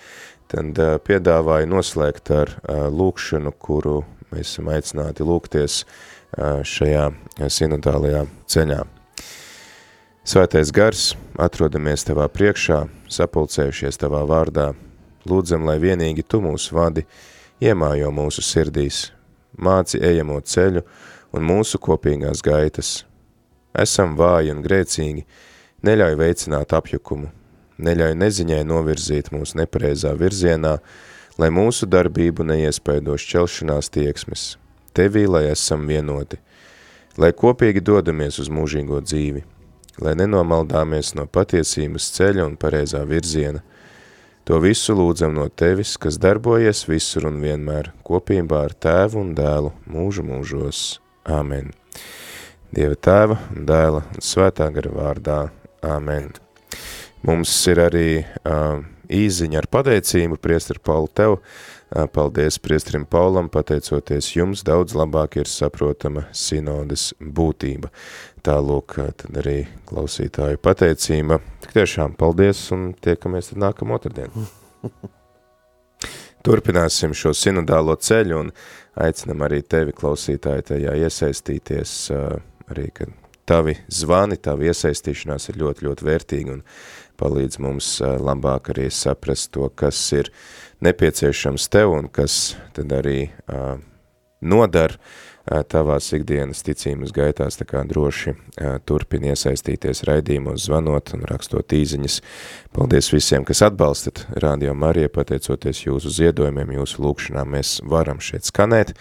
Tad 0.52 0.78
piedāvāju 1.04 1.68
noslēgt 1.68 2.32
ar 2.32 2.54
lūkšanu, 2.94 3.52
kuru 3.58 4.02
mēs 4.32 4.54
esam 4.54 4.70
aicināti 4.72 5.26
lūgties 5.26 5.82
šajā 6.38 7.10
sinodālajā 7.48 8.26
ceļā. 8.48 8.82
Svētais 10.22 10.70
gars, 10.70 11.16
atrodamies 11.34 12.04
Tavā 12.06 12.28
priekšā, 12.30 12.84
sapulcējušies 13.10 13.98
Tavā 13.98 14.22
vārdā, 14.28 14.68
lūdzam, 15.26 15.66
lai 15.66 15.80
vienīgi 15.82 16.22
Tu 16.22 16.38
mūs 16.44 16.68
vadi, 16.72 17.02
iemājo 17.58 18.12
mūsu 18.14 18.44
sirdīs, 18.46 19.10
māci 19.58 19.98
ejamo 19.98 20.38
ceļu 20.40 20.84
un 21.34 21.48
mūsu 21.48 21.80
kopīgās 21.82 22.42
gaitas. 22.44 23.02
Esam 23.74 24.14
vāji 24.14 24.54
un 24.54 24.62
grēcīgi, 24.62 25.26
neļauj 25.82 26.18
veicināt 26.20 26.72
apjukumu, 26.76 27.32
neļauj 27.82 28.14
neziņai 28.22 28.62
novirzīt 28.68 29.32
mūs 29.34 29.56
nepareizā 29.58 30.14
virzienā, 30.14 30.76
lai 31.34 31.50
mūsu 31.50 31.88
darbību 31.90 32.46
neiespaido 32.46 33.16
šķelšanās 33.18 33.90
tieksmes, 33.90 34.52
Tevī, 34.94 35.26
lai 35.28 35.46
esam 35.50 35.86
vienoti, 35.88 36.38
lai 37.18 37.32
kopīgi 37.36 37.82
dodamies 37.84 38.38
uz 38.42 38.50
mūžīgo 38.52 39.00
dzīvi, 39.04 39.42
lai 40.04 40.14
nenomaldāmies 40.18 41.14
no 41.18 41.26
patiesības 41.26 42.08
ceļa 42.16 42.46
un 42.48 42.56
pareizā 42.60 43.04
virziena. 43.08 43.62
To 44.48 44.58
visu 44.58 44.96
lūdzam 44.98 45.36
no 45.36 45.46
Tevis, 45.48 45.94
kas 46.02 46.16
darbojies 46.18 46.82
visur 46.88 47.28
un 47.28 47.38
vienmēr, 47.44 47.92
kopībā 48.02 48.64
ar 48.66 48.72
Tēvu 48.74 49.20
un 49.22 49.36
Dēlu 49.38 49.70
mūžu 49.86 50.24
mūžos. 50.26 50.80
Āmen. 51.22 51.70
Dieva 52.74 52.96
Tēva 52.98 53.36
un 53.52 53.68
Dēla 53.68 54.00
un 54.02 54.24
Svētā 54.24 54.66
gara 54.74 54.90
vārdā. 54.90 55.36
Āmen. 55.86 56.32
Mums 57.22 57.54
ir 57.70 57.78
arī 57.84 58.08
uh, 58.22 58.82
īziņa 59.06 59.60
ar 59.60 59.68
pateicību, 59.70 60.40
priestri 60.42 60.82
Pauli, 60.82 61.10
tev. 61.14 61.38
Uh, 61.92 62.06
paldies 62.06 62.56
priestrim 62.58 63.04
Paulam, 63.04 63.50
pateicoties 63.52 64.30
jums, 64.32 64.62
daudz 64.64 64.94
labāk 64.96 65.36
ir 65.42 65.48
saprotama 65.50 66.22
sinodes 66.32 67.10
būtība. 67.20 67.90
Tālūk, 68.40 68.96
tad 69.20 69.36
arī 69.42 69.66
klausītāju 69.90 70.60
pateicība. 70.64 71.42
Tik 71.60 71.74
tiešām 71.76 72.14
paldies 72.16 72.62
un 72.72 72.94
tiekamies 72.96 73.52
tad 73.52 73.60
nākam 73.66 73.92
otrdien. 73.92 74.32
Turpināsim 76.46 77.12
šo 77.12 77.34
sinodālo 77.36 77.98
ceļu 78.00 78.40
un 78.40 78.54
aicinam 79.04 79.44
arī 79.44 79.60
tevi 79.60 79.92
klausītāji 79.92 80.70
tajā 80.72 80.96
iesaistīties, 81.04 81.92
arī, 82.72 82.88
kad 82.96 83.12
tavi 83.44 83.76
zvani, 83.92 84.40
tavi 84.40 84.72
iesaistīšanās 84.72 85.52
ir 85.52 85.60
ļoti, 85.60 85.86
ļoti 85.90 86.08
vērtīgi 86.08 86.56
un 86.56 86.64
palīdz 87.20 87.60
mums 87.62 87.94
labāk 88.00 88.72
arī 88.72 88.88
saprast 88.90 89.52
to, 89.54 89.68
kas 89.76 90.00
ir 90.16 90.32
nepieciešams 90.82 91.68
tev 91.72 91.96
un 91.96 92.08
kas 92.12 92.56
tad 92.76 92.92
arī 92.94 93.26
uh, 93.28 93.76
nodara 94.42 94.98
tavās 95.42 96.06
ikdienas 96.14 96.62
ticības 96.62 97.12
gaitās, 97.14 97.56
tā 97.58 97.66
kā 97.66 97.82
droši 97.88 98.34
turpini 98.86 99.32
iesaistīties 99.32 100.04
raidījumos, 100.06 100.66
zvanot 100.68 101.14
un 101.16 101.24
rakstot 101.26 101.74
īziņas. 101.74 102.20
Paldies 102.76 103.10
visiem, 103.12 103.44
kas 103.48 103.64
atbalstat 103.66 104.24
Radio 104.42 104.74
Marija, 104.78 105.10
pateicoties 105.12 105.84
jūsu 105.86 106.12
ziedojumiem, 106.14 106.76
jūsu 106.78 107.02
lūkšanām, 107.02 107.56
mēs 107.56 107.80
varam 107.82 108.22
šeit 108.22 108.46
skanēt 108.48 108.94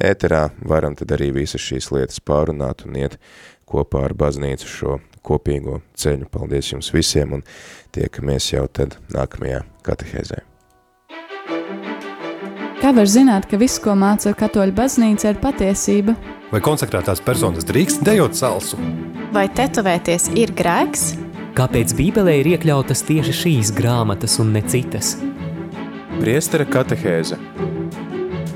ēterā, 0.00 0.46
varam 0.64 0.96
tad 0.96 1.12
arī 1.12 1.32
visas 1.36 1.60
šīs 1.60 1.90
lietas 1.92 2.22
pārunāt 2.24 2.86
un 2.88 2.96
iet 3.02 3.18
kopā 3.68 4.06
ar 4.08 4.16
baznīcu 4.16 4.68
šo 4.68 5.00
kopīgo 5.22 5.82
ceļu. 5.92 6.30
Paldies 6.32 6.72
jums 6.72 6.88
visiem 6.94 7.36
un 7.38 7.44
tiekamies 7.92 8.48
jau 8.54 8.64
tad 8.72 8.96
nākamajā 9.12 9.60
katehēzē. 9.84 10.51
Kā 12.82 12.90
var 12.90 13.06
zināt, 13.06 13.44
ka 13.46 13.54
viss, 13.60 13.78
ko 13.78 13.92
māca 13.94 14.32
katoļu 14.34 14.72
baznīca, 14.74 15.30
ir 15.30 15.36
patiesība? 15.38 16.16
Vai 16.50 16.58
konsekrētās 16.66 17.20
personas 17.22 17.62
drīkst 17.68 18.02
dejot 18.02 18.34
salsu? 18.34 18.74
Vai 19.30 19.44
tetovēties 19.54 20.32
ir 20.34 20.50
grēks? 20.58 21.12
Kāpēc 21.54 21.94
Bībelē 21.94 22.40
ir 22.40 22.48
iekļautas 22.56 23.04
tieši 23.06 23.36
šīs 23.38 23.70
grāmatas 23.78 24.34
un 24.42 24.50
ne 24.56 24.64
citas? 24.66 25.12
Priestera 26.18 26.66
katehēze 26.66 27.38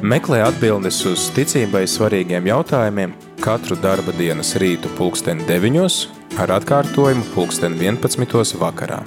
Meklē 0.03 0.43
atbildes 0.49 0.99
uz 1.07 1.29
ticībai 1.37 1.85
svarīgiem 1.87 2.51
jautājumiem 2.51 3.15
katru 3.47 3.79
darba 3.79 4.11
dienas 4.19 4.57
rītu 4.59 4.91
pulksteni 4.99 5.47
9 5.47 6.43
ar 6.43 6.57
atkārtojumu 6.59 7.31
pulksteni 7.31 7.79
11 7.87 8.59
vakarā. 8.59 9.05